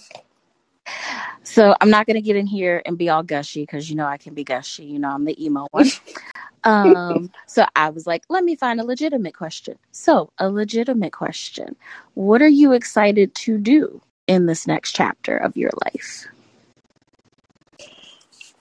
So 1.42 1.74
I'm 1.80 1.90
not 1.90 2.06
going 2.06 2.16
to 2.16 2.22
get 2.22 2.36
in 2.36 2.46
here 2.46 2.82
and 2.86 2.96
be 2.96 3.08
all 3.08 3.22
gushy 3.22 3.62
because 3.62 3.90
you 3.90 3.96
know 3.96 4.06
I 4.06 4.16
can 4.16 4.34
be 4.34 4.44
gushy. 4.44 4.84
You 4.84 4.98
know 4.98 5.10
I'm 5.10 5.24
the 5.24 5.42
emo 5.42 5.66
one. 5.70 5.90
um, 6.64 7.30
so 7.46 7.66
I 7.76 7.90
was 7.90 8.06
like, 8.06 8.22
let 8.28 8.44
me 8.44 8.56
find 8.56 8.80
a 8.80 8.84
legitimate 8.84 9.34
question. 9.34 9.78
So 9.90 10.32
a 10.38 10.50
legitimate 10.50 11.12
question: 11.12 11.76
What 12.14 12.42
are 12.42 12.48
you 12.48 12.72
excited 12.72 13.34
to 13.36 13.58
do 13.58 14.00
in 14.26 14.46
this 14.46 14.66
next 14.66 14.92
chapter 14.92 15.36
of 15.36 15.56
your 15.56 15.70
life? 15.84 16.26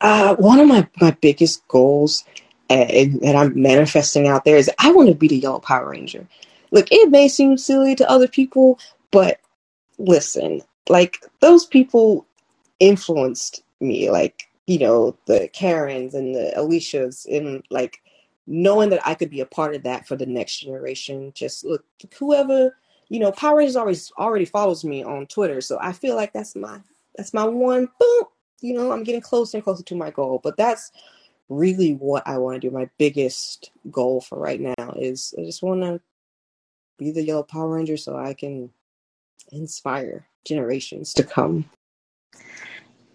Uh, 0.01 0.35
one 0.37 0.59
of 0.59 0.67
my, 0.69 0.87
my 1.01 1.11
biggest 1.21 1.67
goals 1.69 2.25
and, 2.69 3.23
and 3.23 3.37
I'm 3.37 3.61
manifesting 3.61 4.27
out 4.29 4.45
there 4.45 4.57
is 4.57 4.71
I 4.79 4.91
want 4.93 5.09
to 5.09 5.15
be 5.15 5.29
the 5.29 5.37
Yellow 5.39 5.59
Power 5.61 5.91
Ranger. 5.91 6.27
Look, 6.71 6.89
it 6.91 7.11
may 7.11 7.29
seem 7.29 7.57
silly 7.57 7.95
to 7.95 8.09
other 8.11 8.29
people, 8.29 8.79
but 9.11 9.39
listen, 9.99 10.61
like 10.89 11.23
those 11.41 11.65
people 11.65 12.27
influenced 12.79 13.63
me, 13.81 14.11
like, 14.11 14.49
you 14.67 14.79
know, 14.79 15.17
the 15.27 15.49
Karens 15.53 16.15
and 16.15 16.35
the 16.35 16.53
Alicias, 16.57 17.27
and 17.31 17.63
like 17.71 18.01
knowing 18.47 18.91
that 18.91 19.07
I 19.07 19.15
could 19.15 19.31
be 19.31 19.41
a 19.41 19.47
part 19.47 19.75
of 19.75 19.83
that 19.83 20.07
for 20.07 20.17
the 20.17 20.27
next 20.27 20.59
generation. 20.61 21.31
Just 21.35 21.65
look, 21.65 21.85
whoever, 22.17 22.75
you 23.09 23.19
know, 23.19 23.31
Power 23.31 23.57
Rangers 23.59 23.77
always 23.77 24.11
already 24.19 24.45
follows 24.45 24.85
me 24.85 25.03
on 25.03 25.27
Twitter, 25.27 25.61
so 25.61 25.79
I 25.81 25.93
feel 25.93 26.15
like 26.15 26.33
that's 26.33 26.55
my 26.55 26.81
that's 27.17 27.33
my 27.33 27.45
one 27.45 27.89
boom. 27.99 28.23
You 28.61 28.73
know, 28.73 28.91
I'm 28.91 29.03
getting 29.03 29.21
closer 29.21 29.57
and 29.57 29.63
closer 29.63 29.83
to 29.83 29.95
my 29.95 30.11
goal, 30.11 30.39
but 30.43 30.55
that's 30.55 30.91
really 31.49 31.93
what 31.95 32.23
I 32.27 32.37
want 32.37 32.61
to 32.61 32.69
do. 32.69 32.73
My 32.73 32.89
biggest 32.97 33.71
goal 33.89 34.21
for 34.21 34.37
right 34.37 34.61
now 34.61 34.93
is 34.95 35.33
I 35.37 35.43
just 35.43 35.63
want 35.63 35.81
to 35.81 35.99
be 36.97 37.11
the 37.11 37.23
Yellow 37.23 37.43
Power 37.43 37.69
Ranger 37.69 37.97
so 37.97 38.15
I 38.15 38.33
can 38.33 38.69
inspire 39.51 40.27
generations 40.45 41.13
to 41.15 41.23
come. 41.23 41.65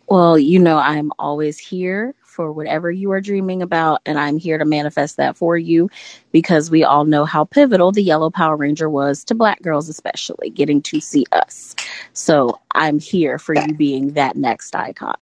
Well, 0.08 0.38
you 0.38 0.58
know, 0.58 0.78
I'm 0.78 1.12
always 1.18 1.58
here 1.58 2.14
for 2.36 2.52
whatever 2.52 2.90
you 2.92 3.10
are 3.12 3.20
dreaming 3.22 3.62
about, 3.62 4.02
and 4.06 4.18
I'm 4.18 4.36
here 4.36 4.58
to 4.58 4.66
manifest 4.66 5.16
that 5.16 5.38
for 5.38 5.58
you 5.58 5.90
because 6.32 6.70
we 6.70 6.84
all 6.84 7.06
know 7.06 7.24
how 7.24 7.44
pivotal 7.44 7.92
the 7.92 8.02
Yellow 8.02 8.30
Power 8.30 8.56
Ranger 8.56 8.90
was 8.90 9.24
to 9.24 9.34
Black 9.34 9.62
girls, 9.62 9.88
especially 9.88 10.50
getting 10.50 10.82
to 10.82 11.00
see 11.00 11.24
us. 11.32 11.74
So 12.12 12.60
I'm 12.72 13.00
here 13.00 13.38
for 13.38 13.54
you 13.54 13.74
being 13.74 14.12
that 14.12 14.36
next 14.36 14.76
icon. 14.76 15.16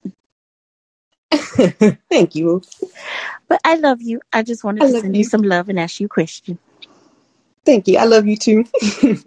Thank 2.09 2.36
you. 2.36 2.61
But 3.47 3.61
I 3.64 3.76
love 3.76 4.01
you. 4.01 4.22
I 4.34 4.43
just 4.43 4.64
wanted 4.64 4.84
I 4.84 4.88
to 4.88 4.93
send 4.93 5.16
you. 5.16 5.20
you 5.20 5.24
some 5.24 5.43
love 5.43 5.70
and 5.70 5.80
ask 5.80 5.99
you 5.99 6.07
a 6.07 6.09
question. 6.09 6.57
Thank 7.66 7.88
you. 7.88 7.97
I 7.97 8.05
love 8.05 8.28
you 8.28 8.38
too. 8.38 8.66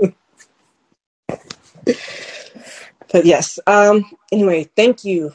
but 3.13 3.25
yes. 3.25 3.59
Um. 3.67 4.05
Anyway, 4.33 4.69
thank 4.77 5.05
you, 5.05 5.33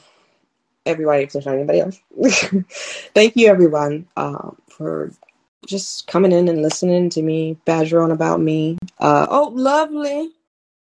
everybody. 0.86 1.24
If 1.24 1.34
there's 1.34 1.46
not 1.46 1.56
anybody 1.56 1.80
else, 1.82 2.00
thank 3.14 3.36
you, 3.36 3.48
everyone, 3.48 4.08
um, 4.18 4.58
for 4.70 5.12
just 5.68 6.08
coming 6.08 6.32
in 6.32 6.48
and 6.50 6.62
listening 6.62 7.10
to 7.12 7.22
me 7.22 7.58
badger 7.66 8.02
on 8.02 8.12
about 8.12 8.42
me. 8.42 8.78
Uh. 9.00 9.28
Oh, 9.30 9.52
lovely. 9.54 10.32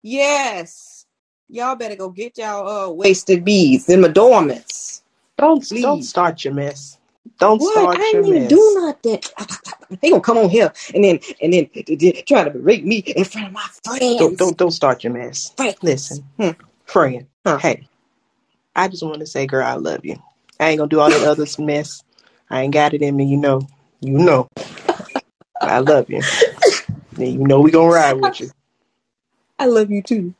Yes. 0.04 1.06
Y'all 1.50 1.76
better 1.76 1.96
go 1.96 2.10
get 2.10 2.38
y'all 2.38 2.68
uh 2.68 2.90
wasted 2.92 3.46
bees 3.46 3.90
in 3.90 4.02
my 4.02 4.08
dormants. 4.08 5.04
Don't 5.38 5.68
don't 5.82 6.02
start 6.04 6.44
your 6.44 6.54
mess. 6.54 6.98
Don't 7.40 7.62
What? 7.62 7.72
start 7.72 7.98
I 8.00 8.12
your 8.14 8.24
even 8.26 8.42
mess. 8.42 8.50
do 8.50 8.74
nothing. 8.76 9.22
They 10.02 10.10
gonna 10.10 10.22
come 10.22 10.38
on 10.40 10.50
here 10.50 10.74
and 10.96 11.04
then 11.04 11.20
and 11.42 11.54
then 11.54 11.70
try 12.28 12.44
to 12.44 12.50
berate 12.50 12.86
me 12.86 12.98
in 12.98 13.24
front 13.24 13.48
of 13.48 13.54
my 13.54 13.66
friends. 13.84 14.16
Don't 14.18 14.38
don't 14.38 14.58
don't 14.58 14.72
start 14.72 15.04
your 15.04 15.14
mess. 15.14 15.54
Friends. 15.56 15.78
Listen, 15.84 16.24
Hmm. 16.40 16.50
friend. 16.86 17.28
Huh. 17.46 17.60
Hey, 17.60 17.88
I 18.76 18.88
just 18.88 19.04
want 19.04 19.20
to 19.20 19.26
say, 19.26 19.48
girl, 19.48 19.66
I 19.66 19.76
love 19.76 20.04
you. 20.04 20.22
I 20.60 20.70
ain't 20.70 20.80
gonna 20.80 20.90
do 20.90 21.00
all 21.00 21.10
that 21.10 21.24
other 21.24 21.46
mess. 21.60 22.04
I 22.50 22.62
ain't 22.62 22.74
got 22.74 22.94
it 22.94 23.02
in 23.02 23.16
me, 23.16 23.26
you 23.26 23.38
know. 23.38 23.62
You 24.02 24.18
know. 24.18 24.50
I 25.62 25.80
love 25.80 26.10
you. 26.10 26.22
And 27.18 27.28
you 27.28 27.40
know 27.40 27.62
we 27.62 27.72
gonna 27.72 27.92
ride 27.92 28.14
with 28.14 28.40
you. 28.40 28.52
I 29.60 29.66
love 29.68 29.90
you 29.90 30.02
too. 30.02 30.34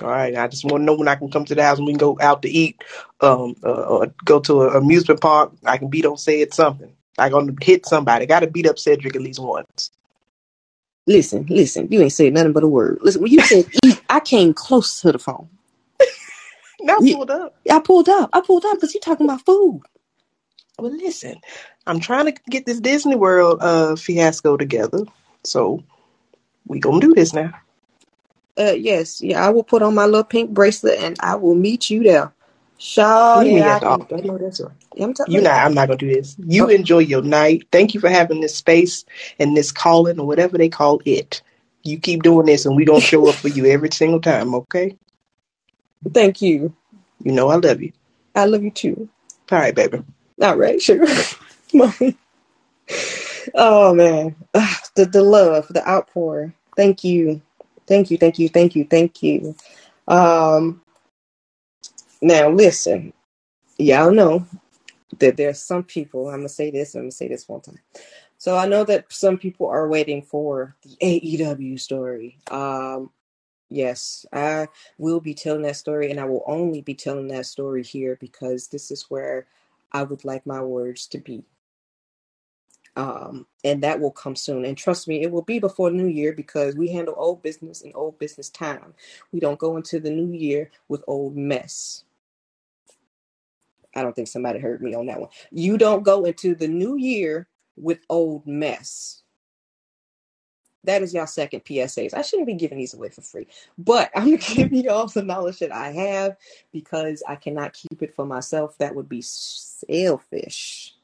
All 0.00 0.08
right. 0.08 0.36
I 0.36 0.46
just 0.46 0.64
want 0.64 0.82
to 0.82 0.84
know 0.84 0.94
when 0.94 1.08
I 1.08 1.16
can 1.16 1.30
come 1.30 1.44
to 1.44 1.54
the 1.54 1.62
house 1.62 1.78
and 1.78 1.86
we 1.86 1.92
can 1.92 1.98
go 1.98 2.16
out 2.20 2.42
to 2.42 2.48
eat, 2.48 2.82
um, 3.20 3.56
uh, 3.64 3.82
or 3.82 4.14
go 4.24 4.38
to 4.40 4.68
an 4.68 4.76
amusement 4.76 5.20
park. 5.20 5.52
I 5.64 5.76
can 5.76 5.88
beat 5.88 6.06
on 6.06 6.16
said 6.16 6.54
something. 6.54 6.92
I 7.18 7.28
gonna 7.28 7.52
hit 7.60 7.84
somebody. 7.84 8.26
Got 8.26 8.40
to 8.40 8.46
beat 8.46 8.66
up 8.66 8.78
Cedric 8.78 9.16
at 9.16 9.22
least 9.22 9.40
once. 9.40 9.90
Listen, 11.08 11.46
listen. 11.48 11.88
You 11.90 12.02
ain't 12.02 12.12
said 12.12 12.32
nothing 12.32 12.52
but 12.52 12.62
a 12.62 12.68
word. 12.68 12.98
Listen, 13.00 13.22
when 13.22 13.32
you 13.32 13.40
said 13.40 13.66
eat, 13.82 14.00
I 14.08 14.20
came 14.20 14.54
close 14.54 15.00
to 15.00 15.10
the 15.10 15.18
phone. 15.18 15.48
Now 16.80 16.98
You- 17.00 17.16
pulled 17.16 17.30
up. 17.30 17.56
I 17.70 17.80
pulled 17.80 18.08
up. 18.08 18.30
I 18.32 18.40
pulled 18.40 18.64
up 18.64 18.74
because 18.74 18.94
you 18.94 19.00
talking 19.00 19.26
about 19.26 19.44
food. 19.44 19.82
Well, 20.78 20.92
listen, 20.92 21.36
I'm 21.86 22.00
trying 22.00 22.26
to 22.26 22.34
get 22.50 22.66
this 22.66 22.80
Disney 22.80 23.16
World 23.16 23.58
uh 23.62 23.96
fiasco 23.96 24.56
together, 24.56 25.00
so 25.44 25.82
we 26.66 26.78
gonna 26.80 27.00
do 27.00 27.14
this 27.14 27.32
now. 27.34 27.52
Uh, 28.58 28.72
yes, 28.72 29.20
yeah. 29.22 29.44
I 29.44 29.50
will 29.50 29.62
put 29.62 29.82
on 29.82 29.94
my 29.94 30.06
little 30.06 30.24
pink 30.24 30.50
bracelet 30.50 30.98
and 31.00 31.16
I 31.20 31.36
will 31.36 31.54
meet 31.54 31.90
you 31.90 32.02
there. 32.02 32.32
Shaw, 32.78 33.40
Meet 33.42 33.54
me 33.54 33.58
yeah, 33.60 33.76
at 33.76 33.80
the 33.82 33.88
I. 33.88 33.94
I 33.94 34.20
know 34.20 34.38
that's 34.38 34.60
right. 34.60 34.72
I'm 35.00 35.14
telling 35.14 35.32
You 35.32 35.40
not. 35.40 35.64
I'm 35.66 35.74
not 35.74 35.88
gonna 35.88 35.98
do 35.98 36.12
this. 36.14 36.36
You 36.38 36.66
Oh. 36.66 36.68
enjoy 36.68 37.00
your 37.00 37.22
night. 37.22 37.66
Thank 37.72 37.94
you 37.94 38.00
for 38.00 38.08
having 38.08 38.40
this 38.40 38.54
space 38.56 39.04
and 39.38 39.56
this 39.56 39.72
Callin 39.72 40.20
or 40.20 40.26
whatever 40.26 40.58
they 40.58 40.68
call 40.68 41.00
it. 41.04 41.42
You 41.84 41.98
keep 41.98 42.22
doing 42.22 42.46
this, 42.46 42.66
and 42.66 42.76
we 42.76 42.84
gonna 42.84 43.00
show 43.00 43.28
up 43.28 43.34
for 43.36 43.48
you 43.48 43.66
every 43.66 43.90
single 43.92 44.20
time. 44.20 44.54
Okay? 44.54 44.96
Thank 46.12 46.42
you. 46.42 46.74
You 47.24 47.32
know 47.32 47.48
I 47.50 47.56
love 47.56 47.82
you. 47.82 47.92
I 48.34 48.46
love 48.46 48.62
you 48.64 48.70
too. 48.70 49.08
All 49.52 49.58
right, 49.58 49.74
baby. 49.74 50.02
All 50.42 50.56
right, 50.56 50.80
sure. 50.80 51.06
Mommy. 51.74 52.16
oh 53.54 53.94
man, 53.94 54.36
Ah, 54.54 54.80
the 54.96 55.06
the 55.06 55.22
love, 55.22 55.68
the 55.70 55.86
outpour. 55.88 56.54
Thank 56.76 57.04
you, 57.04 57.42
thank 57.86 58.10
you, 58.10 58.18
thank 58.18 58.38
you, 58.38 58.48
thank 58.48 58.76
you, 58.76 58.84
thank 58.84 59.22
you. 59.22 59.54
Um, 60.08 60.82
now 62.22 62.50
listen, 62.50 63.12
y'all 63.78 64.12
know 64.12 64.46
that 65.20 65.36
there's 65.36 65.60
some 65.60 65.84
people. 65.84 66.28
I'm 66.28 66.38
gonna 66.40 66.48
say 66.50 66.70
this. 66.70 66.94
I'm 66.94 67.02
gonna 67.02 67.12
say 67.12 67.28
this 67.28 67.48
one 67.48 67.62
time. 67.62 67.80
So 68.38 68.56
I 68.56 68.66
know 68.66 68.84
that 68.84 69.12
some 69.12 69.38
people 69.38 69.68
are 69.68 69.88
waiting 69.88 70.22
for 70.22 70.76
the 70.82 70.96
AEW 71.02 71.80
story. 71.80 72.38
Um, 72.50 73.10
yes, 73.70 74.26
I 74.32 74.68
will 74.98 75.20
be 75.20 75.34
telling 75.34 75.62
that 75.62 75.76
story, 75.76 76.10
and 76.10 76.20
I 76.20 76.24
will 76.26 76.44
only 76.46 76.82
be 76.82 76.94
telling 76.94 77.28
that 77.28 77.46
story 77.46 77.82
here 77.82 78.16
because 78.20 78.68
this 78.68 78.90
is 78.90 79.06
where 79.10 79.46
I 79.92 80.02
would 80.04 80.24
like 80.24 80.46
my 80.46 80.62
words 80.62 81.06
to 81.08 81.18
be. 81.18 81.44
Um, 82.96 83.46
and 83.64 83.82
that 83.84 84.00
will 84.00 84.10
come 84.10 84.36
soon. 84.36 84.64
And 84.64 84.76
trust 84.76 85.08
me, 85.08 85.22
it 85.22 85.30
will 85.30 85.42
be 85.42 85.58
before 85.60 85.90
New 85.90 86.08
Year 86.08 86.32
because 86.32 86.76
we 86.76 86.88
handle 86.92 87.14
old 87.16 87.42
business 87.42 87.82
in 87.82 87.92
old 87.94 88.18
business 88.18 88.50
time. 88.50 88.94
We 89.32 89.40
don't 89.40 89.58
go 89.58 89.76
into 89.76 90.00
the 90.00 90.10
new 90.10 90.32
year 90.36 90.70
with 90.88 91.04
old 91.06 91.36
mess. 91.36 92.04
I 93.96 94.02
don't 94.02 94.16
think 94.16 94.28
somebody 94.28 94.60
heard 94.60 94.82
me 94.82 94.94
on 94.94 95.06
that 95.06 95.20
one. 95.20 95.30
You 95.50 95.78
don't 95.78 96.04
go 96.04 96.24
into 96.24 96.54
the 96.54 96.68
new 96.68 96.96
year 96.96 97.48
with 97.76 98.00
old 98.08 98.46
mess. 98.46 99.22
That 100.84 101.02
is 101.02 101.12
y'all 101.12 101.26
second 101.26 101.64
PSAs. 101.64 102.14
I 102.14 102.22
shouldn't 102.22 102.46
be 102.46 102.54
giving 102.54 102.78
these 102.78 102.94
away 102.94 103.08
for 103.10 103.20
free, 103.20 103.46
but 103.76 104.10
I'm 104.16 104.36
giving 104.36 104.84
y'all 104.84 105.06
the 105.06 105.22
knowledge 105.22 105.58
that 105.58 105.72
I 105.72 105.90
have 105.90 106.36
because 106.72 107.22
I 107.28 107.36
cannot 107.36 107.72
keep 107.72 108.02
it 108.02 108.14
for 108.14 108.24
myself. 108.24 108.78
That 108.78 108.94
would 108.94 109.08
be 109.08 109.22
selfish. 109.22 110.94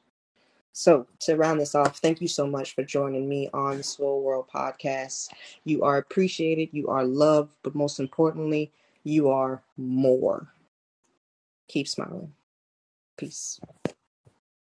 So 0.77 1.07
to 1.21 1.37
round 1.37 1.61
this 1.61 1.73
off, 1.73 1.99
thank 1.99 2.19
you 2.19 2.27
so 2.27 2.45
much 2.45 2.75
for 2.75 2.83
joining 2.83 3.29
me 3.29 3.49
on 3.53 3.77
the 3.77 3.83
Swole 3.83 4.21
World 4.21 4.49
podcast. 4.53 5.29
You 5.63 5.83
are 5.83 5.97
appreciated, 5.97 6.69
you 6.73 6.89
are 6.89 7.05
loved, 7.05 7.55
but 7.63 7.75
most 7.75 7.99
importantly, 7.99 8.73
you 9.05 9.29
are 9.29 9.61
more. 9.77 10.47
Keep 11.69 11.87
smiling. 11.87 12.33
Peace. 13.17 13.59